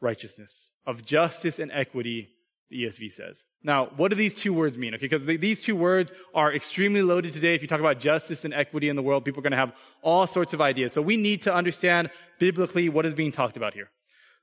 righteousness, 0.00 0.70
of 0.86 1.04
justice 1.04 1.58
and 1.58 1.70
equity 1.72 2.30
the 2.70 2.84
ESV 2.84 3.12
says. 3.12 3.44
Now, 3.62 3.86
what 3.96 4.10
do 4.10 4.16
these 4.16 4.34
two 4.34 4.52
words 4.52 4.76
mean? 4.76 4.94
Okay, 4.94 5.08
because 5.08 5.24
these 5.24 5.62
two 5.62 5.74
words 5.74 6.12
are 6.34 6.52
extremely 6.54 7.02
loaded 7.02 7.32
today. 7.32 7.54
If 7.54 7.62
you 7.62 7.68
talk 7.68 7.80
about 7.80 7.98
justice 7.98 8.44
and 8.44 8.52
equity 8.52 8.88
in 8.88 8.96
the 8.96 9.02
world, 9.02 9.24
people 9.24 9.40
are 9.40 9.42
going 9.42 9.52
to 9.52 9.56
have 9.56 9.72
all 10.02 10.26
sorts 10.26 10.52
of 10.52 10.60
ideas. 10.60 10.92
So 10.92 11.00
we 11.00 11.16
need 11.16 11.42
to 11.42 11.54
understand 11.54 12.10
biblically 12.38 12.88
what 12.88 13.06
is 13.06 13.14
being 13.14 13.32
talked 13.32 13.56
about 13.56 13.74
here. 13.74 13.90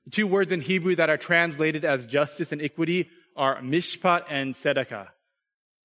The 0.04 0.10
two 0.10 0.26
words 0.26 0.52
in 0.52 0.60
Hebrew 0.60 0.96
that 0.96 1.10
are 1.10 1.16
translated 1.16 1.84
as 1.84 2.06
justice 2.06 2.52
and 2.52 2.62
equity 2.62 3.08
are 3.36 3.60
mishpat 3.60 4.24
and 4.28 4.54
tzedakah. 4.54 5.08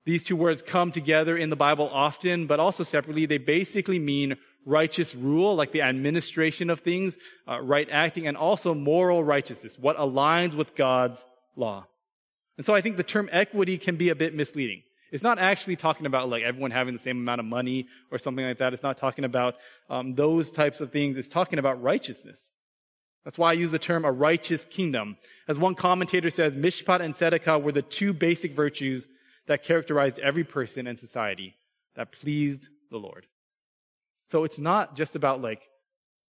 These 0.05 0.23
two 0.23 0.35
words 0.35 0.61
come 0.61 0.91
together 0.91 1.37
in 1.37 1.51
the 1.51 1.55
Bible 1.55 1.89
often, 1.91 2.47
but 2.47 2.59
also 2.59 2.83
separately. 2.83 3.27
They 3.27 3.37
basically 3.37 3.99
mean 3.99 4.37
righteous 4.65 5.15
rule, 5.15 5.55
like 5.55 5.71
the 5.71 5.81
administration 5.81 6.69
of 6.69 6.79
things, 6.79 7.17
uh, 7.47 7.59
right 7.61 7.87
acting, 7.91 8.27
and 8.27 8.35
also 8.35 8.73
moral 8.73 9.23
righteousness, 9.23 9.77
what 9.77 9.97
aligns 9.97 10.55
with 10.55 10.75
God's 10.75 11.23
law. 11.55 11.85
And 12.57 12.65
so 12.65 12.73
I 12.73 12.81
think 12.81 12.97
the 12.97 13.03
term 13.03 13.29
equity 13.31 13.77
can 13.77 13.95
be 13.95 14.09
a 14.09 14.15
bit 14.15 14.35
misleading. 14.35 14.83
It's 15.11 15.23
not 15.23 15.39
actually 15.39 15.75
talking 15.75 16.05
about 16.05 16.29
like 16.29 16.43
everyone 16.43 16.71
having 16.71 16.93
the 16.93 16.99
same 16.99 17.17
amount 17.17 17.39
of 17.39 17.45
money 17.45 17.87
or 18.11 18.17
something 18.17 18.45
like 18.45 18.59
that. 18.59 18.73
It's 18.73 18.83
not 18.83 18.97
talking 18.97 19.25
about 19.25 19.55
um, 19.89 20.15
those 20.15 20.51
types 20.51 20.79
of 20.79 20.91
things. 20.91 21.17
It's 21.17 21.27
talking 21.27 21.59
about 21.59 21.81
righteousness. 21.81 22.51
That's 23.25 23.37
why 23.37 23.51
I 23.51 23.53
use 23.53 23.71
the 23.71 23.79
term 23.79 24.05
a 24.05 24.11
righteous 24.11 24.65
kingdom. 24.65 25.17
As 25.47 25.59
one 25.59 25.75
commentator 25.75 26.29
says, 26.29 26.55
Mishpat 26.55 27.01
and 27.01 27.13
Tzedakah 27.13 27.61
were 27.61 27.71
the 27.71 27.81
two 27.81 28.13
basic 28.13 28.53
virtues 28.53 29.07
that 29.47 29.63
characterized 29.63 30.17
every 30.19 30.43
person 30.43 30.87
and 30.87 30.97
society 30.97 31.55
that 31.95 32.11
pleased 32.11 32.69
the 32.89 32.97
Lord. 32.97 33.27
So 34.27 34.43
it's 34.43 34.57
not 34.57 34.95
just 34.95 35.15
about 35.15 35.41
like 35.41 35.67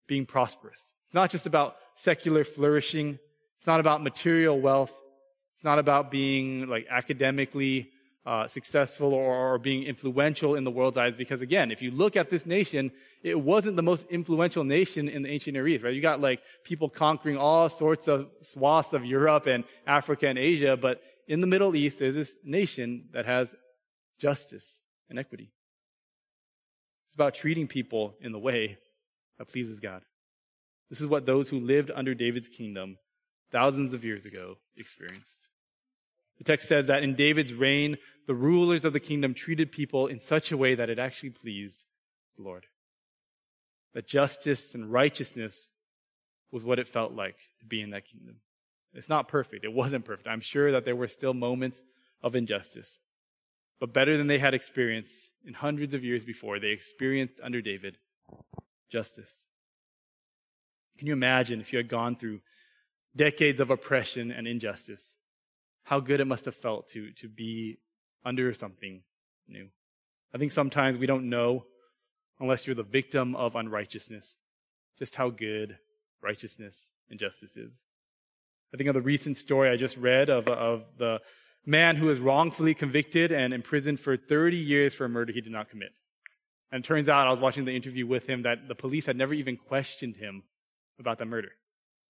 being 0.08 0.26
prosperous. 0.26 0.92
It's 1.06 1.14
not 1.14 1.30
just 1.30 1.46
about 1.46 1.76
secular 1.94 2.42
flourishing. 2.42 3.18
It's 3.58 3.66
not 3.66 3.80
about 3.80 4.02
material 4.02 4.60
wealth. 4.60 4.92
It's 5.54 5.64
not 5.64 5.78
about 5.78 6.10
being 6.10 6.68
like 6.68 6.86
academically 6.90 7.90
uh, 8.24 8.46
successful 8.48 9.12
or, 9.14 9.54
or 9.54 9.58
being 9.58 9.82
influential 9.82 10.54
in 10.54 10.64
the 10.64 10.70
world's 10.70 10.96
eyes. 10.96 11.16
Because 11.16 11.40
again, 11.40 11.70
if 11.70 11.82
you 11.82 11.90
look 11.90 12.16
at 12.16 12.30
this 12.30 12.46
nation, 12.46 12.92
it 13.22 13.38
wasn't 13.38 13.76
the 13.76 13.82
most 13.82 14.06
influential 14.10 14.64
nation 14.64 15.08
in 15.08 15.22
the 15.22 15.28
ancient 15.28 15.54
Near 15.54 15.66
East, 15.66 15.84
right? 15.84 15.94
You 15.94 16.00
got 16.00 16.20
like 16.20 16.40
people 16.64 16.88
conquering 16.88 17.36
all 17.36 17.68
sorts 17.68 18.08
of 18.08 18.28
swaths 18.42 18.92
of 18.92 19.04
Europe 19.04 19.46
and 19.46 19.64
Africa 19.86 20.28
and 20.28 20.38
Asia, 20.38 20.76
but 20.76 21.02
in 21.26 21.40
the 21.40 21.46
Middle 21.46 21.74
East, 21.74 21.98
there's 21.98 22.14
this 22.14 22.34
nation 22.44 23.08
that 23.12 23.26
has 23.26 23.54
justice 24.20 24.82
and 25.08 25.18
equity. 25.18 25.52
It's 27.08 27.14
about 27.14 27.34
treating 27.34 27.66
people 27.66 28.14
in 28.20 28.32
the 28.32 28.38
way 28.38 28.78
that 29.38 29.48
pleases 29.48 29.80
God. 29.80 30.02
This 30.90 31.00
is 31.00 31.06
what 31.06 31.26
those 31.26 31.48
who 31.48 31.58
lived 31.58 31.90
under 31.94 32.14
David's 32.14 32.48
kingdom 32.48 32.98
thousands 33.52 33.92
of 33.92 34.04
years 34.04 34.26
ago 34.26 34.56
experienced. 34.76 35.48
The 36.38 36.44
text 36.44 36.66
says 36.66 36.88
that 36.88 37.02
in 37.02 37.14
David's 37.14 37.54
reign, 37.54 37.98
the 38.26 38.34
rulers 38.34 38.84
of 38.84 38.92
the 38.92 39.00
kingdom 39.00 39.34
treated 39.34 39.70
people 39.70 40.06
in 40.06 40.20
such 40.20 40.50
a 40.50 40.56
way 40.56 40.74
that 40.74 40.90
it 40.90 40.98
actually 40.98 41.30
pleased 41.30 41.84
the 42.36 42.42
Lord. 42.42 42.66
That 43.94 44.08
justice 44.08 44.74
and 44.74 44.90
righteousness 44.90 45.70
was 46.50 46.64
what 46.64 46.78
it 46.78 46.88
felt 46.88 47.12
like 47.12 47.36
to 47.60 47.66
be 47.66 47.80
in 47.80 47.90
that 47.90 48.06
kingdom. 48.06 48.36
It's 48.94 49.08
not 49.08 49.28
perfect. 49.28 49.64
It 49.64 49.72
wasn't 49.72 50.04
perfect. 50.04 50.28
I'm 50.28 50.40
sure 50.40 50.72
that 50.72 50.84
there 50.84 50.96
were 50.96 51.08
still 51.08 51.34
moments 51.34 51.82
of 52.22 52.34
injustice. 52.34 52.98
But 53.80 53.92
better 53.92 54.16
than 54.16 54.26
they 54.26 54.38
had 54.38 54.54
experienced 54.54 55.32
in 55.44 55.54
hundreds 55.54 55.94
of 55.94 56.04
years 56.04 56.24
before, 56.24 56.58
they 56.58 56.68
experienced 56.68 57.40
under 57.42 57.60
David 57.60 57.98
justice. 58.90 59.46
Can 60.98 61.06
you 61.06 61.14
imagine 61.14 61.60
if 61.60 61.72
you 61.72 61.78
had 61.78 61.88
gone 61.88 62.16
through 62.16 62.40
decades 63.14 63.60
of 63.60 63.70
oppression 63.70 64.30
and 64.30 64.46
injustice? 64.46 65.16
How 65.84 66.00
good 66.00 66.20
it 66.20 66.26
must 66.26 66.44
have 66.44 66.54
felt 66.54 66.88
to, 66.88 67.10
to 67.12 67.28
be 67.28 67.78
under 68.24 68.52
something 68.54 69.02
new. 69.48 69.68
I 70.34 70.38
think 70.38 70.52
sometimes 70.52 70.96
we 70.96 71.06
don't 71.06 71.28
know, 71.28 71.64
unless 72.40 72.66
you're 72.66 72.76
the 72.76 72.82
victim 72.82 73.36
of 73.36 73.56
unrighteousness, 73.56 74.36
just 74.98 75.14
how 75.14 75.30
good 75.30 75.76
righteousness 76.22 76.76
and 77.10 77.18
justice 77.18 77.56
is. 77.56 77.72
I 78.72 78.76
think 78.76 78.88
of 78.88 78.94
the 78.94 79.02
recent 79.02 79.36
story 79.36 79.68
I 79.68 79.76
just 79.76 79.96
read 79.96 80.30
of, 80.30 80.48
of 80.48 80.84
the 80.98 81.20
man 81.66 81.96
who 81.96 82.06
was 82.06 82.18
wrongfully 82.18 82.74
convicted 82.74 83.30
and 83.30 83.52
imprisoned 83.52 84.00
for 84.00 84.16
30 84.16 84.56
years 84.56 84.94
for 84.94 85.04
a 85.04 85.08
murder 85.08 85.32
he 85.32 85.40
did 85.40 85.52
not 85.52 85.68
commit. 85.68 85.90
And 86.70 86.82
it 86.82 86.86
turns 86.86 87.08
out, 87.08 87.26
I 87.26 87.30
was 87.30 87.40
watching 87.40 87.66
the 87.66 87.76
interview 87.76 88.06
with 88.06 88.26
him, 88.26 88.42
that 88.42 88.66
the 88.66 88.74
police 88.74 89.04
had 89.04 89.16
never 89.16 89.34
even 89.34 89.58
questioned 89.58 90.16
him 90.16 90.44
about 90.98 91.18
the 91.18 91.26
murder. 91.26 91.50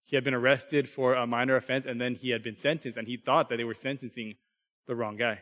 He 0.04 0.16
had 0.16 0.24
been 0.24 0.34
arrested 0.34 0.88
for 0.88 1.14
a 1.14 1.26
minor 1.26 1.56
offense 1.56 1.86
and 1.86 2.00
then 2.00 2.14
he 2.14 2.30
had 2.30 2.42
been 2.42 2.56
sentenced, 2.56 2.98
and 2.98 3.06
he 3.06 3.16
thought 3.16 3.48
that 3.48 3.56
they 3.56 3.64
were 3.64 3.74
sentencing 3.74 4.34
the 4.86 4.94
wrong 4.94 5.16
guy. 5.16 5.40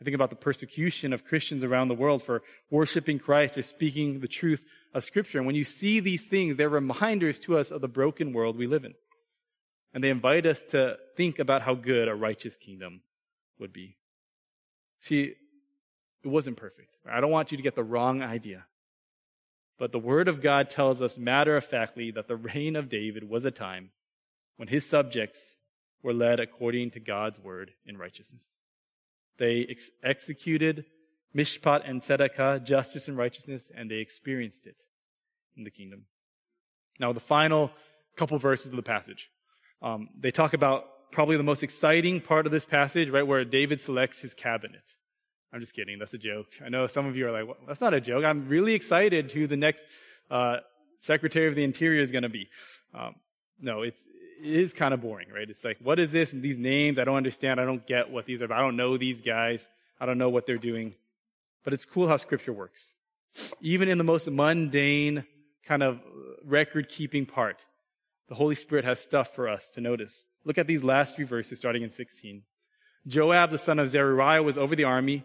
I 0.00 0.04
think 0.04 0.14
about 0.16 0.30
the 0.30 0.36
persecution 0.36 1.12
of 1.12 1.24
Christians 1.24 1.62
around 1.62 1.86
the 1.86 1.94
world 1.94 2.24
for 2.24 2.42
worshiping 2.70 3.20
Christ 3.20 3.56
or 3.56 3.62
speaking 3.62 4.18
the 4.18 4.26
truth 4.26 4.60
of 4.92 5.04
Scripture. 5.04 5.38
And 5.38 5.46
when 5.46 5.54
you 5.54 5.62
see 5.62 6.00
these 6.00 6.24
things, 6.24 6.56
they're 6.56 6.68
reminders 6.68 7.38
to 7.40 7.56
us 7.56 7.70
of 7.70 7.82
the 7.82 7.88
broken 7.88 8.32
world 8.32 8.58
we 8.58 8.66
live 8.66 8.84
in. 8.84 8.94
And 9.94 10.02
they 10.02 10.10
invite 10.10 10.44
us 10.44 10.60
to 10.70 10.96
think 11.16 11.38
about 11.38 11.62
how 11.62 11.74
good 11.74 12.08
a 12.08 12.16
righteous 12.16 12.56
kingdom 12.56 13.02
would 13.60 13.72
be. 13.72 13.96
See, 14.98 15.34
it 16.24 16.28
wasn't 16.28 16.56
perfect. 16.56 16.88
I 17.08 17.20
don't 17.20 17.30
want 17.30 17.52
you 17.52 17.56
to 17.56 17.62
get 17.62 17.76
the 17.76 17.84
wrong 17.84 18.22
idea. 18.22 18.64
But 19.82 19.90
the 19.90 19.98
Word 19.98 20.28
of 20.28 20.40
God 20.40 20.70
tells 20.70 21.02
us 21.02 21.18
matter 21.18 21.56
of 21.56 21.64
factly 21.64 22.12
that 22.12 22.28
the 22.28 22.36
reign 22.36 22.76
of 22.76 22.88
David 22.88 23.28
was 23.28 23.44
a 23.44 23.50
time 23.50 23.90
when 24.56 24.68
his 24.68 24.88
subjects 24.88 25.56
were 26.04 26.12
led 26.12 26.38
according 26.38 26.92
to 26.92 27.00
God's 27.00 27.40
Word 27.40 27.72
in 27.84 27.98
righteousness. 27.98 28.46
They 29.38 29.66
ex- 29.68 29.90
executed 30.04 30.84
mishpat 31.36 31.82
and 31.84 32.00
tzedakah, 32.00 32.62
justice 32.62 33.08
and 33.08 33.18
righteousness, 33.18 33.72
and 33.74 33.90
they 33.90 33.96
experienced 33.96 34.68
it 34.68 34.76
in 35.56 35.64
the 35.64 35.70
kingdom. 35.72 36.04
Now, 37.00 37.12
the 37.12 37.18
final 37.18 37.72
couple 38.16 38.38
verses 38.38 38.66
of 38.66 38.76
the 38.76 38.82
passage. 38.82 39.30
Um, 39.82 40.10
they 40.16 40.30
talk 40.30 40.54
about 40.54 41.10
probably 41.10 41.36
the 41.36 41.42
most 41.42 41.64
exciting 41.64 42.20
part 42.20 42.46
of 42.46 42.52
this 42.52 42.64
passage, 42.64 43.08
right, 43.08 43.26
where 43.26 43.44
David 43.44 43.80
selects 43.80 44.20
his 44.20 44.32
cabinet. 44.32 44.94
I'm 45.52 45.60
just 45.60 45.74
kidding. 45.74 45.98
That's 45.98 46.14
a 46.14 46.18
joke. 46.18 46.46
I 46.64 46.70
know 46.70 46.86
some 46.86 47.06
of 47.06 47.16
you 47.16 47.26
are 47.28 47.30
like, 47.30 47.46
well, 47.46 47.58
that's 47.66 47.80
not 47.80 47.92
a 47.92 48.00
joke. 48.00 48.24
I'm 48.24 48.48
really 48.48 48.74
excited 48.74 49.32
who 49.32 49.46
the 49.46 49.56
next 49.56 49.84
uh, 50.30 50.58
Secretary 51.00 51.46
of 51.46 51.54
the 51.54 51.62
Interior 51.62 52.00
is 52.00 52.10
going 52.10 52.22
to 52.22 52.30
be. 52.30 52.48
Um, 52.94 53.16
no, 53.60 53.82
it's, 53.82 54.00
it 54.42 54.50
is 54.50 54.72
kind 54.72 54.94
of 54.94 55.02
boring, 55.02 55.28
right? 55.32 55.48
It's 55.48 55.62
like, 55.62 55.78
what 55.82 55.98
is 55.98 56.10
this? 56.10 56.32
And 56.32 56.42
these 56.42 56.56
names, 56.56 56.98
I 56.98 57.04
don't 57.04 57.16
understand. 57.16 57.60
I 57.60 57.66
don't 57.66 57.86
get 57.86 58.10
what 58.10 58.24
these 58.24 58.40
are. 58.40 58.52
I 58.52 58.60
don't 58.60 58.76
know 58.76 58.96
these 58.96 59.20
guys. 59.20 59.68
I 60.00 60.06
don't 60.06 60.18
know 60.18 60.30
what 60.30 60.46
they're 60.46 60.56
doing. 60.56 60.94
But 61.64 61.74
it's 61.74 61.84
cool 61.84 62.08
how 62.08 62.16
scripture 62.16 62.52
works. 62.52 62.94
Even 63.60 63.88
in 63.88 63.98
the 63.98 64.04
most 64.04 64.30
mundane 64.30 65.24
kind 65.64 65.82
of 65.82 66.00
record 66.44 66.88
keeping 66.88 67.26
part, 67.26 67.64
the 68.28 68.34
Holy 68.34 68.54
Spirit 68.54 68.84
has 68.84 69.00
stuff 69.00 69.34
for 69.34 69.48
us 69.48 69.68
to 69.70 69.80
notice. 69.80 70.24
Look 70.44 70.56
at 70.56 70.66
these 70.66 70.82
last 70.82 71.16
three 71.16 71.24
verses 71.24 71.58
starting 71.58 71.82
in 71.82 71.90
16. 71.90 72.42
Joab, 73.06 73.50
the 73.50 73.58
son 73.58 73.78
of 73.78 73.90
Zeruiah, 73.90 74.42
was 74.42 74.56
over 74.56 74.74
the 74.74 74.84
army, 74.84 75.24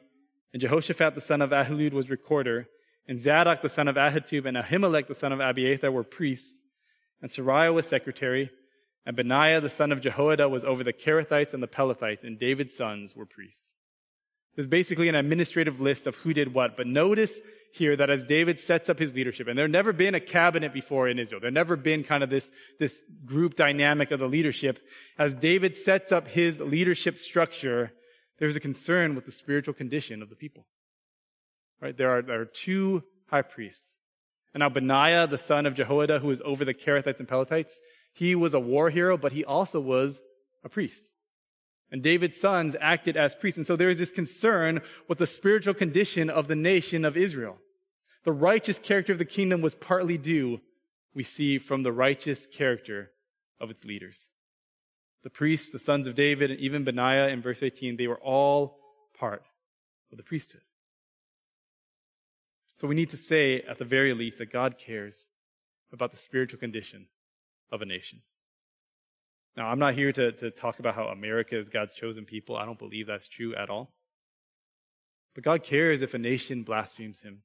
and 0.53 0.61
Jehoshaphat, 0.61 1.15
the 1.15 1.21
son 1.21 1.41
of 1.41 1.51
Ahilud, 1.51 1.93
was 1.93 2.09
recorder, 2.09 2.67
and 3.07 3.19
Zadok, 3.19 3.61
the 3.61 3.69
son 3.69 3.87
of 3.87 3.95
Ahitub, 3.95 4.45
and 4.45 4.57
Ahimelech, 4.57 5.07
the 5.07 5.15
son 5.15 5.31
of 5.31 5.39
Abiathar, 5.39 5.91
were 5.91 6.03
priests, 6.03 6.59
and 7.21 7.31
Seraiah 7.31 7.73
was 7.73 7.87
secretary, 7.87 8.49
and 9.05 9.15
Benaiah, 9.15 9.61
the 9.61 9.69
son 9.69 9.91
of 9.91 10.01
Jehoiada, 10.01 10.49
was 10.49 10.65
over 10.65 10.83
the 10.83 10.93
Kerethites 10.93 11.53
and 11.53 11.63
the 11.63 11.67
Pelethites, 11.67 12.23
and 12.23 12.39
David's 12.39 12.75
sons 12.75 13.15
were 13.15 13.25
priests. 13.25 13.73
There's 14.55 14.67
basically 14.67 15.07
an 15.07 15.15
administrative 15.15 15.79
list 15.79 16.07
of 16.07 16.15
who 16.15 16.33
did 16.33 16.53
what, 16.53 16.75
but 16.75 16.87
notice 16.87 17.39
here 17.73 17.95
that 17.95 18.09
as 18.09 18.23
David 18.23 18.59
sets 18.59 18.89
up 18.89 18.97
his 18.97 19.13
leadership, 19.13 19.47
and 19.47 19.57
there 19.57 19.67
never 19.67 19.93
been 19.93 20.15
a 20.15 20.19
cabinet 20.19 20.73
before 20.73 21.07
in 21.07 21.19
Israel, 21.19 21.39
there 21.39 21.51
never 21.51 21.75
been 21.75 22.03
kind 22.03 22.23
of 22.23 22.29
this, 22.29 22.51
this 22.79 23.01
group 23.25 23.55
dynamic 23.55 24.11
of 24.11 24.19
the 24.19 24.27
leadership. 24.27 24.79
As 25.17 25.35
David 25.35 25.77
sets 25.77 26.11
up 26.11 26.27
his 26.27 26.59
leadership 26.59 27.17
structure, 27.17 27.93
there's 28.39 28.55
a 28.55 28.59
concern 28.59 29.15
with 29.15 29.25
the 29.25 29.31
spiritual 29.31 29.73
condition 29.73 30.21
of 30.21 30.29
the 30.29 30.35
people. 30.35 30.65
Right? 31.81 31.95
There 31.95 32.09
are, 32.09 32.21
there 32.21 32.41
are 32.41 32.45
two 32.45 33.03
high 33.27 33.41
priests. 33.41 33.97
And 34.53 34.61
now 34.61 34.69
Benaiah, 34.69 35.27
the 35.27 35.38
son 35.38 35.65
of 35.65 35.75
Jehoiada, 35.75 36.19
who 36.19 36.27
was 36.27 36.41
over 36.43 36.65
the 36.65 36.73
Kerethites 36.73 37.19
and 37.19 37.27
Pelethites, 37.27 37.73
he 38.13 38.33
was 38.35 38.53
a 38.53 38.59
war 38.59 38.89
hero, 38.89 39.17
but 39.17 39.31
he 39.31 39.45
also 39.45 39.79
was 39.79 40.19
a 40.63 40.69
priest. 40.69 41.03
And 41.91 42.01
David's 42.01 42.39
sons 42.39 42.75
acted 42.81 43.15
as 43.15 43.35
priests. 43.35 43.57
And 43.57 43.67
so 43.67 43.75
there 43.75 43.89
is 43.89 43.99
this 43.99 44.11
concern 44.11 44.81
with 45.07 45.19
the 45.19 45.27
spiritual 45.27 45.73
condition 45.73 46.29
of 46.29 46.47
the 46.47 46.55
nation 46.55 47.05
of 47.05 47.15
Israel. 47.15 47.57
The 48.23 48.33
righteous 48.33 48.79
character 48.79 49.13
of 49.13 49.19
the 49.19 49.25
kingdom 49.25 49.61
was 49.61 49.75
partly 49.75 50.17
due, 50.17 50.59
we 51.13 51.23
see, 51.23 51.59
from 51.59 51.83
the 51.83 51.93
righteous 51.93 52.45
character 52.47 53.11
of 53.59 53.69
its 53.69 53.85
leaders. 53.85 54.29
The 55.24 55.30
priests, 55.30 55.72
the 55.72 55.80
sons 55.80 56.07
of 56.07 56.15
David, 56.15 56.51
and 56.51 56.59
even 56.59 56.84
Benaiah 56.84 57.30
in 57.30 57.41
verse 57.41 57.63
18, 57.63 57.97
they 57.97 58.07
were 58.07 58.20
all 58.20 58.80
part 59.18 59.43
of 60.11 60.18
the 60.18 60.24
priesthood. 60.24 60.61
So 62.76 62.88
we 62.88 62.95
need 62.95 63.09
to 63.09 63.18
say, 63.18 63.61
at 63.61 63.80
the 63.80 63.86
very 63.86 64.13
least, 64.13 64.38
that 64.38 64.51
God 64.51 64.78
cares 64.78 65.28
about 65.91 66.11
the 66.11 66.18
spiritual 66.18 66.59
condition 66.59 67.07
of 67.72 67.82
a 67.82 67.86
nation. 67.86 68.22
Now, 69.55 69.68
I'm 69.70 69.80
not 69.80 69.95
here 69.95 70.11
to, 70.11 70.32
to 70.34 70.51
talk 70.51 70.78
about 70.78 70.93
how 70.93 71.05
America 71.05 71.57
is 71.57 71.70
God's 71.70 71.93
chosen 71.93 72.26
people. 72.26 72.55
I 72.55 72.65
don't 72.65 72.78
believe 72.78 73.07
that's 73.07 73.28
true 73.28 73.55
at 73.55 73.72
all. 73.72 73.91
But 75.34 75.43
God 75.43 75.63
cares 75.63 76.03
if 76.03 76.13
a 76.13 76.20
nation 76.20 76.61
blasphemes 76.61 77.22
him, 77.22 77.41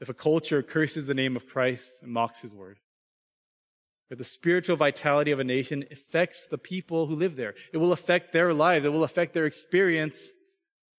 if 0.00 0.08
a 0.08 0.14
culture 0.14 0.62
curses 0.62 1.06
the 1.06 1.14
name 1.14 1.36
of 1.36 1.46
Christ 1.46 2.02
and 2.02 2.12
mocks 2.12 2.40
his 2.40 2.52
word. 2.52 2.78
If 4.08 4.18
the 4.18 4.24
spiritual 4.24 4.76
vitality 4.76 5.32
of 5.32 5.40
a 5.40 5.44
nation 5.44 5.84
affects 5.90 6.46
the 6.46 6.58
people 6.58 7.06
who 7.06 7.16
live 7.16 7.36
there, 7.36 7.54
it 7.72 7.78
will 7.78 7.92
affect 7.92 8.32
their 8.32 8.54
lives. 8.54 8.84
It 8.84 8.92
will 8.92 9.04
affect 9.04 9.34
their 9.34 9.46
experience 9.46 10.32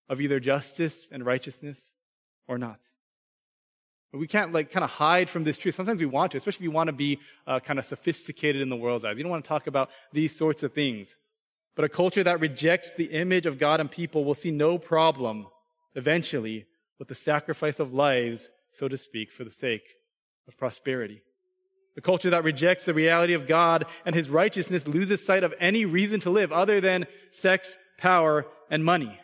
of 0.08 0.20
either 0.20 0.40
justice 0.40 1.08
and 1.10 1.24
righteousness 1.24 1.92
or 2.46 2.58
not. 2.58 2.80
We 4.12 4.26
can't 4.26 4.52
like 4.52 4.70
kind 4.70 4.84
of 4.84 4.90
hide 4.90 5.28
from 5.28 5.44
this 5.44 5.58
truth. 5.58 5.74
Sometimes 5.74 6.00
we 6.00 6.06
want 6.06 6.32
to, 6.32 6.38
especially 6.38 6.64
if 6.64 6.64
you 6.64 6.70
want 6.70 6.88
to 6.88 6.94
be 6.94 7.18
uh, 7.46 7.60
kind 7.60 7.78
of 7.78 7.84
sophisticated 7.84 8.62
in 8.62 8.70
the 8.70 8.76
world's 8.76 9.04
eyes. 9.04 9.16
You 9.16 9.22
don't 9.22 9.30
want 9.30 9.44
to 9.44 9.48
talk 9.48 9.66
about 9.66 9.90
these 10.12 10.34
sorts 10.34 10.62
of 10.62 10.72
things. 10.72 11.14
But 11.76 11.84
a 11.84 11.88
culture 11.90 12.24
that 12.24 12.40
rejects 12.40 12.92
the 12.92 13.04
image 13.04 13.44
of 13.44 13.58
God 13.58 13.80
and 13.80 13.90
people 13.90 14.24
will 14.24 14.34
see 14.34 14.50
no 14.50 14.78
problem 14.78 15.46
eventually 15.94 16.66
with 16.98 17.08
the 17.08 17.14
sacrifice 17.14 17.80
of 17.80 17.92
lives, 17.92 18.48
so 18.72 18.88
to 18.88 18.96
speak, 18.96 19.30
for 19.30 19.44
the 19.44 19.50
sake 19.50 19.84
of 20.48 20.56
prosperity. 20.56 21.22
A 21.98 22.00
culture 22.00 22.30
that 22.30 22.44
rejects 22.44 22.84
the 22.84 22.94
reality 22.94 23.34
of 23.34 23.48
God 23.48 23.84
and 24.06 24.14
his 24.14 24.30
righteousness 24.30 24.86
loses 24.86 25.24
sight 25.24 25.42
of 25.42 25.52
any 25.58 25.84
reason 25.84 26.20
to 26.20 26.30
live 26.30 26.52
other 26.52 26.80
than 26.80 27.08
sex, 27.32 27.76
power, 27.98 28.46
and 28.70 28.84
money. 28.84 29.18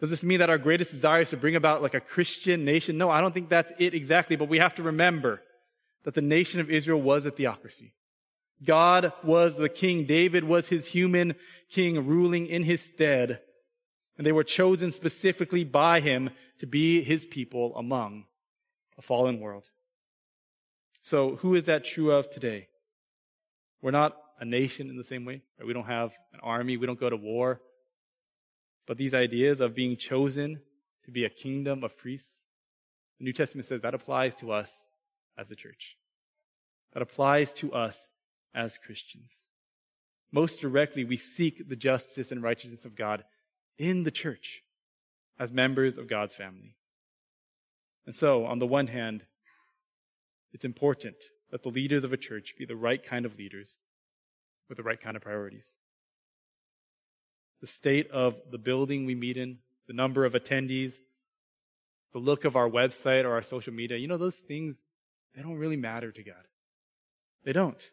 Does 0.00 0.08
this 0.08 0.22
mean 0.22 0.38
that 0.38 0.48
our 0.48 0.56
greatest 0.56 0.92
desire 0.92 1.20
is 1.20 1.30
to 1.30 1.36
bring 1.36 1.54
about 1.54 1.82
like 1.82 1.92
a 1.92 2.00
Christian 2.00 2.64
nation? 2.64 2.96
No, 2.96 3.10
I 3.10 3.20
don't 3.20 3.34
think 3.34 3.50
that's 3.50 3.70
it 3.78 3.92
exactly, 3.92 4.36
but 4.36 4.48
we 4.48 4.58
have 4.58 4.74
to 4.76 4.82
remember 4.82 5.42
that 6.04 6.14
the 6.14 6.22
nation 6.22 6.60
of 6.60 6.70
Israel 6.70 7.02
was 7.02 7.26
a 7.26 7.30
theocracy. 7.30 7.92
God 8.64 9.12
was 9.22 9.58
the 9.58 9.68
king. 9.68 10.06
David 10.06 10.44
was 10.44 10.68
his 10.68 10.86
human 10.86 11.34
king 11.68 12.06
ruling 12.06 12.46
in 12.46 12.62
his 12.62 12.80
stead. 12.80 13.40
And 14.16 14.26
they 14.26 14.32
were 14.32 14.44
chosen 14.44 14.92
specifically 14.92 15.62
by 15.62 16.00
him 16.00 16.30
to 16.60 16.66
be 16.66 17.02
his 17.02 17.26
people 17.26 17.76
among 17.76 18.24
a 18.96 19.02
fallen 19.02 19.40
world. 19.40 19.68
So 21.08 21.36
who 21.36 21.54
is 21.54 21.64
that 21.64 21.86
true 21.86 22.12
of 22.12 22.28
today? 22.28 22.68
We're 23.80 23.92
not 23.92 24.14
a 24.38 24.44
nation 24.44 24.90
in 24.90 24.98
the 24.98 25.02
same 25.02 25.24
way. 25.24 25.40
Right? 25.58 25.66
We 25.66 25.72
don't 25.72 25.86
have 25.86 26.12
an 26.34 26.40
army. 26.42 26.76
We 26.76 26.86
don't 26.86 27.00
go 27.00 27.08
to 27.08 27.16
war. 27.16 27.62
But 28.86 28.98
these 28.98 29.14
ideas 29.14 29.62
of 29.62 29.74
being 29.74 29.96
chosen 29.96 30.60
to 31.06 31.10
be 31.10 31.24
a 31.24 31.30
kingdom 31.30 31.82
of 31.82 31.96
priests, 31.96 32.28
the 33.18 33.24
New 33.24 33.32
Testament 33.32 33.64
says 33.64 33.80
that 33.80 33.94
applies 33.94 34.34
to 34.34 34.52
us 34.52 34.70
as 35.38 35.50
a 35.50 35.56
church. 35.56 35.96
That 36.92 37.00
applies 37.00 37.54
to 37.54 37.72
us 37.72 38.06
as 38.54 38.76
Christians. 38.76 39.32
Most 40.30 40.60
directly, 40.60 41.04
we 41.04 41.16
seek 41.16 41.70
the 41.70 41.76
justice 41.76 42.30
and 42.30 42.42
righteousness 42.42 42.84
of 42.84 42.94
God 42.94 43.24
in 43.78 44.02
the 44.02 44.10
church 44.10 44.62
as 45.38 45.52
members 45.52 45.96
of 45.96 46.06
God's 46.06 46.34
family. 46.34 46.76
And 48.04 48.14
so, 48.14 48.44
on 48.44 48.58
the 48.58 48.66
one 48.66 48.88
hand, 48.88 49.24
it's 50.52 50.64
important 50.64 51.16
that 51.50 51.62
the 51.62 51.68
leaders 51.68 52.04
of 52.04 52.12
a 52.12 52.16
church 52.16 52.54
be 52.58 52.64
the 52.64 52.76
right 52.76 53.02
kind 53.02 53.24
of 53.24 53.36
leaders 53.38 53.76
with 54.68 54.76
the 54.76 54.84
right 54.84 55.00
kind 55.00 55.16
of 55.16 55.22
priorities 55.22 55.74
the 57.60 57.66
state 57.66 58.10
of 58.10 58.36
the 58.50 58.58
building 58.58 59.04
we 59.04 59.14
meet 59.14 59.36
in, 59.36 59.58
the 59.86 59.92
number 59.92 60.24
of 60.24 60.34
attendees, 60.34 60.98
the 62.12 62.18
look 62.18 62.44
of 62.44 62.56
our 62.56 62.68
website 62.68 63.24
or 63.24 63.32
our 63.32 63.42
social 63.42 63.72
media, 63.72 63.96
you 63.96 64.08
know, 64.08 64.16
those 64.16 64.36
things, 64.36 64.76
they 65.34 65.42
don't 65.42 65.56
really 65.56 65.76
matter 65.76 66.12
to 66.12 66.22
God. 66.22 66.46
They 67.44 67.52
don't. 67.52 67.90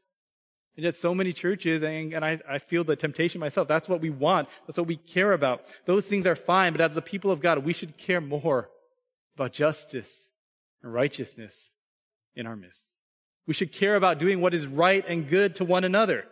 And 0.75 0.83
yet 0.83 0.95
so 0.97 1.15
many 1.15 1.31
churches, 1.31 1.81
and, 1.83 2.13
and 2.13 2.23
I, 2.23 2.39
I 2.47 2.59
feel 2.59 2.83
the 2.83 2.95
temptation 2.95 3.39
myself, 3.39 3.67
that's 3.67 3.87
what 3.87 4.01
we 4.01 4.09
want. 4.09 4.49
That's 4.67 4.77
what 4.77 4.87
we 4.87 4.97
care 4.97 5.31
about. 5.31 5.61
Those 5.85 6.05
things 6.05 6.27
are 6.27 6.35
fine, 6.35 6.73
but 6.73 6.81
as 6.81 6.95
the 6.95 7.01
people 7.01 7.31
of 7.31 7.39
God, 7.39 7.59
we 7.59 7.73
should 7.73 7.97
care 7.97 8.21
more 8.21 8.69
about 9.35 9.53
justice 9.53 10.29
and 10.83 10.93
righteousness 10.93 11.71
in 12.35 12.47
our 12.47 12.55
midst. 12.55 12.91
We 13.47 13.53
should 13.53 13.71
care 13.71 13.95
about 13.95 14.19
doing 14.19 14.41
what 14.41 14.53
is 14.53 14.67
right 14.67 15.05
and 15.07 15.29
good 15.29 15.55
to 15.55 15.65
one 15.65 15.83
another. 15.83 16.25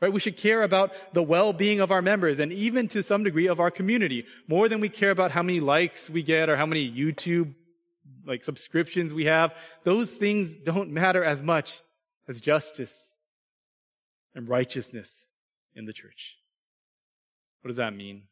Right? 0.00 0.12
We 0.12 0.20
should 0.20 0.36
care 0.36 0.62
about 0.62 0.92
the 1.12 1.22
well-being 1.22 1.80
of 1.80 1.90
our 1.90 2.00
members 2.00 2.38
and 2.38 2.52
even 2.52 2.88
to 2.88 3.02
some 3.02 3.22
degree 3.22 3.48
of 3.48 3.60
our 3.60 3.70
community 3.70 4.24
more 4.48 4.68
than 4.68 4.80
we 4.80 4.88
care 4.88 5.10
about 5.10 5.30
how 5.30 5.42
many 5.42 5.60
likes 5.60 6.08
we 6.08 6.22
get 6.22 6.48
or 6.48 6.56
how 6.56 6.64
many 6.66 6.90
YouTube 6.90 7.54
like 8.26 8.42
subscriptions 8.42 9.12
we 9.12 9.26
have. 9.26 9.54
Those 9.84 10.10
things 10.10 10.54
don't 10.54 10.90
matter 10.90 11.22
as 11.22 11.42
much 11.42 11.82
as 12.28 12.40
justice 12.40 13.10
and 14.34 14.48
righteousness 14.48 15.26
in 15.74 15.84
the 15.84 15.92
church. 15.92 16.36
What 17.60 17.68
does 17.68 17.76
that 17.76 17.94
mean? 17.94 18.22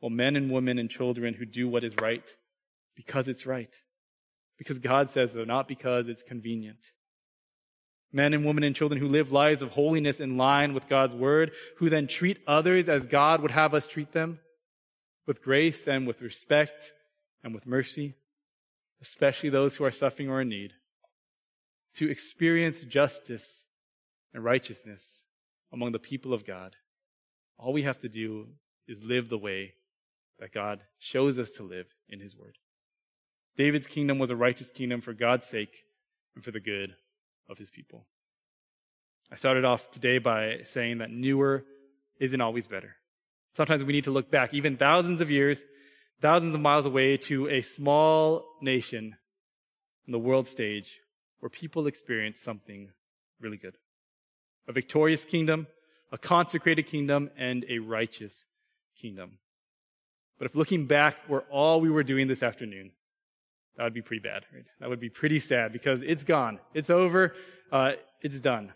Well, 0.00 0.10
men 0.10 0.36
and 0.36 0.50
women 0.50 0.78
and 0.78 0.88
children 0.88 1.34
who 1.34 1.44
do 1.44 1.68
what 1.68 1.84
is 1.84 1.94
right 2.00 2.24
because 2.94 3.28
it's 3.28 3.44
right. 3.44 3.74
Because 4.58 4.78
God 4.78 5.10
says 5.10 5.32
so, 5.32 5.44
not 5.44 5.68
because 5.68 6.08
it's 6.08 6.22
convenient 6.22 6.78
men 8.12 8.32
and 8.32 8.44
women 8.44 8.64
and 8.64 8.74
children 8.74 9.00
who 9.00 9.08
live 9.08 9.32
lives 9.32 9.62
of 9.62 9.70
holiness 9.70 10.20
in 10.20 10.36
line 10.36 10.74
with 10.74 10.88
God's 10.88 11.14
word, 11.14 11.52
who 11.76 11.90
then 11.90 12.06
treat 12.06 12.38
others 12.46 12.88
as 12.88 13.06
God 13.06 13.42
would 13.42 13.50
have 13.50 13.74
us 13.74 13.86
treat 13.86 14.12
them, 14.12 14.38
with 15.26 15.42
grace 15.42 15.86
and 15.86 16.06
with 16.06 16.22
respect 16.22 16.92
and 17.44 17.54
with 17.54 17.66
mercy, 17.66 18.14
especially 19.02 19.50
those 19.50 19.76
who 19.76 19.84
are 19.84 19.90
suffering 19.90 20.30
or 20.30 20.40
in 20.40 20.48
need, 20.48 20.72
to 21.94 22.10
experience 22.10 22.80
justice 22.82 23.66
and 24.32 24.42
righteousness 24.42 25.24
among 25.72 25.92
the 25.92 25.98
people 25.98 26.32
of 26.32 26.46
God. 26.46 26.74
All 27.58 27.72
we 27.72 27.82
have 27.82 28.00
to 28.00 28.08
do 28.08 28.48
is 28.86 29.02
live 29.02 29.28
the 29.28 29.38
way 29.38 29.74
that 30.38 30.52
God 30.52 30.80
shows 30.98 31.38
us 31.38 31.50
to 31.52 31.62
live 31.62 31.86
in 32.08 32.20
His 32.20 32.36
Word. 32.36 32.56
David's 33.58 33.88
kingdom 33.88 34.20
was 34.20 34.30
a 34.30 34.36
righteous 34.36 34.70
kingdom 34.70 35.00
for 35.00 35.12
God's 35.12 35.44
sake 35.44 35.82
and 36.36 36.44
for 36.44 36.52
the 36.52 36.60
good 36.60 36.94
of 37.50 37.58
his 37.58 37.70
people. 37.70 38.06
I 39.32 39.34
started 39.34 39.64
off 39.64 39.90
today 39.90 40.18
by 40.18 40.60
saying 40.62 40.98
that 40.98 41.10
newer 41.10 41.64
isn't 42.20 42.40
always 42.40 42.68
better. 42.68 42.94
Sometimes 43.56 43.82
we 43.82 43.92
need 43.92 44.04
to 44.04 44.12
look 44.12 44.30
back, 44.30 44.54
even 44.54 44.76
thousands 44.76 45.20
of 45.20 45.28
years, 45.28 45.66
thousands 46.22 46.54
of 46.54 46.60
miles 46.60 46.86
away, 46.86 47.16
to 47.16 47.48
a 47.48 47.60
small 47.60 48.44
nation 48.62 49.16
on 50.06 50.12
the 50.12 50.18
world 50.20 50.46
stage 50.46 51.00
where 51.40 51.50
people 51.50 51.88
experience 51.88 52.40
something 52.40 52.90
really 53.40 53.56
good. 53.56 53.76
A 54.68 54.72
victorious 54.72 55.24
kingdom, 55.24 55.66
a 56.12 56.18
consecrated 56.18 56.86
kingdom, 56.86 57.28
and 57.36 57.64
a 57.68 57.80
righteous 57.80 58.46
kingdom. 58.96 59.38
But 60.38 60.46
if 60.46 60.54
looking 60.54 60.86
back 60.86 61.28
were 61.28 61.44
all 61.50 61.80
we 61.80 61.90
were 61.90 62.04
doing 62.04 62.28
this 62.28 62.44
afternoon, 62.44 62.92
that 63.78 63.84
would 63.84 63.94
be 63.94 64.02
pretty 64.02 64.22
bad. 64.22 64.44
Right? 64.52 64.64
That 64.80 64.90
would 64.90 65.00
be 65.00 65.08
pretty 65.08 65.38
sad 65.38 65.72
because 65.72 66.00
it's 66.04 66.24
gone. 66.24 66.58
It's 66.74 66.90
over. 66.90 67.34
Uh, 67.70 67.92
it's 68.20 68.40
done. 68.40 68.72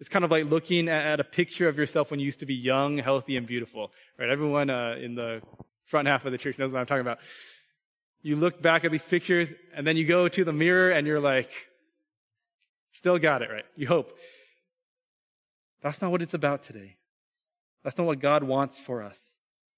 It's 0.00 0.08
kind 0.08 0.24
of 0.24 0.30
like 0.30 0.46
looking 0.46 0.88
at 0.88 1.20
a 1.20 1.24
picture 1.24 1.68
of 1.68 1.76
yourself 1.76 2.10
when 2.10 2.18
you 2.18 2.26
used 2.26 2.40
to 2.40 2.46
be 2.46 2.54
young, 2.54 2.98
healthy, 2.98 3.36
and 3.36 3.46
beautiful. 3.46 3.92
Right? 4.18 4.30
Everyone 4.30 4.70
uh, 4.70 4.96
in 4.98 5.14
the 5.14 5.42
front 5.84 6.08
half 6.08 6.24
of 6.24 6.32
the 6.32 6.38
church 6.38 6.58
knows 6.58 6.72
what 6.72 6.80
I'm 6.80 6.86
talking 6.86 7.02
about. 7.02 7.18
You 8.22 8.36
look 8.36 8.62
back 8.62 8.84
at 8.84 8.90
these 8.90 9.04
pictures, 9.04 9.52
and 9.74 9.86
then 9.86 9.98
you 9.98 10.06
go 10.06 10.26
to 10.26 10.44
the 10.44 10.52
mirror, 10.52 10.90
and 10.90 11.06
you're 11.06 11.20
like, 11.20 11.50
still 12.92 13.18
got 13.18 13.42
it 13.42 13.50
right. 13.50 13.66
You 13.76 13.86
hope. 13.86 14.16
That's 15.82 16.00
not 16.00 16.10
what 16.10 16.22
it's 16.22 16.32
about 16.32 16.62
today. 16.62 16.96
That's 17.82 17.98
not 17.98 18.06
what 18.06 18.20
God 18.20 18.42
wants 18.42 18.78
for 18.78 19.02
us. 19.02 19.34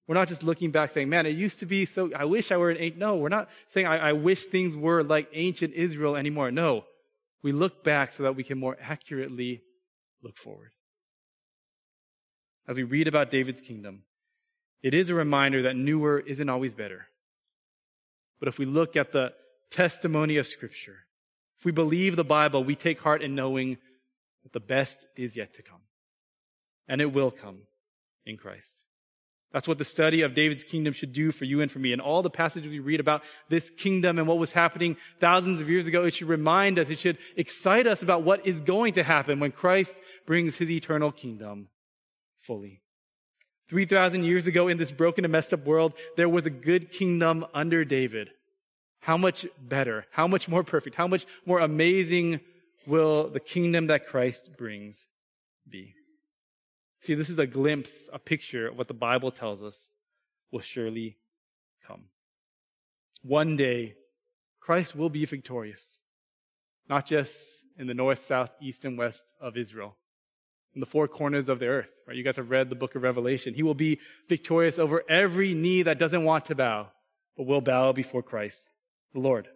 We're 0.07 0.15
not 0.15 0.29
just 0.29 0.41
looking 0.41 0.71
back 0.71 0.93
saying, 0.93 1.09
man, 1.09 1.25
it 1.25 1.35
used 1.35 1.59
to 1.59 1.65
be 1.65 1.85
so, 1.85 2.09
I 2.15 2.23
wish 2.23 2.51
I 2.51 2.57
were 2.57 2.69
an 2.69 2.77
ancient. 2.77 2.99
No, 2.99 3.17
we're 3.17 3.27
not 3.29 3.49
saying, 3.67 3.87
I, 3.87 4.09
I 4.09 4.13
wish 4.13 4.45
things 4.45 4.75
were 4.75 5.03
like 5.03 5.29
ancient 5.33 5.73
Israel 5.73 6.15
anymore. 6.15 6.49
No. 6.49 6.85
We 7.43 7.51
look 7.51 7.83
back 7.83 8.13
so 8.13 8.23
that 8.23 8.35
we 8.35 8.43
can 8.43 8.57
more 8.57 8.77
accurately 8.81 9.61
look 10.23 10.37
forward. 10.37 10.71
As 12.67 12.77
we 12.77 12.83
read 12.83 13.07
about 13.07 13.31
David's 13.31 13.61
kingdom, 13.61 14.03
it 14.81 14.93
is 14.93 15.09
a 15.09 15.15
reminder 15.15 15.63
that 15.63 15.75
newer 15.75 16.19
isn't 16.19 16.49
always 16.49 16.73
better. 16.73 17.07
But 18.39 18.47
if 18.47 18.57
we 18.57 18.65
look 18.65 18.95
at 18.95 19.11
the 19.11 19.33
testimony 19.71 20.37
of 20.37 20.47
Scripture, 20.47 20.99
if 21.59 21.65
we 21.65 21.71
believe 21.71 22.15
the 22.15 22.23
Bible, 22.23 22.63
we 22.63 22.75
take 22.75 22.99
heart 22.99 23.21
in 23.21 23.35
knowing 23.35 23.77
that 24.43 24.53
the 24.53 24.59
best 24.59 25.05
is 25.15 25.35
yet 25.35 25.53
to 25.55 25.63
come. 25.63 25.81
And 26.87 27.01
it 27.01 27.11
will 27.11 27.31
come 27.31 27.59
in 28.25 28.37
Christ. 28.37 28.83
That's 29.53 29.67
what 29.67 29.77
the 29.77 29.85
study 29.85 30.21
of 30.21 30.33
David's 30.33 30.63
kingdom 30.63 30.93
should 30.93 31.13
do 31.13 31.31
for 31.31 31.45
you 31.45 31.61
and 31.61 31.71
for 31.71 31.79
me. 31.79 31.93
And 31.93 32.01
all 32.01 32.21
the 32.21 32.29
passages 32.29 32.69
we 32.69 32.79
read 32.79 32.99
about 32.99 33.23
this 33.47 33.69
kingdom 33.69 34.19
and 34.19 34.27
what 34.27 34.37
was 34.37 34.51
happening 34.51 34.97
thousands 35.19 35.61
of 35.61 35.69
years 35.69 35.87
ago, 35.87 36.03
it 36.03 36.13
should 36.13 36.27
remind 36.27 36.77
us, 36.77 36.89
it 36.89 36.99
should 36.99 37.17
excite 37.37 37.87
us 37.87 38.01
about 38.01 38.23
what 38.23 38.45
is 38.45 38.59
going 38.59 38.93
to 38.93 39.03
happen 39.03 39.39
when 39.39 39.51
Christ 39.51 39.95
brings 40.25 40.55
his 40.55 40.69
eternal 40.69 41.11
kingdom 41.11 41.69
fully. 42.41 42.81
3,000 43.69 44.23
years 44.23 44.47
ago 44.47 44.67
in 44.67 44.77
this 44.77 44.91
broken 44.91 45.25
and 45.25 45.31
messed 45.31 45.53
up 45.53 45.65
world, 45.65 45.93
there 46.15 46.29
was 46.29 46.45
a 46.45 46.51
good 46.51 46.91
kingdom 46.91 47.45
under 47.53 47.83
David. 47.83 48.29
How 49.01 49.17
much 49.17 49.45
better, 49.61 50.05
how 50.11 50.27
much 50.27 50.47
more 50.47 50.63
perfect, 50.63 50.95
how 50.95 51.07
much 51.07 51.25
more 51.45 51.59
amazing 51.59 52.41
will 52.85 53.29
the 53.29 53.39
kingdom 53.39 53.87
that 53.87 54.07
Christ 54.07 54.51
brings 54.57 55.05
be? 55.69 55.93
See, 57.01 57.13
this 57.13 57.29
is 57.29 57.39
a 57.39 57.47
glimpse, 57.47 58.09
a 58.11 58.19
picture 58.19 58.67
of 58.67 58.77
what 58.77 58.87
the 58.87 58.93
Bible 58.93 59.31
tells 59.31 59.63
us 59.63 59.89
will 60.51 60.61
surely 60.61 61.17
come. 61.85 62.05
One 63.21 63.55
day, 63.55 63.95
Christ 64.59 64.95
will 64.95 65.09
be 65.09 65.25
victorious, 65.25 65.99
not 66.89 67.05
just 67.05 67.63
in 67.77 67.87
the 67.87 67.93
north, 67.93 68.25
south, 68.25 68.51
east, 68.61 68.83
and 68.85 68.97
west 68.97 69.23
of 69.39 69.57
Israel, 69.57 69.95
in 70.73 70.79
the 70.79 70.85
four 70.85 71.07
corners 71.07 71.47
of 71.49 71.59
the 71.59 71.67
earth. 71.67 71.89
Right? 72.07 72.17
You 72.17 72.23
guys 72.23 72.35
have 72.37 72.49
read 72.49 72.69
the 72.69 72.75
book 72.75 72.95
of 72.95 73.03
Revelation. 73.03 73.53
He 73.53 73.63
will 73.63 73.75
be 73.75 73.99
victorious 74.27 74.79
over 74.79 75.03
every 75.07 75.53
knee 75.53 75.83
that 75.83 75.99
doesn't 75.99 76.23
want 76.23 76.45
to 76.45 76.55
bow, 76.55 76.87
but 77.35 77.45
will 77.45 77.61
bow 77.61 77.91
before 77.91 78.23
Christ, 78.23 78.69
the 79.13 79.19
Lord. 79.19 79.47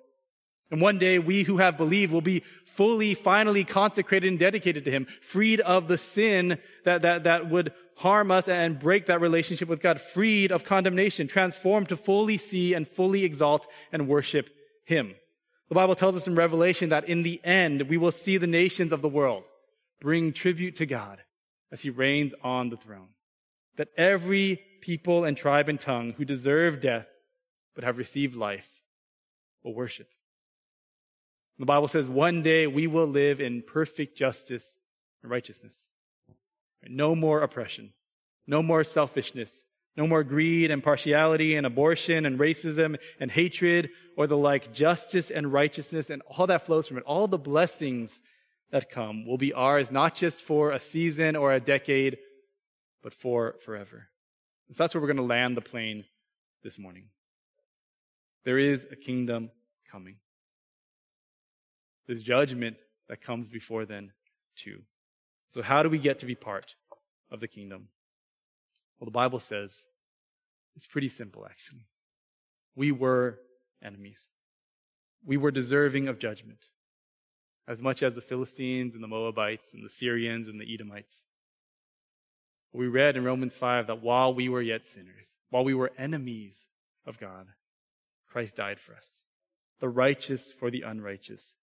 And 0.71 0.81
one 0.81 0.97
day 0.97 1.19
we 1.19 1.43
who 1.43 1.57
have 1.57 1.77
believed 1.77 2.13
will 2.13 2.21
be 2.21 2.43
fully, 2.63 3.13
finally 3.13 3.65
consecrated 3.65 4.29
and 4.29 4.39
dedicated 4.39 4.85
to 4.85 4.91
Him, 4.91 5.05
freed 5.21 5.59
of 5.59 5.87
the 5.89 5.97
sin 5.97 6.57
that, 6.85 7.01
that, 7.01 7.25
that 7.25 7.49
would 7.49 7.73
harm 7.97 8.31
us 8.31 8.47
and 8.47 8.79
break 8.79 9.07
that 9.07 9.21
relationship 9.21 9.67
with 9.67 9.81
God, 9.81 9.99
freed 9.99 10.51
of 10.51 10.63
condemnation, 10.63 11.27
transformed 11.27 11.89
to 11.89 11.97
fully 11.97 12.37
see 12.37 12.73
and 12.73 12.87
fully 12.87 13.25
exalt 13.25 13.67
and 13.91 14.07
worship 14.07 14.49
Him. 14.85 15.13
The 15.69 15.75
Bible 15.75 15.95
tells 15.95 16.15
us 16.15 16.27
in 16.27 16.35
Revelation 16.35 16.89
that 16.89 17.07
in 17.07 17.23
the 17.23 17.39
end, 17.43 17.83
we 17.83 17.97
will 17.97 18.11
see 18.11 18.37
the 18.37 18.47
nations 18.47 18.91
of 18.91 19.01
the 19.01 19.09
world 19.09 19.43
bring 19.99 20.33
tribute 20.33 20.77
to 20.77 20.85
God 20.85 21.19
as 21.71 21.81
He 21.81 21.89
reigns 21.89 22.33
on 22.43 22.69
the 22.69 22.77
throne. 22.77 23.09
that 23.77 23.89
every 23.97 24.61
people 24.81 25.23
and 25.23 25.37
tribe 25.37 25.69
and 25.69 25.79
tongue 25.79 26.13
who 26.13 26.25
deserve 26.25 26.81
death 26.81 27.07
but 27.73 27.83
have 27.83 27.97
received 27.97 28.35
life 28.35 28.69
will 29.63 29.73
worship. 29.73 30.07
The 31.61 31.67
Bible 31.67 31.87
says 31.87 32.09
one 32.09 32.41
day 32.41 32.65
we 32.65 32.87
will 32.87 33.05
live 33.05 33.39
in 33.39 33.61
perfect 33.61 34.17
justice 34.17 34.79
and 35.21 35.29
righteousness. 35.29 35.89
No 36.87 37.13
more 37.13 37.43
oppression. 37.43 37.93
No 38.47 38.63
more 38.63 38.83
selfishness. 38.83 39.63
No 39.95 40.07
more 40.07 40.23
greed 40.23 40.71
and 40.71 40.81
partiality 40.81 41.53
and 41.55 41.67
abortion 41.67 42.25
and 42.25 42.39
racism 42.39 42.97
and 43.19 43.29
hatred 43.29 43.91
or 44.17 44.25
the 44.25 44.37
like. 44.37 44.73
Justice 44.73 45.29
and 45.29 45.53
righteousness 45.53 46.09
and 46.09 46.23
all 46.23 46.47
that 46.47 46.65
flows 46.65 46.87
from 46.87 46.97
it. 46.97 47.03
All 47.03 47.27
the 47.27 47.37
blessings 47.37 48.21
that 48.71 48.89
come 48.89 49.27
will 49.27 49.37
be 49.37 49.53
ours, 49.53 49.91
not 49.91 50.15
just 50.15 50.41
for 50.41 50.71
a 50.71 50.79
season 50.79 51.35
or 51.35 51.53
a 51.53 51.59
decade, 51.59 52.17
but 53.03 53.13
for 53.13 53.57
forever. 53.63 54.07
So 54.71 54.81
that's 54.81 54.95
where 54.95 55.01
we're 55.01 55.13
going 55.13 55.17
to 55.17 55.23
land 55.23 55.55
the 55.55 55.61
plane 55.61 56.05
this 56.63 56.79
morning. 56.79 57.09
There 58.45 58.57
is 58.57 58.87
a 58.91 58.95
kingdom 58.95 59.51
coming. 59.91 60.15
There's 62.07 62.23
judgment 62.23 62.77
that 63.09 63.21
comes 63.21 63.47
before 63.47 63.85
then, 63.85 64.11
too. 64.55 64.81
So, 65.51 65.61
how 65.61 65.83
do 65.83 65.89
we 65.89 65.99
get 65.99 66.19
to 66.19 66.25
be 66.25 66.35
part 66.35 66.75
of 67.29 67.39
the 67.39 67.47
kingdom? 67.47 67.89
Well, 68.99 69.05
the 69.05 69.11
Bible 69.11 69.39
says 69.39 69.83
it's 70.75 70.87
pretty 70.87 71.09
simple, 71.09 71.45
actually. 71.45 71.85
We 72.75 72.91
were 72.91 73.39
enemies. 73.83 74.29
We 75.25 75.37
were 75.37 75.51
deserving 75.51 76.07
of 76.07 76.19
judgment, 76.19 76.65
as 77.67 77.81
much 77.81 78.01
as 78.01 78.13
the 78.13 78.21
Philistines 78.21 78.95
and 78.95 79.03
the 79.03 79.07
Moabites 79.07 79.73
and 79.73 79.83
the 79.85 79.89
Syrians 79.89 80.47
and 80.47 80.59
the 80.59 80.73
Edomites. 80.73 81.25
We 82.73 82.87
read 82.87 83.17
in 83.17 83.23
Romans 83.23 83.55
5 83.55 83.87
that 83.87 84.01
while 84.01 84.33
we 84.33 84.47
were 84.47 84.61
yet 84.61 84.85
sinners, 84.85 85.27
while 85.49 85.63
we 85.63 85.73
were 85.73 85.91
enemies 85.97 86.65
of 87.05 87.19
God, 87.19 87.47
Christ 88.29 88.55
died 88.55 88.79
for 88.79 88.95
us, 88.95 89.23
the 89.79 89.89
righteous 89.89 90.53
for 90.53 90.71
the 90.71 90.83
unrighteous, 90.83 91.55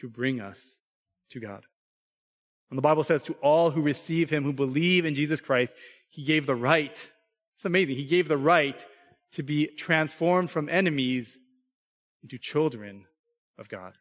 to 0.00 0.08
bring 0.08 0.40
us 0.40 0.76
to 1.30 1.40
God. 1.40 1.64
And 2.70 2.76
the 2.76 2.82
Bible 2.82 3.04
says, 3.04 3.22
to 3.24 3.34
all 3.34 3.70
who 3.70 3.80
receive 3.80 4.30
him, 4.30 4.44
who 4.44 4.52
believe 4.52 5.04
in 5.04 5.14
Jesus 5.14 5.40
Christ, 5.40 5.72
he 6.08 6.24
gave 6.24 6.46
the 6.46 6.54
right. 6.54 7.12
It's 7.54 7.64
amazing. 7.64 7.96
He 7.96 8.04
gave 8.04 8.28
the 8.28 8.36
right 8.36 8.84
to 9.32 9.42
be 9.42 9.66
transformed 9.66 10.50
from 10.50 10.68
enemies 10.68 11.38
into 12.22 12.38
children 12.38 13.04
of 13.58 13.68
God. 13.68 13.94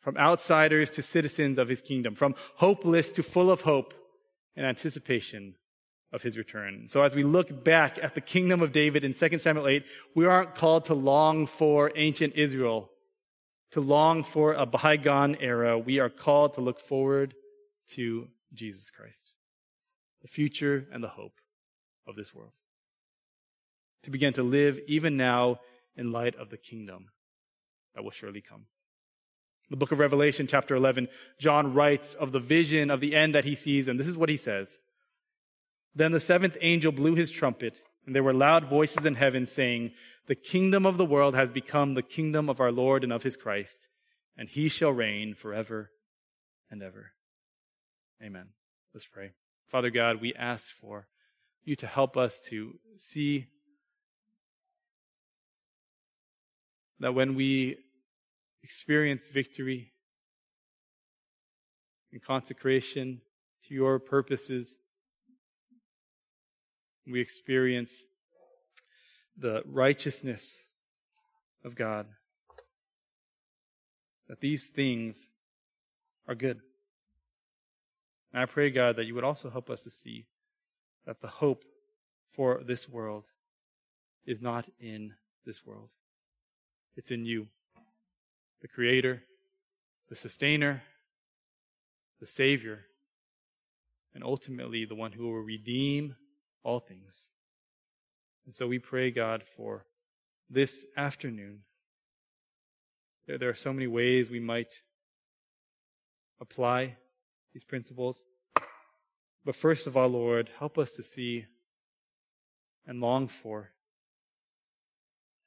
From 0.00 0.16
outsiders 0.16 0.90
to 0.90 1.02
citizens 1.02 1.58
of 1.58 1.68
his 1.68 1.82
kingdom. 1.82 2.14
From 2.14 2.34
hopeless 2.56 3.12
to 3.12 3.22
full 3.22 3.50
of 3.50 3.62
hope 3.62 3.92
and 4.56 4.64
anticipation 4.64 5.54
of 6.12 6.22
his 6.22 6.36
return. 6.36 6.86
So 6.88 7.02
as 7.02 7.14
we 7.14 7.22
look 7.22 7.62
back 7.62 7.98
at 8.02 8.14
the 8.14 8.20
kingdom 8.20 8.62
of 8.62 8.72
David 8.72 9.04
in 9.04 9.14
2 9.14 9.38
Samuel 9.38 9.68
8, 9.68 9.84
we 10.14 10.26
aren't 10.26 10.54
called 10.54 10.86
to 10.86 10.94
long 10.94 11.46
for 11.46 11.92
ancient 11.94 12.34
Israel, 12.34 12.89
to 13.72 13.80
long 13.80 14.22
for 14.22 14.54
a 14.54 14.66
bygone 14.66 15.36
era. 15.40 15.78
We 15.78 15.98
are 15.98 16.08
called 16.08 16.54
to 16.54 16.60
look 16.60 16.80
forward 16.80 17.34
to 17.92 18.28
Jesus 18.52 18.90
Christ, 18.90 19.32
the 20.22 20.28
future 20.28 20.86
and 20.92 21.02
the 21.02 21.08
hope 21.08 21.40
of 22.06 22.16
this 22.16 22.34
world. 22.34 22.52
To 24.04 24.10
begin 24.10 24.32
to 24.34 24.42
live 24.42 24.80
even 24.86 25.16
now 25.16 25.60
in 25.96 26.12
light 26.12 26.34
of 26.36 26.50
the 26.50 26.56
kingdom 26.56 27.06
that 27.94 28.02
will 28.02 28.10
surely 28.10 28.40
come. 28.40 28.66
The 29.70 29.76
book 29.76 29.92
of 29.92 30.00
Revelation, 30.00 30.48
chapter 30.48 30.74
11, 30.74 31.08
John 31.38 31.74
writes 31.74 32.14
of 32.14 32.32
the 32.32 32.40
vision 32.40 32.90
of 32.90 33.00
the 33.00 33.14
end 33.14 33.36
that 33.36 33.44
he 33.44 33.54
sees, 33.54 33.86
and 33.86 34.00
this 34.00 34.08
is 34.08 34.18
what 34.18 34.28
he 34.28 34.36
says. 34.36 34.80
Then 35.94 36.10
the 36.10 36.18
seventh 36.18 36.56
angel 36.60 36.90
blew 36.90 37.14
his 37.14 37.30
trumpet, 37.30 37.80
and 38.04 38.14
there 38.14 38.22
were 38.24 38.32
loud 38.32 38.64
voices 38.64 39.04
in 39.06 39.14
heaven 39.14 39.46
saying, 39.46 39.92
The 40.26 40.34
kingdom 40.34 40.86
of 40.86 40.96
the 40.96 41.04
world 41.04 41.34
has 41.34 41.50
become 41.50 41.94
the 41.94 42.02
kingdom 42.02 42.48
of 42.48 42.60
our 42.60 42.70
Lord 42.70 43.02
and 43.02 43.12
of 43.12 43.22
his 43.22 43.36
Christ, 43.36 43.88
and 44.36 44.48
he 44.48 44.68
shall 44.68 44.92
reign 44.92 45.34
forever 45.34 45.90
and 46.70 46.82
ever. 46.82 47.12
Amen. 48.22 48.48
Let's 48.94 49.06
pray. 49.06 49.30
Father 49.68 49.90
God, 49.90 50.20
we 50.20 50.34
ask 50.34 50.70
for 50.70 51.08
you 51.64 51.76
to 51.76 51.86
help 51.86 52.16
us 52.16 52.40
to 52.48 52.78
see 52.96 53.46
that 56.98 57.14
when 57.14 57.34
we 57.34 57.78
experience 58.62 59.26
victory 59.28 59.92
and 62.12 62.22
consecration 62.22 63.20
to 63.66 63.74
your 63.74 63.98
purposes, 63.98 64.76
we 67.06 67.20
experience 67.20 68.02
the 69.40 69.62
righteousness 69.64 70.62
of 71.64 71.74
God. 71.74 72.06
That 74.28 74.40
these 74.40 74.68
things 74.68 75.28
are 76.28 76.34
good. 76.34 76.60
And 78.32 78.42
I 78.42 78.46
pray, 78.46 78.70
God, 78.70 78.96
that 78.96 79.06
you 79.06 79.14
would 79.14 79.24
also 79.24 79.50
help 79.50 79.70
us 79.70 79.82
to 79.84 79.90
see 79.90 80.26
that 81.06 81.20
the 81.20 81.28
hope 81.28 81.64
for 82.32 82.60
this 82.64 82.88
world 82.88 83.24
is 84.26 84.40
not 84.40 84.68
in 84.78 85.14
this 85.44 85.66
world. 85.66 85.90
It's 86.96 87.10
in 87.10 87.24
you, 87.24 87.48
the 88.60 88.68
Creator, 88.68 89.22
the 90.08 90.16
Sustainer, 90.16 90.82
the 92.20 92.26
Savior, 92.26 92.86
and 94.14 94.22
ultimately 94.22 94.84
the 94.84 94.94
one 94.94 95.12
who 95.12 95.24
will 95.24 95.40
redeem 95.40 96.14
all 96.62 96.78
things. 96.78 97.30
And 98.50 98.54
so 98.56 98.66
we 98.66 98.80
pray, 98.80 99.12
God, 99.12 99.44
for 99.56 99.86
this 100.50 100.84
afternoon. 100.96 101.60
There, 103.28 103.48
are 103.48 103.54
so 103.54 103.72
many 103.72 103.86
ways 103.86 104.28
we 104.28 104.40
might 104.40 104.82
apply 106.40 106.96
these 107.52 107.62
principles. 107.62 108.24
But 109.44 109.54
first 109.54 109.86
of 109.86 109.96
all, 109.96 110.08
Lord, 110.08 110.50
help 110.58 110.78
us 110.78 110.90
to 110.96 111.04
see 111.04 111.46
and 112.88 113.00
long 113.00 113.28
for 113.28 113.70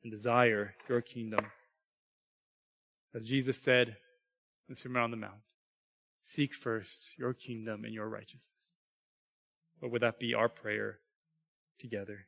and 0.02 0.10
desire 0.10 0.74
your 0.88 1.02
kingdom. 1.02 1.46
As 3.14 3.28
Jesus 3.28 3.62
said 3.62 3.90
in 3.90 3.96
the 4.70 4.76
Sermon 4.78 5.02
on 5.02 5.12
the 5.12 5.18
Mount, 5.18 5.42
seek 6.24 6.54
first 6.54 7.12
your 7.18 7.34
kingdom 7.34 7.84
and 7.84 7.94
your 7.94 8.08
righteousness. 8.08 8.72
But 9.82 9.92
would 9.92 10.04
that 10.04 10.20
be 10.20 10.34
our 10.34 10.48
prayer 10.48 11.00
together? 11.78 12.28